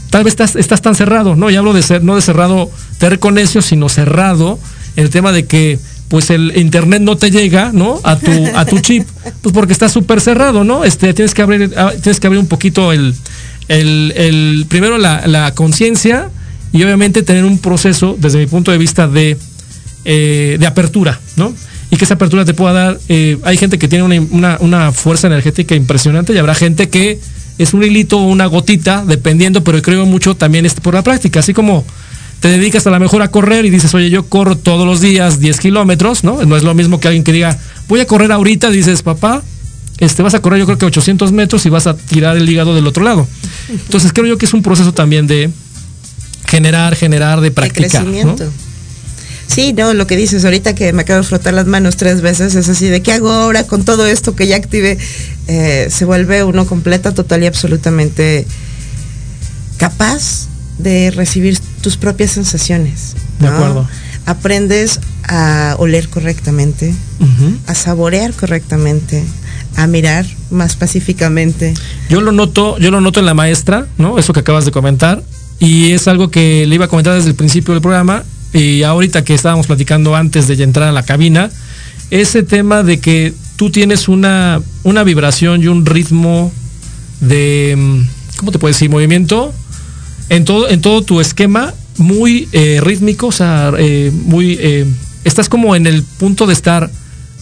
tal 0.10 0.24
vez 0.24 0.32
estás, 0.32 0.56
estás 0.56 0.82
tan 0.82 0.96
cerrado, 0.96 1.36
¿no? 1.36 1.50
Y 1.50 1.56
hablo 1.56 1.74
de 1.74 1.82
ser, 1.82 2.04
no 2.04 2.16
de 2.16 2.22
cerrado 2.22 2.72
terco 2.98 3.32
necio, 3.32 3.62
sino 3.62 3.90
cerrado 3.90 4.60
el 4.96 5.10
tema 5.10 5.32
de 5.32 5.46
que 5.46 5.80
pues 6.08 6.30
el 6.30 6.54
internet 6.56 7.02
no 7.02 7.18
te 7.18 7.32
llega, 7.32 7.72
¿no? 7.74 8.00
A 8.04 8.18
tu, 8.18 8.32
a 8.56 8.66
tu 8.66 8.80
chip, 8.80 9.08
pues 9.42 9.54
porque 9.54 9.74
está 9.74 9.90
súper 9.90 10.22
cerrado, 10.22 10.64
¿no? 10.64 10.86
Este, 10.86 11.14
tienes 11.14 11.34
que 11.34 11.42
abrir, 11.42 11.74
ah, 11.76 11.92
tienes 12.02 12.20
que 12.20 12.28
abrir 12.28 12.40
un 12.40 12.48
poquito 12.48 12.94
el, 12.94 13.14
el, 13.68 14.66
primero 14.70 14.98
la, 14.98 15.52
conciencia 15.54 16.30
y 16.72 16.84
obviamente 16.84 17.24
tener 17.24 17.44
un 17.44 17.60
proceso, 17.60 18.16
desde 18.20 18.40
mi 18.40 18.46
punto 18.46 18.72
de 18.72 18.78
vista, 18.78 19.08
de, 19.08 19.38
eh, 20.06 20.58
de 20.60 20.68
apertura, 20.68 21.20
¿no? 21.36 21.54
Y 21.90 21.98
que 21.98 22.06
esa 22.06 22.16
apertura 22.16 22.46
te 22.46 22.54
pueda 22.54 22.74
dar, 22.74 23.00
eh, 23.10 23.38
hay 23.44 23.58
gente 23.58 23.78
que 23.78 23.88
tiene 23.88 24.20
una, 24.20 24.58
una, 24.60 24.92
fuerza 24.92 25.28
energética 25.28 25.76
impresionante 25.76 26.34
y 26.34 26.38
habrá 26.38 26.54
gente 26.54 26.90
que 26.90 27.20
es 27.58 27.74
un 27.74 27.84
hilito 27.84 28.20
o 28.20 28.28
una 28.28 28.46
gotita, 28.46 29.04
dependiendo, 29.06 29.64
pero 29.64 29.82
creo 29.82 30.06
mucho 30.06 30.36
también 30.36 30.66
es 30.66 30.74
por 30.74 30.94
la 30.94 31.02
práctica, 31.02 31.40
así 31.40 31.54
como 31.54 31.86
te 32.40 32.50
dedicas 32.50 32.86
a 32.86 32.92
lo 32.92 33.00
mejor 33.00 33.22
a 33.22 33.30
correr 33.30 33.66
y 33.66 33.70
dices, 33.70 33.94
oye, 33.94 34.10
yo 34.10 34.28
corro 34.28 34.58
todos 34.58 34.86
los 34.86 35.02
días 35.02 35.40
10 35.40 35.60
kilómetros, 35.60 36.24
¿no? 36.24 36.44
No 36.46 36.56
es 36.56 36.64
lo 36.64 36.74
mismo 36.74 37.00
que 37.00 37.08
alguien 37.08 37.24
que 37.24 37.34
diga, 37.34 37.58
voy 37.88 38.00
a 38.00 38.06
correr 38.06 38.32
ahorita, 38.32 38.70
dices, 38.70 39.02
papá, 39.02 39.44
este, 39.98 40.22
vas 40.22 40.36
a 40.36 40.40
correr 40.40 40.60
yo 40.60 40.66
creo 40.66 40.78
que 40.78 40.86
800 40.86 41.32
metros 41.32 41.66
y 41.66 41.70
vas 41.70 41.88
a 41.88 41.96
tirar 41.96 42.38
el 42.38 42.48
hígado 42.48 42.76
del 42.76 42.86
otro 42.86 43.04
lado. 43.04 43.28
Entonces 43.70 44.14
creo 44.14 44.28
yo 44.28 44.38
que 44.38 44.46
es 44.46 44.54
un 44.54 44.62
proceso 44.62 44.94
también 44.94 45.26
de 45.26 45.50
generar, 46.46 46.96
generar, 46.96 47.42
de 47.42 47.52
practicar. 47.52 48.06
¿no? 48.06 48.12
crecimiento. 48.12 48.52
Sí, 49.48 49.74
no, 49.74 49.94
lo 49.94 50.06
que 50.08 50.18
dices 50.18 50.44
ahorita 50.44 50.76
que 50.76 50.92
me 50.94 51.04
acabo 51.04 51.22
de 51.22 51.28
frotar 51.28 51.54
las 51.54 51.66
manos 51.66 51.96
tres 51.96 52.22
veces 52.22 52.54
es 52.56 52.68
así 52.70 52.88
de 52.88 53.02
qué 53.02 53.14
hago 53.14 53.32
ahora 53.32 53.64
con 53.66 53.86
todo 53.86 54.06
esto 54.06 54.36
que 54.36 54.46
ya 54.46 54.58
active 54.58 54.98
eh, 55.48 55.88
se 55.90 56.06
vuelve 56.06 56.44
uno 56.44 56.68
completa, 56.68 57.14
total 57.14 57.44
y 57.44 57.48
absolutamente 57.48 58.46
capaz 59.78 60.48
de 60.78 61.12
recibir 61.12 61.60
tus 61.82 61.98
propias 61.98 62.32
sensaciones. 62.32 63.16
De 63.40 63.48
¿no? 63.48 63.54
acuerdo. 63.54 63.88
Aprendes 64.26 65.00
a 65.24 65.76
oler 65.80 66.10
correctamente, 66.10 66.94
a 67.66 67.76
saborear 67.76 68.34
correctamente, 68.34 69.24
a 69.76 69.88
mirar 69.88 70.26
más 70.52 70.76
pacíficamente. 70.76 71.74
Yo 72.10 72.20
lo 72.22 72.32
noto, 72.32 72.78
yo 72.78 72.92
lo 72.92 73.00
noto 73.00 73.20
en 73.20 73.26
la 73.26 73.34
maestra, 73.34 73.88
¿no? 73.98 74.20
Eso 74.20 74.34
que 74.34 74.42
acabas 74.42 74.66
de 74.66 74.72
comentar. 74.72 75.24
Y 75.60 75.92
es 75.92 76.08
algo 76.08 76.30
que 76.30 76.66
le 76.68 76.76
iba 76.76 76.86
a 76.86 76.88
comentar 76.88 77.16
desde 77.16 77.30
el 77.30 77.36
principio 77.36 77.74
del 77.74 77.82
programa. 77.82 78.24
Y 78.54 78.84
ahorita 78.84 79.24
que 79.24 79.34
estábamos 79.34 79.68
platicando 79.68 80.16
antes 80.16 80.48
de 80.48 80.62
entrar 80.62 80.90
a 80.90 80.92
la 80.92 81.04
cabina, 81.04 81.50
ese 82.12 82.44
tema 82.44 82.84
de 82.84 83.00
que 83.00 83.34
tú 83.56 83.70
tienes 83.70 84.08
una, 84.08 84.62
una 84.84 85.04
vibración 85.04 85.64
y 85.64 85.68
un 85.68 85.86
ritmo 85.86 86.52
de, 87.22 87.76
mm, 87.78 88.38
¿cómo 88.38 88.52
te 88.52 88.60
puedo 88.60 88.74
decir? 88.74 88.90
Movimiento 88.90 89.54
en 90.30 90.46
todo, 90.46 90.70
en 90.70 90.82
todo 90.82 91.02
tu 91.02 91.20
esquema 91.22 91.74
muy 91.98 92.48
eh, 92.52 92.80
rítmico, 92.84 93.28
o 93.28 93.32
sea, 93.32 93.72
eh, 93.78 94.12
muy, 94.14 94.58
eh, 94.60 94.86
estás 95.24 95.50
como 95.50 95.76
en 95.76 95.88
el 95.88 96.04
punto 96.04 96.46
de 96.46 96.54
estar 96.54 96.90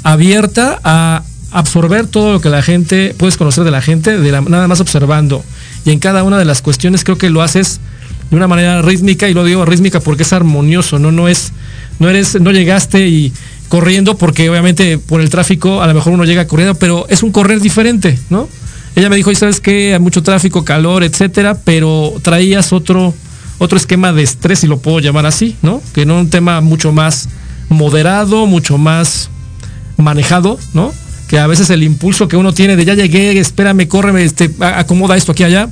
abierta 0.04 0.80
a 0.84 1.24
absorber 1.52 2.08
todo 2.08 2.34
lo 2.34 2.42
que 2.42 2.50
la 2.50 2.62
gente, 2.62 3.16
puedes 3.18 3.38
conocer 3.38 3.64
de 3.64 3.72
la 3.72 3.82
gente, 3.82 4.18
de 4.18 4.32
la- 4.32 4.42
nada 4.42 4.68
más 4.68 4.80
observando. 4.82 5.44
Y 5.86 5.92
en 5.92 6.00
cada 6.00 6.24
una 6.24 6.38
de 6.38 6.46
las 6.46 6.62
cuestiones 6.62 7.04
creo 7.04 7.18
que 7.18 7.30
lo 7.30 7.42
haces 7.42 7.80
de 8.30 8.36
una 8.36 8.48
manera 8.48 8.82
rítmica, 8.82 9.30
y 9.30 9.34
lo 9.34 9.44
digo 9.44 9.66
rítmica 9.66 10.00
porque 10.00 10.24
es 10.24 10.34
armonioso, 10.34 11.00
no, 11.00 11.12
no 11.12 11.28
es, 11.28 11.52
no 12.00 12.10
eres, 12.10 12.40
no 12.42 12.52
llegaste 12.52 13.08
y 13.08 13.32
corriendo, 13.70 14.18
porque 14.18 14.50
obviamente 14.50 14.98
por 14.98 15.22
el 15.22 15.30
tráfico 15.30 15.82
a 15.82 15.88
lo 15.88 15.94
mejor 15.94 16.14
uno 16.14 16.24
llega 16.26 16.46
corriendo, 16.48 16.76
pero 16.76 17.06
es 17.10 17.24
un 17.24 17.32
correr 17.32 17.60
diferente, 17.60 18.18
¿no? 18.30 18.48
Ella 18.96 19.10
me 19.10 19.16
dijo, 19.18 19.32
y 19.32 19.36
sabes 19.36 19.60
que 19.60 19.94
hay 19.94 20.00
mucho 20.00 20.24
tráfico, 20.24 20.64
calor, 20.64 21.04
etcétera, 21.04 21.58
pero 21.64 22.14
traías 22.22 22.72
otro, 22.72 23.14
otro 23.58 23.78
esquema 23.78 24.14
de 24.14 24.24
estrés, 24.24 24.60
si 24.60 24.68
lo 24.68 24.78
puedo 24.78 25.00
llamar 25.00 25.26
así, 25.26 25.56
¿no? 25.62 25.82
Que 25.94 26.06
no 26.06 26.18
un 26.20 26.30
tema 26.30 26.62
mucho 26.62 26.92
más 26.94 27.28
moderado, 27.70 28.46
mucho 28.46 28.78
más 28.78 29.30
manejado, 29.98 30.58
¿no? 30.74 30.94
Que 31.28 31.40
a 31.40 31.48
veces 31.48 31.70
el 31.72 31.84
impulso 31.84 32.28
que 32.28 32.38
uno 32.38 32.54
tiene 32.54 32.76
de 32.76 32.86
ya 32.86 32.94
llegué, 32.94 33.38
espérame, 33.40 33.88
córreme, 33.88 34.24
este, 34.24 34.52
acomoda 34.60 35.18
esto 35.18 35.32
aquí 35.34 35.44
allá. 35.44 35.70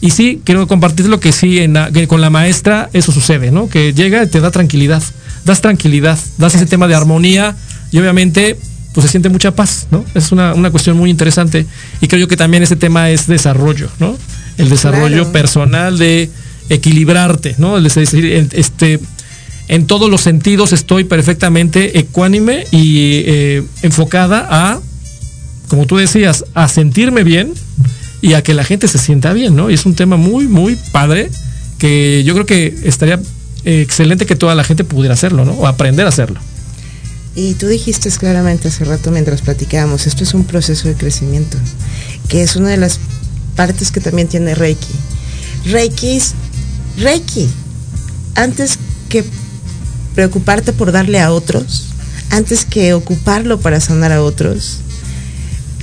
Y 0.00 0.10
sí, 0.10 0.40
quiero 0.44 0.66
compartir 0.66 1.06
lo 1.08 1.20
que 1.20 1.30
sí 1.32 1.58
en 1.60 1.74
la- 1.74 1.90
que 1.92 2.08
con 2.08 2.20
la 2.20 2.30
maestra 2.30 2.88
eso 2.92 3.12
sucede, 3.12 3.50
¿no? 3.50 3.68
Que 3.68 3.92
llega 3.92 4.24
y 4.24 4.26
te 4.28 4.40
da 4.40 4.50
tranquilidad, 4.50 5.02
das 5.44 5.60
tranquilidad, 5.60 6.18
das 6.38 6.54
ese 6.54 6.66
tema 6.66 6.88
de 6.88 6.94
armonía 6.94 7.54
y 7.92 7.98
obviamente 7.98 8.56
pues 8.92 9.04
se 9.06 9.10
siente 9.10 9.28
mucha 9.28 9.54
paz, 9.54 9.86
¿no? 9.90 10.04
Es 10.14 10.32
una, 10.32 10.54
una 10.54 10.70
cuestión 10.70 10.96
muy 10.96 11.10
interesante 11.10 11.66
y 12.00 12.08
creo 12.08 12.20
yo 12.20 12.28
que 12.28 12.36
también 12.36 12.62
ese 12.62 12.76
tema 12.76 13.10
es 13.10 13.26
desarrollo, 13.26 13.88
¿no? 13.98 14.16
El 14.58 14.68
desarrollo 14.68 15.16
Claro. 15.16 15.32
personal 15.32 15.98
de 15.98 16.28
equilibrarte, 16.68 17.54
¿no? 17.58 17.78
Es 17.78 17.94
decir, 17.94 18.48
este, 18.52 19.00
en 19.68 19.86
todos 19.86 20.10
los 20.10 20.20
sentidos 20.20 20.72
estoy 20.72 21.04
perfectamente 21.04 21.98
ecuánime 21.98 22.64
y 22.70 23.22
eh, 23.26 23.62
enfocada 23.82 24.46
a, 24.50 24.80
como 25.68 25.86
tú 25.86 25.96
decías, 25.96 26.44
a 26.54 26.68
sentirme 26.68 27.24
bien 27.24 27.52
y 28.20 28.34
a 28.34 28.42
que 28.42 28.54
la 28.54 28.64
gente 28.64 28.88
se 28.88 28.98
sienta 28.98 29.32
bien, 29.32 29.56
¿no? 29.56 29.70
Y 29.70 29.74
es 29.74 29.86
un 29.86 29.94
tema 29.94 30.16
muy, 30.16 30.46
muy 30.48 30.76
padre 30.92 31.30
que 31.78 32.22
yo 32.24 32.34
creo 32.34 32.46
que 32.46 32.74
estaría 32.84 33.18
eh, 33.64 33.80
excelente 33.80 34.26
que 34.26 34.36
toda 34.36 34.54
la 34.54 34.64
gente 34.64 34.84
pudiera 34.84 35.14
hacerlo, 35.14 35.44
¿no? 35.44 35.52
O 35.52 35.66
aprender 35.66 36.04
a 36.06 36.10
hacerlo. 36.10 36.40
Y 37.34 37.54
tú 37.54 37.66
dijiste 37.66 38.10
claramente 38.10 38.68
hace 38.68 38.84
rato 38.84 39.10
mientras 39.10 39.40
platicábamos, 39.40 40.06
esto 40.06 40.22
es 40.22 40.34
un 40.34 40.44
proceso 40.44 40.88
de 40.88 40.94
crecimiento, 40.94 41.56
que 42.28 42.42
es 42.42 42.56
una 42.56 42.68
de 42.68 42.76
las 42.76 42.98
partes 43.56 43.90
que 43.90 44.00
también 44.00 44.28
tiene 44.28 44.54
Reiki. 44.54 44.92
Reiki 45.66 46.16
es 46.16 46.34
Reiki. 46.98 47.48
Antes 48.34 48.78
que 49.08 49.24
preocuparte 50.14 50.72
por 50.72 50.92
darle 50.92 51.20
a 51.20 51.32
otros, 51.32 51.86
antes 52.30 52.64
que 52.64 52.94
ocuparlo 52.94 53.60
para 53.60 53.80
sanar 53.80 54.12
a 54.12 54.22
otros, 54.22 54.78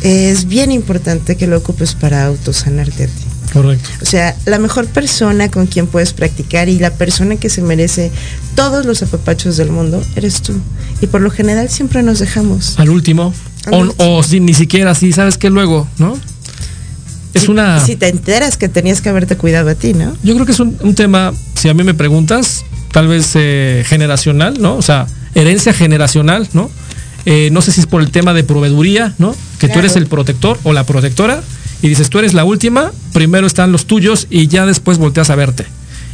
es 0.01 0.47
bien 0.47 0.71
importante 0.71 1.35
que 1.35 1.47
lo 1.47 1.57
ocupes 1.57 1.93
para 1.93 2.25
autosanarte 2.25 3.05
a 3.05 3.07
ti. 3.07 3.23
Correcto. 3.53 3.89
O 4.01 4.05
sea, 4.05 4.35
la 4.45 4.59
mejor 4.59 4.87
persona 4.87 5.49
con 5.49 5.65
quien 5.65 5.87
puedes 5.87 6.13
practicar 6.13 6.69
y 6.69 6.77
la 6.77 6.91
persona 6.91 7.35
que 7.35 7.49
se 7.49 7.61
merece 7.61 8.11
todos 8.55 8.85
los 8.85 9.01
apapachos 9.01 9.57
del 9.57 9.71
mundo 9.71 10.03
eres 10.15 10.41
tú. 10.41 10.53
Y 11.01 11.07
por 11.07 11.21
lo 11.21 11.29
general 11.31 11.69
siempre 11.69 12.03
nos 12.03 12.19
dejamos. 12.19 12.77
Al 12.79 12.89
último. 12.89 13.33
Al 13.65 13.73
O, 13.73 13.77
último. 13.79 14.17
o 14.17 14.23
si 14.23 14.39
ni 14.39 14.53
siquiera 14.53 14.91
así, 14.91 15.11
¿sabes 15.13 15.37
qué 15.37 15.49
luego? 15.49 15.87
¿No? 15.97 16.17
Es 17.33 17.47
una... 17.47 17.79
Si 17.85 17.95
te 17.95 18.07
enteras 18.09 18.57
que 18.57 18.69
tenías 18.69 19.01
que 19.01 19.09
haberte 19.09 19.37
cuidado 19.37 19.69
a 19.69 19.75
ti, 19.75 19.93
¿no? 19.93 20.15
Yo 20.23 20.33
creo 20.33 20.45
que 20.45 20.51
es 20.51 20.59
un, 20.59 20.75
un 20.81 20.95
tema, 20.95 21.31
si 21.55 21.69
a 21.69 21.73
mí 21.73 21.83
me 21.83 21.93
preguntas, 21.93 22.65
tal 22.91 23.07
vez 23.07 23.31
eh, 23.35 23.83
generacional, 23.85 24.55
¿no? 24.59 24.75
O 24.75 24.81
sea, 24.81 25.05
herencia 25.35 25.71
generacional, 25.73 26.49
¿no? 26.53 26.71
Eh, 27.25 27.49
no 27.51 27.61
sé 27.61 27.71
si 27.71 27.81
es 27.81 27.85
por 27.85 28.01
el 28.01 28.09
tema 28.11 28.33
de 28.33 28.43
proveeduría, 28.43 29.13
¿no? 29.19 29.35
Que 29.59 29.69
tú 29.69 29.77
eres 29.79 29.95
el 29.95 30.07
protector 30.07 30.57
o 30.63 30.73
la 30.73 30.85
protectora 30.85 31.43
y 31.81 31.87
dices, 31.89 32.09
tú 32.09 32.17
eres 32.17 32.33
la 32.33 32.43
última, 32.45 32.91
primero 33.13 33.45
están 33.45 33.71
los 33.71 33.85
tuyos 33.85 34.25
y 34.29 34.47
ya 34.47 34.65
después 34.65 34.97
volteas 34.97 35.29
a 35.29 35.35
verte. 35.35 35.65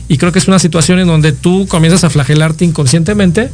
Y 0.09 0.17
creo 0.17 0.31
que 0.31 0.39
es 0.39 0.47
una 0.47 0.59
situación 0.59 0.99
en 0.99 1.07
donde 1.07 1.31
tú 1.31 1.65
comienzas 1.67 2.03
a 2.03 2.09
flagelarte 2.09 2.65
inconscientemente, 2.65 3.49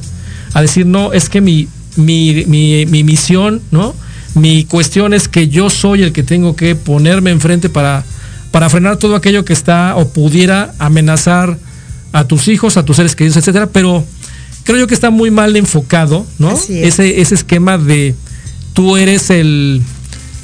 a 0.53 0.61
decir, 0.61 0.85
no, 0.85 1.13
es 1.13 1.29
que 1.29 1.41
mi, 1.41 1.67
mi, 1.95 2.45
mi, 2.45 2.85
mi 2.85 3.03
misión, 3.03 3.61
¿no? 3.71 3.95
Mi 4.35 4.63
cuestión 4.63 5.13
es 5.13 5.27
que 5.27 5.49
yo 5.49 5.69
soy 5.69 6.03
el 6.03 6.13
que 6.13 6.23
tengo 6.23 6.55
que 6.55 6.75
ponerme 6.75 7.31
enfrente 7.31 7.69
para, 7.69 8.03
para 8.51 8.69
frenar 8.69 8.97
todo 8.97 9.15
aquello 9.15 9.43
que 9.43 9.53
está 9.53 9.95
o 9.95 10.09
pudiera 10.09 10.73
amenazar 10.79 11.57
a 12.13 12.25
tus 12.25 12.47
hijos, 12.47 12.77
a 12.77 12.85
tus 12.85 12.97
seres 12.97 13.15
queridos, 13.15 13.37
etcétera, 13.37 13.67
pero 13.67 14.05
creo 14.63 14.79
yo 14.79 14.87
que 14.87 14.93
está 14.93 15.09
muy 15.09 15.31
mal 15.31 15.55
enfocado, 15.55 16.25
¿no? 16.39 16.53
Es. 16.53 16.69
Ese, 16.69 17.21
ese 17.21 17.35
esquema 17.35 17.77
de 17.77 18.15
tú 18.73 18.97
eres 18.97 19.29
el, 19.29 19.81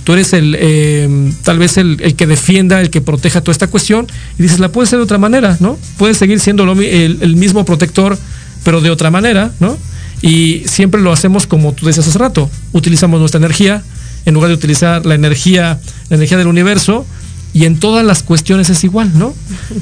tú 0.03 0.13
eres 0.13 0.33
el, 0.33 0.55
eh, 0.59 1.33
tal 1.43 1.59
vez 1.59 1.77
el, 1.77 1.97
el 2.01 2.15
que 2.15 2.27
defienda, 2.27 2.81
el 2.81 2.89
que 2.89 3.01
proteja 3.01 3.41
toda 3.41 3.51
esta 3.51 3.67
cuestión, 3.67 4.07
y 4.37 4.43
dices, 4.43 4.59
la 4.59 4.71
puedes 4.71 4.89
hacer 4.89 4.99
de 4.99 5.03
otra 5.03 5.17
manera, 5.17 5.57
¿no? 5.59 5.77
Puedes 5.97 6.17
seguir 6.17 6.39
siendo 6.39 6.65
lo 6.65 6.73
el, 6.73 7.19
el 7.21 7.35
mismo 7.35 7.65
protector, 7.65 8.17
pero 8.63 8.81
de 8.81 8.89
otra 8.89 9.11
manera, 9.11 9.51
¿no? 9.59 9.77
Y 10.22 10.63
siempre 10.65 11.01
lo 11.01 11.11
hacemos 11.11 11.45
como 11.47 11.74
tú 11.74 11.86
decías 11.86 12.07
hace 12.07 12.18
rato, 12.18 12.49
utilizamos 12.74 13.20
nuestra 13.20 13.38
energía, 13.38 13.84
en 14.26 14.34
lugar 14.34 14.49
de 14.49 14.55
utilizar 14.55 15.05
la 15.05 15.15
energía, 15.15 15.80
la 16.09 16.15
energía 16.15 16.38
del 16.38 16.47
universo, 16.47 17.05
y 17.53 17.65
en 17.65 17.80
todas 17.80 18.05
las 18.05 18.24
cuestiones 18.24 18.70
es 18.70 18.84
igual, 18.84 19.18
¿no? 19.18 19.34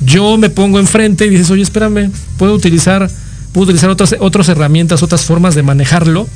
Yo 0.06 0.38
me 0.38 0.50
pongo 0.50 0.80
enfrente 0.80 1.26
y 1.26 1.30
dices, 1.30 1.50
oye, 1.52 1.64
espérame, 1.64 2.12
puedo 2.38 2.54
utilizar, 2.54 3.10
puedo 3.52 3.66
utilizar 3.66 3.90
otras, 3.90 4.16
otras 4.20 4.50
herramientas, 4.50 5.04
otras 5.04 5.24
formas 5.24 5.56
de 5.56 5.64
manejarlo, 5.64 6.28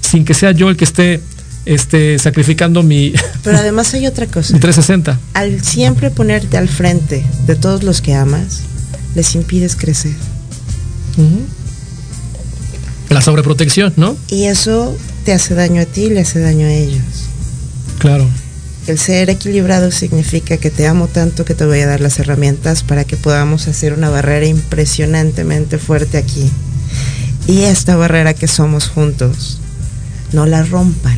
sin 0.00 0.24
que 0.24 0.34
sea 0.34 0.52
yo 0.52 0.68
el 0.68 0.76
que 0.76 0.84
esté 0.84 1.20
este, 1.64 2.18
sacrificando 2.18 2.82
mi, 2.82 3.14
Pero 3.42 3.58
además 3.58 3.94
hay 3.94 4.06
otra 4.06 4.26
cosa. 4.26 4.52
mi 4.52 4.60
360. 4.60 5.18
Al 5.34 5.62
siempre 5.62 6.10
ponerte 6.10 6.58
al 6.58 6.68
frente 6.68 7.24
de 7.46 7.56
todos 7.56 7.82
los 7.82 8.02
que 8.02 8.14
amas, 8.14 8.62
les 9.14 9.34
impides 9.34 9.76
crecer. 9.76 10.14
La 13.14 13.20
sobreprotección, 13.20 13.92
¿no? 13.96 14.16
Y 14.28 14.46
eso 14.46 14.92
te 15.24 15.32
hace 15.32 15.54
daño 15.54 15.80
a 15.80 15.84
ti 15.84 16.06
y 16.06 16.10
le 16.10 16.22
hace 16.22 16.40
daño 16.40 16.66
a 16.66 16.72
ellos. 16.72 17.04
Claro. 18.00 18.26
El 18.88 18.98
ser 18.98 19.30
equilibrado 19.30 19.92
significa 19.92 20.56
que 20.56 20.68
te 20.68 20.88
amo 20.88 21.06
tanto 21.06 21.44
que 21.44 21.54
te 21.54 21.64
voy 21.64 21.78
a 21.78 21.86
dar 21.86 22.00
las 22.00 22.18
herramientas 22.18 22.82
para 22.82 23.04
que 23.04 23.16
podamos 23.16 23.68
hacer 23.68 23.92
una 23.92 24.10
barrera 24.10 24.46
impresionantemente 24.46 25.78
fuerte 25.78 26.18
aquí. 26.18 26.50
Y 27.46 27.60
esta 27.60 27.94
barrera 27.94 28.34
que 28.34 28.48
somos 28.48 28.88
juntos, 28.88 29.60
no 30.32 30.44
la 30.44 30.64
rompan, 30.64 31.16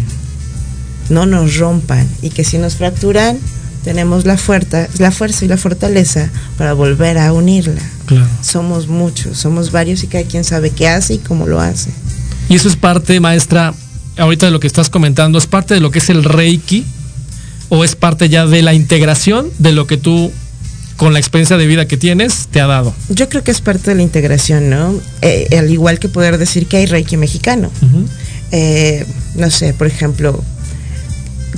no 1.08 1.24
nos 1.24 1.56
rompan 1.56 2.06
y 2.20 2.28
que 2.28 2.44
si 2.44 2.58
nos 2.58 2.74
fracturan, 2.74 3.38
tenemos 3.86 4.26
la 4.26 4.36
fuerza, 4.36 4.88
la 4.98 5.12
fuerza 5.12 5.44
y 5.44 5.48
la 5.48 5.56
fortaleza 5.56 6.28
para 6.58 6.72
volver 6.72 7.18
a 7.18 7.32
unirla. 7.32 7.80
Claro. 8.06 8.26
Somos 8.42 8.88
muchos, 8.88 9.38
somos 9.38 9.70
varios 9.70 10.02
y 10.02 10.08
cada 10.08 10.24
quien 10.24 10.42
sabe 10.42 10.70
qué 10.70 10.88
hace 10.88 11.14
y 11.14 11.18
cómo 11.18 11.46
lo 11.46 11.60
hace. 11.60 11.90
Y 12.48 12.56
eso 12.56 12.66
es 12.68 12.74
parte, 12.74 13.20
maestra, 13.20 13.74
ahorita 14.18 14.46
de 14.46 14.50
lo 14.50 14.58
que 14.58 14.66
estás 14.66 14.90
comentando, 14.90 15.38
es 15.38 15.46
parte 15.46 15.74
de 15.74 15.78
lo 15.78 15.92
que 15.92 16.00
es 16.00 16.10
el 16.10 16.24
Reiki 16.24 16.84
o 17.68 17.84
es 17.84 17.94
parte 17.94 18.28
ya 18.28 18.44
de 18.44 18.60
la 18.60 18.74
integración 18.74 19.50
de 19.60 19.70
lo 19.70 19.86
que 19.86 19.98
tú, 19.98 20.32
con 20.96 21.12
la 21.12 21.20
experiencia 21.20 21.56
de 21.56 21.68
vida 21.68 21.86
que 21.86 21.96
tienes, 21.96 22.48
te 22.50 22.60
ha 22.60 22.66
dado. 22.66 22.92
Yo 23.08 23.28
creo 23.28 23.44
que 23.44 23.52
es 23.52 23.60
parte 23.60 23.92
de 23.92 23.94
la 23.94 24.02
integración, 24.02 24.68
¿no? 24.68 25.00
Eh, 25.22 25.46
al 25.56 25.70
igual 25.70 26.00
que 26.00 26.08
poder 26.08 26.38
decir 26.38 26.66
que 26.66 26.78
hay 26.78 26.86
Reiki 26.86 27.16
mexicano. 27.16 27.70
Eh, 28.50 29.06
no 29.36 29.48
sé, 29.52 29.74
por 29.74 29.86
ejemplo, 29.86 30.42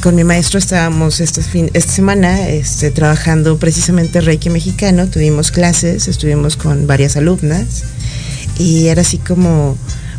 con 0.03 0.14
mi 0.14 0.24
maestro 0.24 0.59
estábamos 0.59 1.20
este 1.20 1.42
fin, 1.42 1.70
esta 1.74 1.92
semana 1.92 2.49
este, 2.49 2.90
trabajando 2.90 3.59
precisamente 3.59 4.20
Reiki 4.20 4.51
mexicano, 4.51 5.07
tuvimos 5.09 5.51
clases, 5.51 6.09
estuvimos 6.09 6.57
con 6.57 6.86
varias 6.86 7.16
alumnas 7.16 7.84
y 8.59 8.88
era 8.88 9.03
así 9.03 9.18
como, 9.18 9.76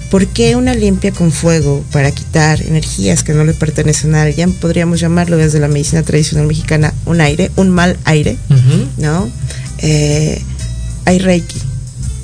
¿Por 0.10 0.26
qué 0.26 0.56
una 0.56 0.74
limpia 0.74 1.12
con 1.12 1.32
fuego 1.32 1.84
para 1.92 2.12
quitar 2.12 2.64
energías 2.64 3.24
que 3.24 3.34
no 3.34 3.44
le 3.44 3.54
pertenecen 3.54 4.16
a 4.16 4.24
alguien? 4.24 4.54
Podríamos 4.54 5.00
llamarlo 5.00 5.38
desde 5.38 5.60
la 5.60 5.68
medicina 5.68 6.02
tradicional 6.02 6.48
mexicana 6.48 6.94
un 7.06 7.22
aire, 7.22 7.52
un 7.58 7.70
mal 7.70 7.96
aire, 8.06 8.36
¿no? 8.98 9.30
Eh, 9.78 10.42
hay 11.06 11.20
Reiki. 11.20 11.62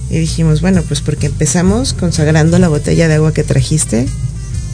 Y 0.10 0.18
dijimos, 0.18 0.62
bueno, 0.62 0.82
pues 0.82 1.02
porque 1.02 1.28
empezamos 1.28 1.94
consagrando 1.94 2.58
la 2.58 2.70
botella 2.70 3.08
de 3.08 3.16
agua 3.16 3.34
que 3.34 3.44
trajiste 3.44 4.08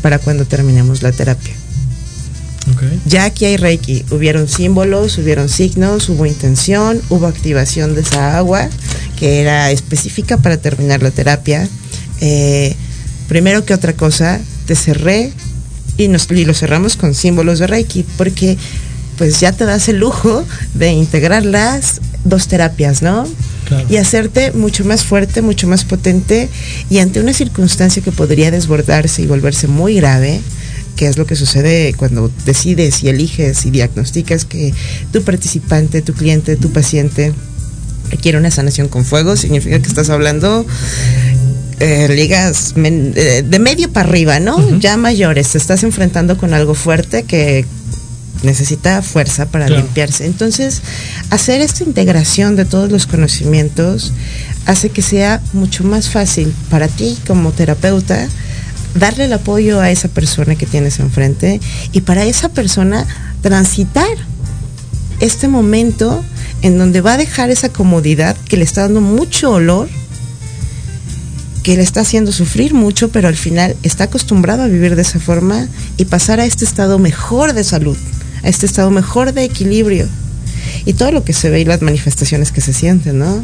para 0.02 0.18
cuando 0.18 0.46
terminemos 0.46 1.04
la 1.04 1.12
terapia. 1.12 1.54
Ya 3.06 3.26
aquí 3.26 3.46
hay 3.46 3.58
Reiki, 3.58 4.06
hubieron 4.12 4.48
símbolos, 4.48 5.18
hubieron 5.18 5.50
signos, 5.50 6.10
hubo 6.10 6.26
intención, 6.26 7.02
hubo 7.10 7.28
activación 7.28 7.96
de 7.96 8.02
esa 8.02 8.38
agua 8.38 8.70
que 9.18 9.42
era 9.42 9.72
específica 9.72 10.38
para 10.38 10.58
terminar 10.58 11.04
la 11.04 11.12
terapia. 11.12 11.68
Eh, 12.22 12.76
primero 13.28 13.66
que 13.66 13.74
otra 13.74 13.94
cosa, 13.94 14.40
te 14.66 14.76
cerré 14.76 15.32
y, 15.98 16.08
nos, 16.08 16.30
y 16.32 16.46
lo 16.46 16.54
cerramos 16.54 16.98
con 16.98 17.14
símbolos 17.14 17.60
de 17.60 17.68
Reiki, 17.68 18.06
porque 18.18 18.58
pues 19.18 19.40
ya 19.40 19.52
te 19.52 19.66
das 19.66 19.88
el 19.88 19.98
lujo 19.98 20.44
de 20.74 20.92
integrar 20.92 21.46
las 21.46 22.02
dos 22.24 22.48
terapias, 22.48 23.02
¿no? 23.02 23.28
Y 23.90 23.98
hacerte 23.98 24.52
mucho 24.52 24.84
más 24.84 25.04
fuerte, 25.04 25.42
mucho 25.42 25.66
más 25.68 25.86
potente 25.86 26.50
y 26.90 26.98
ante 26.98 27.22
una 27.22 27.32
circunstancia 27.32 28.02
que 28.02 28.12
podría 28.12 28.52
desbordarse 28.52 29.22
y 29.22 29.28
volverse 29.28 29.68
muy 29.68 29.96
grave, 29.96 30.42
que 31.02 31.08
es 31.08 31.18
lo 31.18 31.26
que 31.26 31.36
sucede 31.36 31.96
cuando 31.98 32.30
decides 32.46 33.02
y 33.02 33.10
eliges 33.10 33.66
y 33.66 33.72
diagnosticas 33.72 34.46
que 34.46 34.72
tu 35.12 35.24
participante, 35.24 36.04
tu 36.04 36.14
cliente, 36.14 36.56
tu 36.58 36.72
paciente 36.72 37.34
requiere 38.12 38.38
una 38.38 38.52
sanación 38.52 38.88
con 38.88 39.04
fuego, 39.04 39.36
significa 39.36 39.80
que 39.80 39.88
estás 39.88 40.12
hablando 40.12 40.64
eh, 41.80 42.08
ligas 42.08 42.76
eh, 42.76 43.44
de 43.44 43.58
medio 43.58 43.92
para 43.92 44.10
arriba, 44.10 44.40
¿no? 44.40 44.78
Ya 44.78 44.96
mayores, 44.96 45.50
te 45.50 45.58
estás 45.58 45.82
enfrentando 45.82 46.38
con 46.38 46.54
algo 46.54 46.76
fuerte 46.76 47.24
que 47.24 47.66
necesita 48.44 49.02
fuerza 49.02 49.48
para 49.48 49.70
limpiarse. 49.70 50.28
Entonces, 50.28 50.84
hacer 51.32 51.62
esta 51.62 51.84
integración 51.84 52.56
de 52.56 52.66
todos 52.66 52.92
los 52.92 53.08
conocimientos 53.08 54.14
hace 54.68 54.90
que 54.90 55.02
sea 55.02 55.42
mucho 55.54 55.84
más 55.84 56.10
fácil 56.10 56.54
para 56.70 56.88
ti 56.88 57.18
como 57.26 57.54
terapeuta 57.54 58.28
darle 58.96 59.26
el 59.26 59.34
apoyo 59.34 59.80
a 59.80 59.92
esa 59.92 60.08
persona 60.08 60.56
que 60.56 60.66
tienes 60.66 61.00
enfrente 61.00 61.60
y 61.92 62.02
para 62.02 62.26
esa 62.26 62.50
persona 62.50 63.06
transitar 63.42 64.18
este 65.20 65.48
momento 65.48 66.24
en 66.62 66.78
donde 66.78 67.02
va 67.02 67.14
a 67.14 67.18
dejar 67.18 67.50
esa 67.50 67.70
comodidad 67.70 68.36
que 68.48 68.58
le 68.58 68.64
está 68.64 68.82
dando 68.82 69.02
mucho 69.02 69.52
olor, 69.52 69.90
que 71.64 71.76
le 71.76 71.84
está 71.84 72.02
haciendo 72.02 72.32
sufrir 72.32 72.74
mucho, 72.74 73.10
pero 73.10 73.28
al 73.28 73.36
final 73.36 73.76
está 73.84 74.06
acostumbrado 74.06 74.64
a 74.64 74.68
vivir 74.68 74.96
de 74.96 75.04
esa 75.04 75.20
forma 75.20 75.68
y 75.98 76.06
pasar 76.06 76.40
a 76.40 76.46
este 76.46 76.66
estado 76.66 77.00
mejor 77.00 77.54
de 77.54 77.64
salud, 77.64 77.98
a 78.44 78.50
este 78.50 78.66
estado 78.66 78.92
mejor 78.92 79.34
de 79.34 79.44
equilibrio. 79.44 80.08
Y 80.86 80.94
todo 80.94 81.12
lo 81.12 81.24
que 81.24 81.34
se 81.34 81.50
ve 81.50 81.62
y 81.62 81.66
las 81.66 81.82
manifestaciones 81.82 82.52
que 82.52 82.62
se 82.62 82.74
sienten, 82.74 83.20
¿no? 83.20 83.44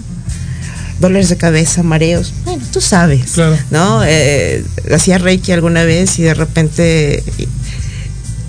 dolores 0.99 1.29
de 1.29 1.37
cabeza, 1.37 1.83
mareos. 1.83 2.33
Tú 2.71 2.81
sabes, 2.81 3.37
¿no? 3.71 4.03
Eh, 4.03 4.63
hacía 4.93 5.17
Reiki 5.17 5.51
alguna 5.51 5.83
vez 5.83 6.19
y 6.19 6.23
de 6.23 6.33
repente 6.33 7.23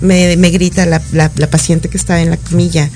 me, 0.01 0.49
grita 0.51 0.85
la, 0.85 0.99
paciente 1.49 1.89
que 1.89 1.97
estaba 1.97 2.21
en 2.21 2.29
la 2.29 2.37
camilla, 2.37 2.89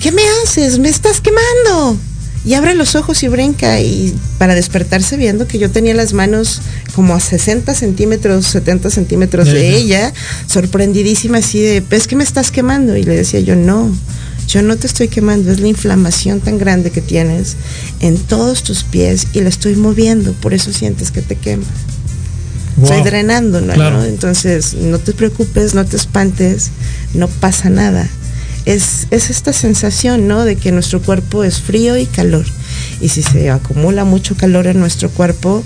¿qué 0.00 0.12
me 0.12 0.22
haces? 0.42 0.78
Me 0.78 0.88
estás 0.88 1.20
quemando. 1.20 1.98
Y 2.44 2.54
abre 2.54 2.74
los 2.74 2.96
ojos 2.96 3.22
y 3.22 3.28
brinca 3.28 3.78
y 3.80 4.16
para 4.38 4.56
despertarse 4.56 5.16
viendo 5.16 5.46
que 5.46 5.60
yo 5.60 5.70
tenía 5.70 5.94
las 5.94 6.12
manos 6.12 6.60
como 6.92 7.14
a 7.14 7.20
60 7.20 7.72
centímetros, 7.72 8.46
70 8.46 8.90
centímetros 8.90 9.46
de 9.46 9.76
ella, 9.76 10.12
sorprendidísima 10.48 11.38
así 11.38 11.60
de, 11.60 11.84
¿es 11.88 12.08
que 12.08 12.16
me 12.16 12.24
estás 12.24 12.50
quemando? 12.50 12.96
Y 12.96 13.04
le 13.04 13.14
decía 13.14 13.38
yo, 13.38 13.54
no, 13.54 13.94
yo 14.46 14.62
no 14.62 14.76
te 14.76 14.86
estoy 14.86 15.08
quemando, 15.08 15.50
es 15.50 15.60
la 15.60 15.68
inflamación 15.68 16.40
tan 16.40 16.58
grande 16.58 16.90
que 16.90 17.00
tienes 17.00 17.56
en 18.00 18.16
todos 18.18 18.62
tus 18.62 18.84
pies 18.84 19.28
y 19.32 19.40
la 19.40 19.48
estoy 19.48 19.76
moviendo, 19.76 20.32
por 20.32 20.54
eso 20.54 20.72
sientes 20.72 21.10
que 21.10 21.22
te 21.22 21.36
quema. 21.36 21.64
Estoy 22.82 23.02
drenando, 23.02 23.60
¿no? 23.60 24.04
Entonces, 24.04 24.74
no 24.74 24.98
te 24.98 25.12
preocupes, 25.12 25.74
no 25.74 25.84
te 25.84 25.96
espantes, 25.96 26.70
no 27.14 27.28
pasa 27.28 27.70
nada. 27.70 28.08
Es, 28.64 29.08
es 29.10 29.30
esta 29.30 29.52
sensación, 29.52 30.26
¿no? 30.26 30.44
De 30.44 30.56
que 30.56 30.72
nuestro 30.72 31.02
cuerpo 31.02 31.44
es 31.44 31.60
frío 31.60 31.96
y 31.96 32.06
calor. 32.06 32.46
Y 33.00 33.08
si 33.08 33.22
se 33.22 33.50
acumula 33.50 34.04
mucho 34.04 34.36
calor 34.36 34.66
en 34.66 34.80
nuestro 34.80 35.10
cuerpo, 35.10 35.62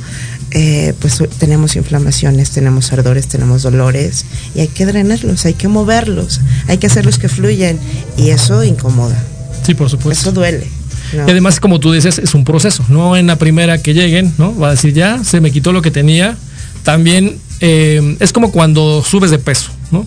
eh, 0.53 0.95
pues 1.01 1.23
tenemos 1.39 1.77
inflamaciones, 1.77 2.51
tenemos 2.51 2.93
ardores, 2.93 3.27
tenemos 3.27 3.63
dolores 3.63 4.25
y 4.55 4.61
hay 4.61 4.69
que 4.69 4.87
drenarlos, 4.87 5.45
hay 5.45 5.55
que 5.55 5.69
moverlos, 5.69 6.41
hay 6.69 6.79
que 6.79 6.87
hacerlos 6.87 7.19
que 7.19 7.29
fluyan 7.29 7.79
y 8.17 8.31
eso 8.31 8.63
incomoda. 8.65 9.17
Sí, 9.65 9.75
por 9.75 9.91
supuesto. 9.91 10.31
Eso 10.31 10.33
duele. 10.33 10.67
Y 11.13 11.31
además, 11.31 11.61
como 11.61 11.81
tú 11.81 11.93
dices, 11.93 12.19
es 12.19 12.35
un 12.35 12.45
proceso, 12.45 12.85
no 12.89 13.17
en 13.17 13.27
la 13.27 13.37
primera 13.37 13.79
que 13.79 13.95
lleguen, 13.95 14.35
¿no? 14.39 14.57
Va 14.57 14.69
a 14.69 14.71
decir, 14.73 14.93
ya, 14.93 15.23
se 15.23 15.41
me 15.41 15.51
quitó 15.51 15.73
lo 15.73 15.83
que 15.83 15.91
tenía. 15.91 16.37
También 16.83 17.39
eh, 17.61 18.17
es 18.21 18.33
como 18.33 18.51
cuando 18.51 19.05
subes 19.05 19.31
de 19.31 19.39
peso, 19.39 19.71
¿no? 19.91 20.07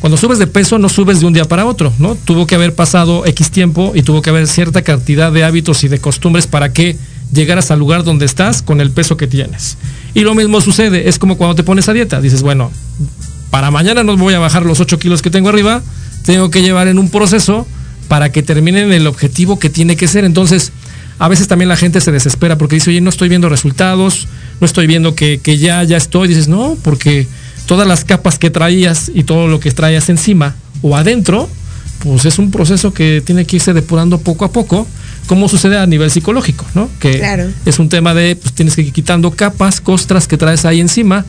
Cuando 0.00 0.16
subes 0.16 0.38
de 0.38 0.46
peso 0.46 0.78
no 0.78 0.88
subes 0.88 1.20
de 1.20 1.26
un 1.26 1.32
día 1.32 1.46
para 1.46 1.64
otro, 1.66 1.92
¿no? 1.98 2.14
Tuvo 2.14 2.46
que 2.46 2.54
haber 2.54 2.74
pasado 2.74 3.24
X 3.26 3.50
tiempo 3.50 3.92
y 3.94 4.02
tuvo 4.02 4.20
que 4.22 4.30
haber 4.30 4.46
cierta 4.46 4.82
cantidad 4.82 5.32
de 5.32 5.42
hábitos 5.42 5.84
y 5.84 5.88
de 5.88 5.98
costumbres 5.98 6.46
para 6.46 6.72
que 6.72 6.96
llegaras 7.32 7.70
al 7.70 7.78
lugar 7.78 8.04
donde 8.04 8.26
estás 8.26 8.62
con 8.62 8.80
el 8.80 8.90
peso 8.90 9.16
que 9.16 9.26
tienes. 9.26 9.76
Y 10.14 10.20
lo 10.20 10.34
mismo 10.34 10.60
sucede, 10.60 11.08
es 11.08 11.18
como 11.18 11.36
cuando 11.36 11.54
te 11.54 11.62
pones 11.62 11.88
a 11.88 11.92
dieta, 11.92 12.20
dices, 12.20 12.42
bueno, 12.42 12.70
para 13.50 13.70
mañana 13.70 14.02
no 14.02 14.16
voy 14.16 14.34
a 14.34 14.38
bajar 14.38 14.64
los 14.64 14.80
8 14.80 14.98
kilos 14.98 15.22
que 15.22 15.30
tengo 15.30 15.48
arriba, 15.48 15.82
tengo 16.24 16.50
que 16.50 16.62
llevar 16.62 16.88
en 16.88 16.98
un 16.98 17.10
proceso 17.10 17.66
para 18.08 18.30
que 18.30 18.42
terminen 18.42 18.92
el 18.92 19.06
objetivo 19.06 19.58
que 19.58 19.70
tiene 19.70 19.96
que 19.96 20.08
ser. 20.08 20.24
Entonces, 20.24 20.72
a 21.18 21.28
veces 21.28 21.48
también 21.48 21.68
la 21.68 21.76
gente 21.76 22.00
se 22.00 22.12
desespera 22.12 22.58
porque 22.58 22.76
dice, 22.76 22.90
oye, 22.90 23.00
no 23.00 23.10
estoy 23.10 23.28
viendo 23.28 23.48
resultados, 23.48 24.28
no 24.60 24.66
estoy 24.66 24.86
viendo 24.86 25.14
que, 25.14 25.38
que 25.38 25.58
ya, 25.58 25.82
ya 25.84 25.96
estoy. 25.96 26.28
Dices, 26.28 26.48
no, 26.48 26.76
porque 26.82 27.26
todas 27.66 27.86
las 27.86 28.04
capas 28.04 28.38
que 28.38 28.50
traías 28.50 29.10
y 29.14 29.24
todo 29.24 29.48
lo 29.48 29.60
que 29.60 29.70
traías 29.70 30.08
encima 30.08 30.54
o 30.82 30.96
adentro, 30.96 31.48
pues 32.00 32.24
es 32.24 32.38
un 32.38 32.50
proceso 32.50 32.92
que 32.92 33.22
tiene 33.24 33.44
que 33.44 33.56
irse 33.56 33.72
depurando 33.72 34.18
poco 34.18 34.44
a 34.44 34.52
poco 34.52 34.86
como 35.26 35.48
sucede 35.48 35.78
a 35.78 35.86
nivel 35.86 36.10
psicológico, 36.10 36.64
¿no? 36.74 36.88
Que 37.00 37.52
es 37.64 37.78
un 37.78 37.88
tema 37.88 38.14
de, 38.14 38.36
pues 38.36 38.54
tienes 38.54 38.76
que 38.76 38.82
ir 38.82 38.92
quitando 38.92 39.30
capas, 39.32 39.80
costras 39.80 40.26
que 40.26 40.36
traes 40.36 40.64
ahí 40.64 40.80
encima, 40.80 41.24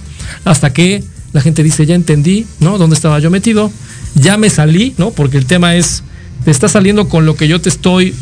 hasta 0.46 0.72
que 0.72 1.04
la 1.34 1.42
gente 1.42 1.64
dice, 1.64 1.86
ya 1.86 1.96
entendí, 1.96 2.46
¿no? 2.60 2.78
¿Dónde 2.78 2.96
estaba 2.96 3.20
yo 3.20 3.30
metido? 3.30 3.72
Ya 4.16 4.38
me 4.38 4.50
salí, 4.50 4.94
¿no? 4.98 5.12
Porque 5.12 5.38
el 5.38 5.46
tema 5.46 5.76
es, 5.76 6.04
te 6.46 6.52
está 6.52 6.68
saliendo 6.68 7.10
con 7.10 7.26
lo 7.26 7.36
que 7.36 7.48
yo 7.48 7.60
te 7.60 7.70
estoy 7.70 8.16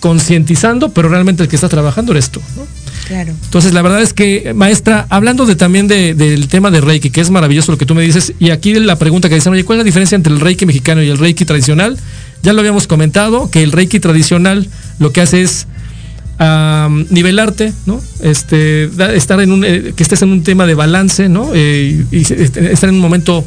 concientizando, 0.00 0.90
pero 0.90 1.08
realmente 1.08 1.42
el 1.42 1.48
que 1.48 1.56
está 1.56 1.68
trabajando 1.68 2.12
eres 2.12 2.30
tú, 2.30 2.40
¿no? 2.56 2.66
Claro. 3.06 3.34
Entonces, 3.44 3.72
la 3.72 3.82
verdad 3.82 4.02
es 4.02 4.12
que, 4.12 4.52
maestra, 4.54 5.06
hablando 5.10 5.46
de 5.46 5.54
también 5.54 5.86
del 5.86 6.48
tema 6.48 6.70
de 6.70 6.80
Reiki, 6.80 7.10
que 7.10 7.20
es 7.20 7.30
maravilloso 7.30 7.70
lo 7.70 7.78
que 7.78 7.86
tú 7.86 7.94
me 7.94 8.02
dices, 8.02 8.32
y 8.40 8.50
aquí 8.50 8.74
la 8.74 8.96
pregunta 8.96 9.28
que 9.28 9.36
dicen, 9.36 9.52
oye, 9.52 9.64
¿cuál 9.64 9.78
es 9.78 9.80
la 9.80 9.84
diferencia 9.84 10.16
entre 10.16 10.32
el 10.32 10.40
Reiki 10.40 10.66
mexicano 10.66 11.02
y 11.02 11.08
el 11.08 11.18
Reiki 11.18 11.44
tradicional? 11.44 11.96
Ya 12.42 12.52
lo 12.52 12.60
habíamos 12.60 12.86
comentado, 12.86 13.50
que 13.50 13.62
el 13.62 13.72
Reiki 13.72 14.00
tradicional 14.00 14.68
lo 14.98 15.12
que 15.12 15.20
hace 15.20 15.42
es 15.42 15.66
nivelarte, 17.10 17.72
¿no? 17.86 18.00
Este, 18.20 18.90
estar 19.16 19.40
en 19.40 19.52
un, 19.52 19.64
eh, 19.64 19.92
que 19.96 20.02
estés 20.02 20.22
en 20.22 20.30
un 20.30 20.42
tema 20.42 20.66
de 20.66 20.74
balance, 20.74 21.28
¿no? 21.28 21.50
Eh, 21.54 22.04
y, 22.10 22.20
estar 22.20 22.88
en 22.88 22.96
un 22.96 23.00
momento 23.00 23.44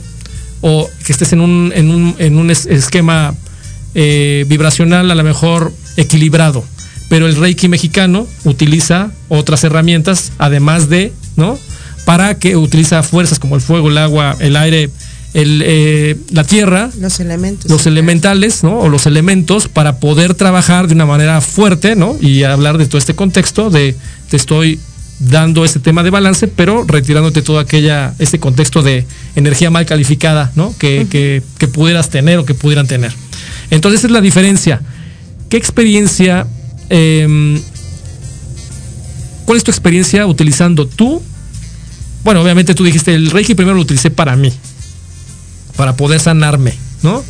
o 0.61 0.89
que 1.05 1.11
estés 1.11 1.33
en 1.33 1.41
un, 1.41 1.71
en 1.75 1.91
un, 1.91 2.15
en 2.17 2.37
un 2.37 2.51
esquema 2.51 3.33
eh, 3.95 4.45
vibracional 4.47 5.09
a 5.09 5.15
lo 5.15 5.23
mejor 5.23 5.71
equilibrado. 5.97 6.63
Pero 7.09 7.27
el 7.27 7.35
Reiki 7.35 7.67
mexicano 7.67 8.27
utiliza 8.43 9.11
otras 9.29 9.63
herramientas, 9.63 10.31
además 10.37 10.89
de, 10.89 11.11
¿no? 11.35 11.57
Para 12.05 12.35
que 12.35 12.55
utiliza 12.55 13.01
fuerzas 13.03 13.39
como 13.39 13.55
el 13.55 13.61
fuego, 13.61 13.89
el 13.89 13.97
agua, 13.97 14.35
el 14.39 14.55
aire, 14.55 14.89
el, 15.33 15.61
eh, 15.65 16.17
la 16.31 16.43
tierra, 16.43 16.89
los 16.99 17.19
elementos, 17.19 17.69
los 17.69 17.85
elementales, 17.85 18.63
¿no? 18.63 18.79
O 18.79 18.89
los 18.89 19.05
elementos 19.05 19.67
para 19.67 19.99
poder 19.99 20.33
trabajar 20.33 20.87
de 20.87 20.95
una 20.95 21.05
manera 21.05 21.41
fuerte, 21.41 21.95
¿no? 21.95 22.17
Y 22.19 22.43
hablar 22.43 22.77
de 22.77 22.87
todo 22.87 22.97
este 22.97 23.15
contexto 23.15 23.69
de 23.69 23.95
te 24.29 24.37
estoy 24.37 24.79
dando 25.19 25.65
este 25.65 25.79
tema 25.79 26.01
de 26.01 26.09
balance, 26.09 26.47
pero 26.47 26.85
retirándote 26.85 27.41
todo 27.41 27.59
aquella, 27.59 28.15
este 28.19 28.39
contexto 28.39 28.81
de 28.81 29.05
energía 29.35 29.69
mal 29.69 29.85
calificada, 29.85 30.51
¿no? 30.55 30.73
Que, 30.77 31.07
que, 31.09 31.67
pudieras 31.67 32.09
tener 32.09 32.39
o 32.39 32.45
que 32.45 32.53
pudieran 32.53 32.87
tener. 32.87 33.13
Entonces 33.69 34.03
es 34.03 34.11
la 34.11 34.21
diferencia. 34.21 34.81
¿Qué 35.49 35.57
experiencia, 35.57 36.47
em, 36.89 37.61
cuál 39.45 39.57
es 39.57 39.63
tu 39.63 39.71
experiencia 39.71 40.25
utilizando 40.25 40.87
tú? 40.87 41.21
Bueno, 42.23 42.41
obviamente 42.41 42.73
tú 42.73 42.83
dijiste, 42.83 43.13
el 43.13 43.29
Reiki 43.29 43.55
primero 43.55 43.75
lo 43.75 43.81
utilicé 43.81 44.09
para 44.09 44.35
mí, 44.35 44.53
para 45.79 45.95
poder 45.95 46.19
sanarme, 46.19 46.73
¿no? 47.03 47.23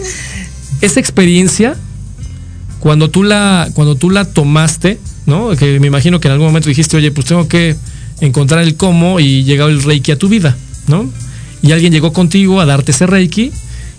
Esa 0.82 1.00
experiencia, 1.00 1.78
cuando 2.80 3.08
tú 3.12 3.22
la, 3.22 3.70
cuando 3.76 3.94
tú 3.94 4.10
la 4.10 4.26
tomaste, 4.26 4.98
¿no? 5.28 5.56
Que 5.56 5.80
me 5.80 5.86
imagino 5.86 6.20
que 6.20 6.30
en 6.30 6.32
algún 6.32 6.48
momento 6.48 6.68
dijiste, 6.68 6.98
oye, 6.98 7.12
pues 7.12 7.28
tengo 7.28 7.48
que 7.48 7.76
encontrar 8.22 8.64
el 8.64 8.74
cómo 8.74 9.20
y 9.20 9.44
llegó 9.44 9.68
el 9.68 9.84
Reiki 9.84 10.14
a 10.14 10.18
tu 10.18 10.30
vida, 10.30 10.58
¿no? 10.88 11.08
Y 11.62 11.74
alguien 11.74 11.94
llegó 11.94 12.12
contigo 12.12 12.60
a 12.60 12.66
darte 12.66 12.92
ese 12.92 13.06
Reiki. 13.06 13.52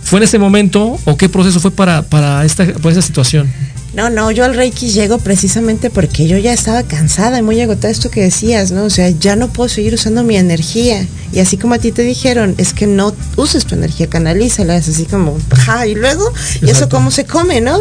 ¿Fue 0.03 0.18
en 0.18 0.24
ese 0.24 0.40
momento 0.40 0.98
o 1.05 1.16
qué 1.16 1.28
proceso 1.28 1.61
fue 1.61 1.70
para, 1.70 2.03
para, 2.03 2.44
esta, 2.44 2.66
para 2.72 2.90
esa 2.90 3.03
situación? 3.03 3.48
No, 3.93 4.09
no, 4.09 4.30
yo 4.30 4.45
al 4.45 4.55
Reiki 4.55 4.91
llego 4.91 5.18
precisamente 5.18 5.91
porque 5.91 6.28
yo 6.28 6.38
ya 6.38 6.53
estaba 6.53 6.84
cansada 6.84 7.38
y 7.38 7.43
muy 7.43 7.61
agotada 7.61 7.91
esto 7.91 8.09
que 8.09 8.22
decías, 8.22 8.70
¿no? 8.70 8.84
O 8.84 8.91
sea, 8.91 9.11
ya 9.11 9.34
no 9.34 9.53
puedo 9.53 9.68
seguir 9.68 9.95
usando 9.95 10.22
mi 10.22 10.36
energía. 10.36 11.05
Y 11.32 11.41
así 11.41 11.57
como 11.57 11.74
a 11.74 11.78
ti 11.78 11.91
te 11.91 12.03
dijeron, 12.03 12.55
es 12.59 12.72
que 12.72 12.86
no 12.86 13.12
uses 13.36 13.66
tu 13.66 13.74
energía, 13.74 14.07
canalízala, 14.07 14.76
es 14.76 14.88
así 14.88 15.07
como, 15.07 15.36
ja, 15.64 15.88
y 15.88 15.97
luego, 15.97 16.32
y 16.62 16.70
eso 16.70 16.88
cómo 16.88 17.11
se 17.11 17.24
come, 17.24 17.61
¿no? 17.61 17.78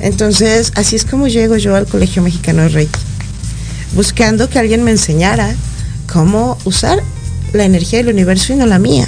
Entonces, 0.00 0.72
así 0.74 0.96
es 0.96 1.04
como 1.04 1.28
llego 1.28 1.56
yo 1.56 1.76
al 1.76 1.86
Colegio 1.86 2.22
Mexicano 2.22 2.62
de 2.62 2.68
Reiki, 2.68 3.00
buscando 3.94 4.48
que 4.48 4.58
alguien 4.58 4.82
me 4.82 4.90
enseñara 4.90 5.54
cómo 6.12 6.58
usar 6.64 7.00
la 7.52 7.64
energía 7.64 7.98
del 8.00 8.08
universo 8.08 8.52
y 8.52 8.56
no 8.56 8.66
la 8.66 8.78
mía, 8.78 9.06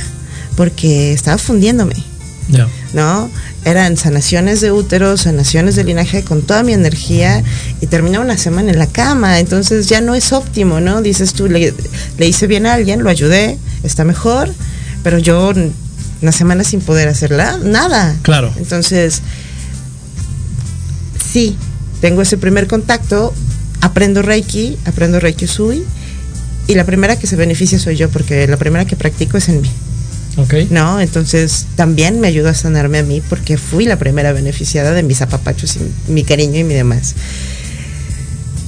porque 0.56 1.12
estaba 1.12 1.38
fundiéndome. 1.38 2.13
¿No? 2.92 3.30
Eran 3.64 3.96
sanaciones 3.96 4.60
de 4.60 4.70
útero, 4.70 5.16
sanaciones 5.16 5.76
de 5.76 5.84
linaje 5.84 6.22
con 6.24 6.42
toda 6.42 6.62
mi 6.62 6.72
energía 6.72 7.42
y 7.80 7.86
terminaba 7.86 8.24
una 8.24 8.36
semana 8.36 8.70
en 8.70 8.78
la 8.78 8.86
cama. 8.86 9.40
Entonces 9.40 9.88
ya 9.88 10.00
no 10.00 10.14
es 10.14 10.32
óptimo, 10.32 10.80
¿no? 10.80 11.02
Dices 11.02 11.32
tú, 11.32 11.48
le, 11.48 11.72
hice 12.18 12.46
bien 12.46 12.66
a 12.66 12.74
alguien, 12.74 13.02
lo 13.02 13.10
ayudé, 13.10 13.58
está 13.82 14.04
mejor, 14.04 14.52
pero 15.02 15.18
yo 15.18 15.52
una 16.22 16.32
semana 16.32 16.64
sin 16.64 16.80
poder 16.80 17.08
hacerla, 17.08 17.58
nada. 17.62 18.14
Claro. 18.22 18.52
Entonces, 18.56 19.22
sí, 21.32 21.56
tengo 22.00 22.22
ese 22.22 22.36
primer 22.36 22.66
contacto, 22.66 23.32
aprendo 23.80 24.22
Reiki, 24.22 24.76
aprendo 24.84 25.20
Reiki 25.20 25.46
Usui 25.46 25.84
y 26.66 26.74
la 26.74 26.84
primera 26.84 27.18
que 27.18 27.26
se 27.26 27.36
beneficia 27.36 27.78
soy 27.78 27.96
yo 27.96 28.08
porque 28.08 28.46
la 28.46 28.56
primera 28.56 28.84
que 28.84 28.96
practico 28.96 29.36
es 29.36 29.48
en 29.48 29.60
mí. 29.60 29.70
¿No? 30.70 31.00
Entonces 31.00 31.66
también 31.76 32.20
me 32.20 32.28
ayudó 32.28 32.48
a 32.48 32.54
sanarme 32.54 32.98
a 32.98 33.02
mí 33.02 33.22
porque 33.28 33.56
fui 33.56 33.84
la 33.84 33.98
primera 33.98 34.32
beneficiada 34.32 34.92
de 34.92 35.02
mis 35.02 35.22
apapachos 35.22 35.76
y 35.76 36.10
mi 36.10 36.24
cariño 36.24 36.58
y 36.58 36.64
mi 36.64 36.74
demás. 36.74 37.14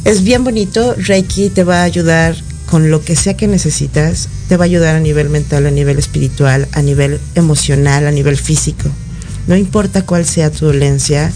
Es 0.05 0.23
bien 0.23 0.45
bonito, 0.45 0.95
Reiki 0.97 1.51
te 1.51 1.65
va 1.65 1.81
a 1.81 1.85
ayudar 1.85 2.37
con 2.67 2.91
lo 2.91 3.05
que 3.05 3.17
sea 3.17 3.37
que 3.37 3.49
necesitas, 3.49 4.29
te 4.49 4.57
va 4.57 4.65
a 4.65 4.67
ayudar 4.67 4.97
a 4.97 5.01
nivel 5.01 5.29
mental, 5.29 5.67
a 5.67 5.71
nivel 5.71 5.99
espiritual, 5.99 6.69
a 6.73 6.83
nivel 6.83 7.21
emocional, 7.35 8.07
a 8.07 8.11
nivel 8.11 8.37
físico. 8.37 8.89
No 9.47 9.57
importa 9.57 10.03
cuál 10.03 10.25
sea 10.25 10.51
tu 10.51 10.67
dolencia, 10.67 11.33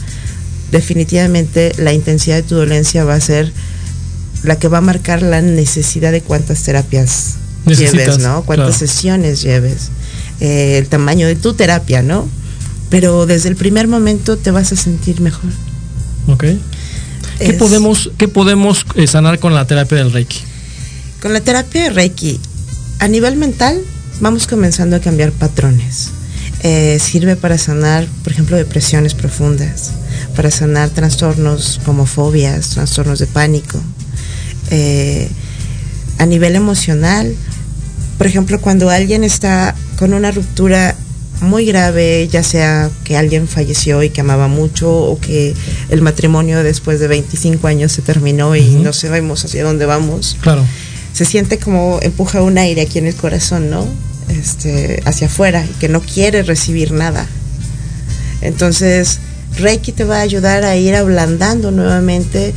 definitivamente 0.70 1.72
la 1.78 1.92
intensidad 1.92 2.36
de 2.36 2.42
tu 2.42 2.56
dolencia 2.56 3.04
va 3.04 3.14
a 3.14 3.20
ser 3.20 3.52
la 4.42 4.58
que 4.58 4.68
va 4.68 4.78
a 4.78 4.82
marcar 4.82 5.22
la 5.22 5.42
necesidad 5.42 6.12
de 6.12 6.22
cuántas 6.22 6.62
terapias 6.62 7.36
lleves, 7.66 8.18
¿no? 8.18 8.42
Cuántas 8.42 8.76
sesiones 8.76 9.42
lleves. 9.42 9.90
Eh, 10.40 10.78
el 10.78 10.88
tamaño 10.88 11.26
de 11.26 11.36
tu 11.36 11.52
terapia, 11.52 12.02
¿no? 12.02 12.26
Pero 12.88 13.26
desde 13.26 13.50
el 13.50 13.56
primer 13.56 13.88
momento 13.88 14.38
te 14.38 14.50
vas 14.50 14.72
a 14.72 14.76
sentir 14.76 15.20
mejor. 15.20 15.50
Ok. 16.28 16.44
¿Qué 17.38 17.52
podemos, 17.54 18.10
qué 18.16 18.26
podemos 18.26 18.86
eh, 18.94 19.06
sanar 19.06 19.38
con 19.38 19.54
la 19.54 19.66
terapia 19.66 19.98
del 19.98 20.12
Reiki? 20.12 20.40
Con 21.20 21.34
la 21.34 21.40
terapia 21.40 21.84
de 21.84 21.90
Reiki, 21.90 22.40
a 22.98 23.08
nivel 23.08 23.36
mental, 23.36 23.80
vamos 24.20 24.46
comenzando 24.46 24.96
a 24.96 25.00
cambiar 25.00 25.30
patrones. 25.32 26.08
Eh, 26.62 26.98
sirve 27.00 27.36
para 27.36 27.58
sanar, 27.58 28.06
por 28.22 28.32
ejemplo, 28.32 28.56
depresiones 28.56 29.14
profundas, 29.14 29.92
para 30.34 30.50
sanar 30.50 30.88
trastornos 30.90 31.80
como 31.84 32.06
fobias, 32.06 32.70
trastornos 32.70 33.18
de 33.18 33.26
pánico. 33.26 33.78
a 36.18 36.26
nivel 36.26 36.54
emocional, 36.54 37.34
por 38.18 38.26
ejemplo, 38.26 38.60
cuando 38.60 38.90
alguien 38.90 39.24
está 39.24 39.74
con 40.00 40.14
una 40.14 40.30
ruptura 40.30 40.96
muy 41.42 41.66
grave, 41.66 42.26
ya 42.32 42.42
sea 42.42 42.90
que 43.04 43.18
alguien 43.18 43.46
falleció 43.46 44.02
y 44.02 44.08
que 44.08 44.22
amaba 44.22 44.48
mucho 44.48 44.90
o 44.90 45.20
que 45.20 45.54
el 45.90 46.00
matrimonio 46.00 46.62
después 46.62 47.00
de 47.00 47.06
25 47.06 47.66
años 47.66 47.92
se 47.92 48.00
terminó 48.00 48.56
y 48.56 48.62
no 48.62 48.94
sabemos 48.94 49.44
hacia 49.44 49.62
dónde 49.62 49.84
vamos. 49.84 50.38
Claro. 50.40 50.64
Se 51.12 51.26
siente 51.26 51.58
como 51.58 51.98
empuja 52.00 52.40
un 52.40 52.56
aire 52.56 52.80
aquí 52.80 52.98
en 52.98 53.08
el 53.08 53.14
corazón, 53.14 53.68
¿no? 53.68 53.86
Este, 54.30 55.02
hacia 55.04 55.26
afuera 55.26 55.66
y 55.68 55.74
que 55.78 55.90
no 55.90 56.00
quiere 56.00 56.44
recibir 56.44 56.92
nada. 56.92 57.26
Entonces, 58.40 59.18
Reiki 59.58 59.92
te 59.92 60.04
va 60.04 60.16
a 60.16 60.22
ayudar 60.22 60.64
a 60.64 60.76
ir 60.76 60.96
ablandando 60.96 61.72
nuevamente 61.72 62.54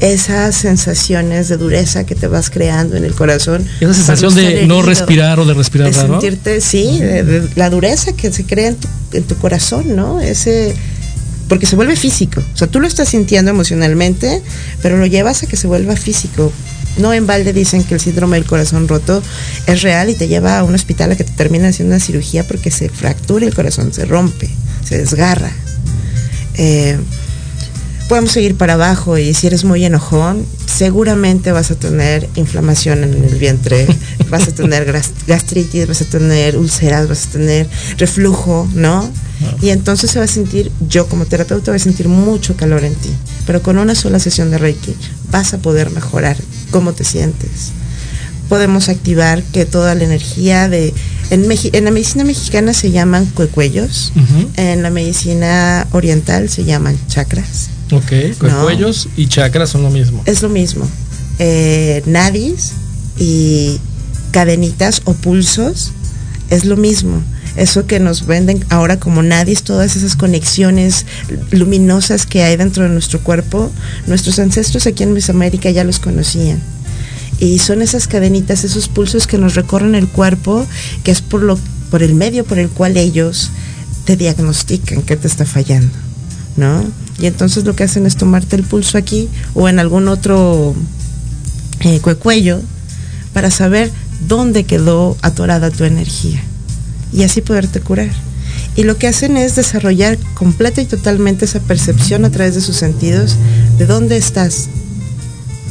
esas 0.00 0.54
sensaciones 0.54 1.48
de 1.48 1.56
dureza 1.56 2.04
que 2.04 2.14
te 2.14 2.26
vas 2.26 2.50
creando 2.50 2.96
en 2.96 3.04
el 3.04 3.14
corazón. 3.14 3.66
Esa 3.80 3.94
sensación 3.94 4.34
de 4.34 4.66
no 4.66 4.82
respirar 4.82 5.40
o 5.40 5.44
de 5.44 5.54
respirar 5.54 5.88
de 5.88 5.94
sentirte, 5.94 6.60
sí, 6.60 6.98
de, 7.00 7.48
la 7.56 7.70
dureza 7.70 8.12
que 8.12 8.30
se 8.32 8.44
crea 8.44 8.68
en 8.68 8.76
tu, 8.76 8.88
en 9.12 9.24
tu, 9.24 9.36
corazón, 9.36 9.96
¿no? 9.96 10.20
Ese 10.20 10.74
porque 11.48 11.66
se 11.66 11.76
vuelve 11.76 11.96
físico. 11.96 12.42
O 12.54 12.56
sea, 12.56 12.66
tú 12.66 12.80
lo 12.80 12.88
estás 12.88 13.10
sintiendo 13.10 13.50
emocionalmente, 13.50 14.42
pero 14.82 14.96
lo 14.96 15.06
llevas 15.06 15.42
a 15.42 15.46
que 15.46 15.56
se 15.56 15.66
vuelva 15.66 15.96
físico. 15.96 16.52
No 16.98 17.12
en 17.12 17.26
balde 17.26 17.52
dicen 17.52 17.84
que 17.84 17.94
el 17.94 18.00
síndrome 18.00 18.36
del 18.36 18.46
corazón 18.46 18.88
roto 18.88 19.22
es 19.66 19.82
real 19.82 20.10
y 20.10 20.14
te 20.14 20.28
lleva 20.28 20.58
a 20.58 20.64
un 20.64 20.74
hospital 20.74 21.12
a 21.12 21.16
que 21.16 21.24
te 21.24 21.32
terminen 21.32 21.68
haciendo 21.68 21.94
una 21.94 22.04
cirugía 22.04 22.46
porque 22.46 22.70
se 22.70 22.88
fractura 22.88 23.46
el 23.46 23.54
corazón, 23.54 23.92
se 23.92 24.06
rompe, 24.06 24.48
se 24.84 24.98
desgarra. 24.98 25.52
Eh, 26.54 26.96
podemos 28.08 28.32
seguir 28.32 28.56
para 28.56 28.74
abajo 28.74 29.18
y 29.18 29.34
si 29.34 29.46
eres 29.46 29.64
muy 29.64 29.84
enojón, 29.84 30.46
seguramente 30.66 31.52
vas 31.52 31.70
a 31.70 31.74
tener 31.74 32.28
inflamación 32.36 33.02
en 33.04 33.24
el 33.24 33.34
vientre, 33.36 33.86
vas 34.30 34.48
a 34.48 34.54
tener 34.54 34.92
gastritis, 35.26 35.88
vas 35.88 36.02
a 36.02 36.04
tener 36.04 36.56
úlceras, 36.56 37.08
vas 37.08 37.26
a 37.26 37.30
tener 37.30 37.68
reflujo, 37.98 38.68
¿no? 38.74 39.08
Y 39.60 39.68
entonces 39.70 40.10
se 40.10 40.18
va 40.18 40.24
a 40.24 40.28
sentir, 40.28 40.70
yo 40.88 41.08
como 41.08 41.26
terapeuta 41.26 41.70
voy 41.70 41.76
a 41.76 41.82
sentir 41.82 42.08
mucho 42.08 42.56
calor 42.56 42.84
en 42.84 42.94
ti, 42.94 43.10
pero 43.46 43.62
con 43.62 43.76
una 43.76 43.94
sola 43.94 44.18
sesión 44.18 44.50
de 44.50 44.58
Reiki 44.58 44.94
vas 45.30 45.52
a 45.52 45.58
poder 45.58 45.90
mejorar 45.90 46.36
cómo 46.70 46.92
te 46.92 47.04
sientes. 47.04 47.72
Podemos 48.48 48.88
activar 48.88 49.42
que 49.42 49.66
toda 49.66 49.94
la 49.96 50.04
energía 50.04 50.68
de... 50.68 50.94
En, 51.30 51.44
en 51.50 51.84
la 51.84 51.90
medicina 51.90 52.22
mexicana 52.22 52.72
se 52.72 52.92
llaman 52.92 53.26
cuecuellos, 53.26 54.12
en 54.56 54.82
la 54.84 54.90
medicina 54.90 55.88
oriental 55.90 56.48
se 56.48 56.64
llaman 56.64 56.96
chakras 57.08 57.70
Ok, 57.92 58.12
cuellos 58.62 59.08
y 59.16 59.28
chakras 59.28 59.70
son 59.70 59.82
lo 59.82 59.90
mismo. 59.90 60.22
Es 60.26 60.42
lo 60.42 60.48
mismo. 60.48 60.88
Eh, 61.38 62.02
nadis 62.06 62.72
y 63.18 63.78
cadenitas 64.32 65.02
o 65.04 65.14
pulsos 65.14 65.92
es 66.50 66.64
lo 66.64 66.76
mismo. 66.76 67.22
Eso 67.56 67.86
que 67.86 68.00
nos 68.00 68.26
venden 68.26 68.64
ahora 68.68 68.98
como 68.98 69.22
nadis, 69.22 69.62
todas 69.62 69.96
esas 69.96 70.14
conexiones 70.14 71.06
luminosas 71.50 72.26
que 72.26 72.42
hay 72.42 72.56
dentro 72.56 72.82
de 72.82 72.90
nuestro 72.90 73.20
cuerpo, 73.20 73.70
nuestros 74.06 74.38
ancestros 74.38 74.86
aquí 74.86 75.04
en 75.04 75.14
Mesoamérica 75.14 75.70
ya 75.70 75.84
los 75.84 75.98
conocían. 75.98 76.60
Y 77.38 77.58
son 77.58 77.82
esas 77.82 78.08
cadenitas, 78.08 78.64
esos 78.64 78.88
pulsos 78.88 79.26
que 79.26 79.38
nos 79.38 79.54
recorren 79.54 79.94
el 79.94 80.08
cuerpo, 80.08 80.66
que 81.02 81.10
es 81.10 81.22
por, 81.22 81.42
lo, 81.42 81.58
por 81.90 82.02
el 82.02 82.14
medio 82.14 82.44
por 82.44 82.58
el 82.58 82.68
cual 82.68 82.96
ellos 82.96 83.50
te 84.04 84.16
diagnostican 84.16 85.02
que 85.02 85.16
te 85.16 85.26
está 85.26 85.44
fallando, 85.44 85.92
¿no? 86.56 86.84
Y 87.18 87.26
entonces 87.26 87.64
lo 87.64 87.74
que 87.74 87.84
hacen 87.84 88.06
es 88.06 88.16
tomarte 88.16 88.56
el 88.56 88.62
pulso 88.62 88.98
aquí 88.98 89.28
o 89.54 89.68
en 89.68 89.78
algún 89.78 90.08
otro 90.08 90.74
eh, 91.80 92.00
cuello 92.00 92.60
para 93.32 93.50
saber 93.50 93.90
dónde 94.26 94.64
quedó 94.64 95.16
atorada 95.22 95.70
tu 95.70 95.84
energía 95.84 96.42
y 97.12 97.22
así 97.22 97.40
poderte 97.40 97.80
curar. 97.80 98.10
Y 98.76 98.84
lo 98.84 98.98
que 98.98 99.06
hacen 99.06 99.36
es 99.36 99.56
desarrollar 99.56 100.18
completa 100.34 100.82
y 100.82 100.86
totalmente 100.86 101.46
esa 101.46 101.60
percepción 101.60 102.24
a 102.24 102.30
través 102.30 102.54
de 102.54 102.60
sus 102.60 102.76
sentidos 102.76 103.36
de 103.78 103.86
dónde 103.86 104.16
estás, 104.16 104.68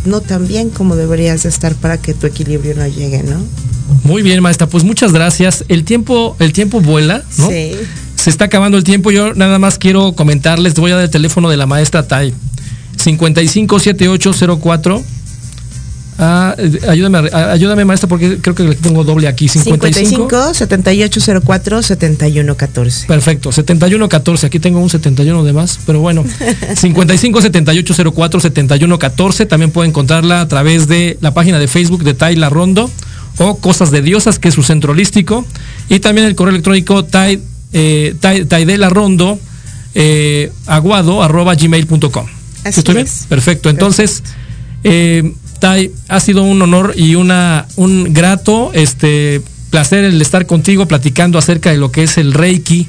no 0.06 0.22
tan 0.22 0.48
bien 0.48 0.70
como 0.70 0.96
deberías 0.96 1.44
de 1.44 1.50
estar 1.50 1.76
para 1.76 1.98
que 1.98 2.14
tu 2.14 2.26
equilibrio 2.26 2.76
no 2.76 2.88
llegue, 2.88 3.24
¿no? 3.24 3.38
Muy 4.04 4.24
bien, 4.24 4.42
maestra, 4.42 4.68
pues 4.68 4.84
muchas 4.84 5.14
gracias. 5.14 5.64
El 5.68 5.84
tiempo, 5.84 6.36
el 6.40 6.54
tiempo 6.54 6.82
vuela, 6.82 7.24
¿no? 7.38 7.50
Sí 7.50 7.72
se 8.26 8.32
está 8.32 8.46
acabando 8.46 8.76
el 8.76 8.84
tiempo. 8.84 9.12
Yo 9.12 9.36
nada 9.36 9.60
más 9.60 9.78
quiero 9.78 10.14
comentarles, 10.14 10.74
voy 10.74 10.90
a 10.90 10.96
dar 10.96 11.04
el 11.04 11.12
teléfono 11.12 11.48
de 11.48 11.58
la 11.58 11.68
maestra 11.68 12.08
Tai. 12.08 12.34
557804. 12.98 15.04
Ah, 16.18 16.56
ayúdame, 16.88 17.30
ayúdame 17.32 17.86
maestra 17.86 18.10
porque 18.10 18.40
creo 18.42 18.56
que 18.56 18.64
le 18.64 18.76
pongo 18.78 19.04
doble 19.04 19.28
aquí. 19.28 19.48
55, 19.48 20.56
7804 20.56 21.84
7114. 21.84 23.06
Perfecto, 23.06 23.52
7114. 23.52 24.48
Aquí 24.48 24.60
tengo 24.60 24.80
un 24.80 24.90
71 24.90 25.44
de 25.44 25.54
más, 25.54 25.78
pero 25.86 26.00
bueno. 26.00 26.26
55 26.76 27.44
7804 27.44 28.40
7114. 28.40 29.46
También 29.46 29.70
pueden 29.70 29.92
encontrarla 29.92 30.42
a 30.42 30.48
través 30.48 30.88
de 30.88 31.20
la 31.22 31.36
página 31.36 31.60
de 31.60 31.68
Facebook 31.68 32.04
de 32.04 32.16
Taila 32.16 32.50
Rondo 32.50 32.90
o 33.38 33.58
Cosas 33.58 33.92
de 33.92 34.02
Diosas, 34.02 34.40
que 34.40 34.48
es 34.48 34.56
su 34.56 34.64
centro 34.64 34.94
holístico. 34.94 35.46
Y 35.90 36.00
también 36.00 36.26
el 36.26 36.34
correo 36.34 36.54
electrónico 36.54 37.06
Tai 37.06 37.40
eh, 37.78 38.16
taidelarondo 38.48 39.38
eh, 39.94 40.50
aguado 40.66 41.22
arroba 41.22 41.56
gmail.com. 41.56 42.26
¿Estoy 42.64 42.96
bien? 42.96 43.08
Perfecto. 43.28 43.70
Entonces, 43.70 44.24
eh, 44.84 45.34
Tai, 45.60 45.92
ha 46.08 46.20
sido 46.20 46.44
un 46.44 46.62
honor 46.62 46.94
y 46.96 47.16
una, 47.16 47.66
un 47.76 48.14
grato 48.14 48.72
este, 48.74 49.42
placer 49.70 50.06
el 50.06 50.22
estar 50.22 50.46
contigo 50.46 50.88
platicando 50.88 51.38
acerca 51.38 51.72
de 51.72 51.78
lo 51.78 51.92
que 51.92 52.04
es 52.04 52.18
el 52.18 52.34
Reiki. 52.34 52.88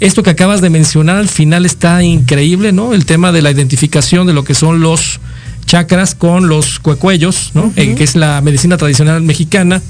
Esto 0.00 0.22
que 0.22 0.30
acabas 0.30 0.60
de 0.62 0.70
mencionar 0.70 1.16
al 1.16 1.28
final 1.28 1.66
está 1.66 2.02
increíble, 2.02 2.72
¿no? 2.72 2.94
El 2.94 3.04
tema 3.04 3.32
de 3.32 3.42
la 3.42 3.50
identificación 3.50 4.26
de 4.26 4.32
lo 4.32 4.44
que 4.44 4.54
son 4.54 4.80
los 4.80 5.20
chakras 5.66 6.14
con 6.14 6.48
los 6.48 6.80
cuecuellos, 6.80 7.52
¿no? 7.54 7.72
Eh, 7.76 7.94
que 7.94 8.04
es 8.04 8.16
la 8.16 8.40
medicina 8.40 8.76
tradicional 8.78 9.22
mexicana. 9.22 9.82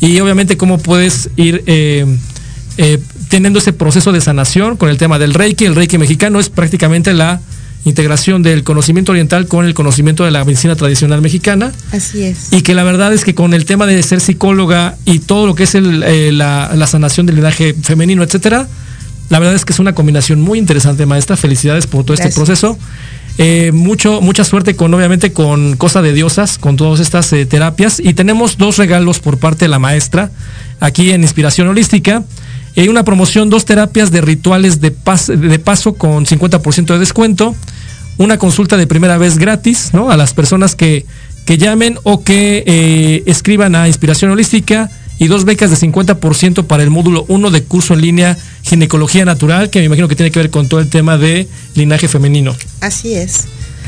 Y 0.00 0.20
obviamente 0.20 0.56
cómo 0.56 0.78
puedes 0.78 1.30
ir 1.36 1.62
eh, 1.66 2.04
eh, 2.76 2.98
teniendo 3.34 3.58
ese 3.58 3.72
proceso 3.72 4.12
de 4.12 4.20
sanación 4.20 4.76
con 4.76 4.88
el 4.90 4.96
tema 4.96 5.18
del 5.18 5.34
Reiki. 5.34 5.64
El 5.64 5.74
Reiki 5.74 5.98
mexicano 5.98 6.38
es 6.38 6.50
prácticamente 6.50 7.12
la 7.14 7.40
integración 7.84 8.44
del 8.44 8.62
conocimiento 8.62 9.10
oriental 9.10 9.48
con 9.48 9.66
el 9.66 9.74
conocimiento 9.74 10.24
de 10.24 10.30
la 10.30 10.44
medicina 10.44 10.76
tradicional 10.76 11.20
mexicana. 11.20 11.72
Así 11.90 12.22
es. 12.22 12.52
Y 12.52 12.62
que 12.62 12.74
la 12.74 12.84
verdad 12.84 13.12
es 13.12 13.24
que 13.24 13.34
con 13.34 13.52
el 13.52 13.64
tema 13.64 13.86
de 13.86 14.00
ser 14.04 14.20
psicóloga 14.20 14.96
y 15.04 15.18
todo 15.18 15.48
lo 15.48 15.56
que 15.56 15.64
es 15.64 15.74
el, 15.74 16.04
eh, 16.04 16.30
la, 16.30 16.70
la, 16.76 16.86
sanación 16.86 17.26
del 17.26 17.34
linaje 17.34 17.74
femenino, 17.74 18.22
etcétera, 18.22 18.68
la 19.30 19.40
verdad 19.40 19.56
es 19.56 19.64
que 19.64 19.72
es 19.72 19.80
una 19.80 19.96
combinación 19.96 20.40
muy 20.40 20.60
interesante, 20.60 21.04
maestra. 21.04 21.36
Felicidades 21.36 21.88
por 21.88 22.04
todo 22.04 22.14
este 22.14 22.28
Gracias. 22.28 22.48
este 22.48 22.68
proceso. 22.68 22.78
Eh, 23.38 23.72
mucho, 23.72 24.20
mucha 24.20 24.44
suerte 24.44 24.76
con, 24.76 24.94
obviamente, 24.94 25.32
con 25.32 25.76
Cosa 25.76 26.02
de 26.02 26.12
Diosas, 26.12 26.56
con 26.56 26.76
todas 26.76 27.00
estas 27.00 27.32
eh, 27.32 27.46
terapias. 27.46 27.98
Y 27.98 28.14
tenemos 28.14 28.58
dos 28.58 28.76
regalos 28.76 29.18
por 29.18 29.38
parte 29.38 29.64
de 29.64 29.70
la 29.70 29.80
maestra 29.80 30.30
aquí 30.78 31.10
en 31.10 31.22
Inspiración 31.22 31.66
Holística. 31.66 32.22
Hay 32.76 32.88
una 32.88 33.04
promoción, 33.04 33.50
dos 33.50 33.64
terapias 33.64 34.10
de 34.10 34.20
rituales 34.20 34.80
de, 34.80 34.90
de 34.90 35.58
paso 35.58 35.94
con 35.94 36.26
50% 36.26 36.86
de 36.86 36.98
descuento 36.98 37.54
una 38.18 38.38
consulta 38.38 38.76
de 38.76 38.86
primera 38.86 39.18
vez 39.18 39.38
gratis, 39.38 39.90
¿no? 39.92 40.10
A 40.10 40.16
las 40.16 40.34
personas 40.34 40.74
que, 40.74 41.04
que 41.44 41.58
llamen 41.58 41.98
o 42.02 42.22
que 42.22 42.64
eh, 42.66 43.22
escriban 43.26 43.74
a 43.74 43.88
Inspiración 43.88 44.30
Holística 44.30 44.90
y 45.18 45.28
dos 45.28 45.44
becas 45.44 45.70
de 45.70 45.76
50% 45.76 46.64
para 46.66 46.82
el 46.82 46.90
módulo 46.90 47.24
1 47.28 47.50
de 47.50 47.62
curso 47.62 47.94
en 47.94 48.00
línea 48.00 48.38
Ginecología 48.62 49.24
Natural, 49.24 49.70
que 49.70 49.80
me 49.80 49.86
imagino 49.86 50.08
que 50.08 50.16
tiene 50.16 50.30
que 50.30 50.40
ver 50.40 50.50
con 50.50 50.68
todo 50.68 50.80
el 50.80 50.88
tema 50.88 51.18
de 51.18 51.48
linaje 51.74 52.08
femenino. 52.08 52.54
Así 52.80 53.14
es. 53.14 53.44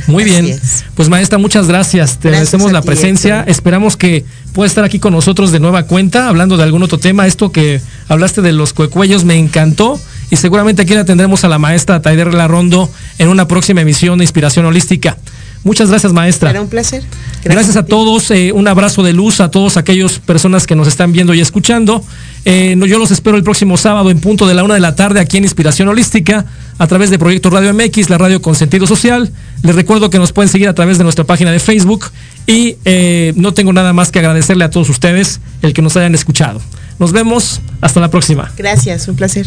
Muy 0.06 0.24
Así 0.24 0.32
bien. 0.32 0.46
Es. 0.46 0.84
Pues 0.94 1.08
maestra, 1.08 1.38
muchas 1.38 1.68
gracias. 1.68 2.18
Te 2.18 2.28
gracias 2.28 2.54
agradecemos 2.54 2.72
la 2.72 2.80
ti, 2.80 2.86
presencia. 2.86 3.38
Héctor. 3.38 3.50
Esperamos 3.50 3.96
que 3.96 4.24
pueda 4.52 4.66
estar 4.66 4.84
aquí 4.84 4.98
con 4.98 5.12
nosotros 5.12 5.52
de 5.52 5.60
nueva 5.60 5.84
cuenta, 5.84 6.28
hablando 6.28 6.56
de 6.56 6.62
algún 6.62 6.82
otro 6.82 6.98
tema. 6.98 7.26
Esto 7.26 7.52
que 7.52 7.80
hablaste 8.08 8.42
de 8.42 8.52
los 8.52 8.72
cuecuellos 8.72 9.24
me 9.24 9.36
encantó 9.36 10.00
y 10.30 10.36
seguramente 10.36 10.82
aquí 10.82 10.94
la 10.94 11.04
tendremos 11.04 11.44
a 11.44 11.48
la 11.48 11.58
maestra 11.58 12.02
Taider 12.02 12.34
Larrondo 12.34 12.90
en 13.18 13.28
una 13.28 13.46
próxima 13.48 13.80
emisión 13.80 14.18
de 14.18 14.24
Inspiración 14.24 14.66
Holística. 14.66 15.16
Muchas 15.64 15.88
gracias, 15.90 16.12
maestra. 16.12 16.50
Era 16.50 16.60
un 16.60 16.68
placer. 16.68 17.02
Gracias, 17.02 17.54
gracias 17.54 17.76
a, 17.76 17.80
a, 17.80 17.86
todos. 17.86 18.30
Eh, 18.30 18.52
un 18.52 18.68
abrazo 18.68 19.02
de 19.02 19.12
luz 19.12 19.40
a 19.40 19.50
todos 19.50 19.76
aquellos 19.76 20.18
personas 20.18 20.66
que 20.66 20.76
nos 20.76 20.88
están 20.88 21.12
viendo 21.12 21.34
y 21.34 21.40
escuchando. 21.40 22.04
Eh, 22.44 22.76
yo 22.86 22.98
los 22.98 23.10
espero 23.10 23.36
el 23.36 23.42
próximo 23.42 23.76
sábado 23.76 24.10
en 24.10 24.20
punto 24.20 24.46
de 24.46 24.54
la 24.54 24.62
una 24.62 24.74
de 24.74 24.80
la 24.80 24.94
tarde 24.94 25.18
aquí 25.18 25.36
en 25.36 25.44
Inspiración 25.44 25.88
Holística 25.88 26.46
a 26.78 26.86
través 26.86 27.10
de 27.10 27.18
Proyecto 27.18 27.50
Radio 27.50 27.74
MX, 27.74 28.08
la 28.08 28.18
radio 28.18 28.40
con 28.40 28.54
sentido 28.54 28.86
social. 28.86 29.32
Les 29.62 29.74
recuerdo 29.74 30.10
que 30.10 30.18
nos 30.18 30.32
pueden 30.32 30.48
seguir 30.48 30.68
a 30.68 30.74
través 30.74 30.98
de 30.98 31.04
nuestra 31.04 31.24
página 31.24 31.50
de 31.50 31.58
Facebook 31.58 32.06
y 32.46 32.76
eh, 32.84 33.32
no 33.36 33.52
tengo 33.52 33.72
nada 33.72 33.92
más 33.92 34.12
que 34.12 34.20
agradecerle 34.20 34.64
a 34.64 34.70
todos 34.70 34.88
ustedes 34.88 35.40
el 35.62 35.72
que 35.72 35.82
nos 35.82 35.96
hayan 35.96 36.14
escuchado. 36.14 36.60
Nos 36.98 37.12
vemos. 37.12 37.60
Hasta 37.80 38.00
la 38.00 38.10
próxima. 38.10 38.52
Gracias. 38.56 39.08
Un 39.08 39.16
placer. 39.16 39.46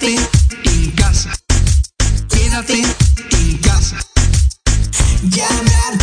Quédate 0.00 0.16
en 0.64 0.90
casa. 0.92 1.30
Quédate 2.30 2.82
en 3.32 3.58
casa. 3.58 3.96
Ya 5.28 5.48
me 5.62 5.99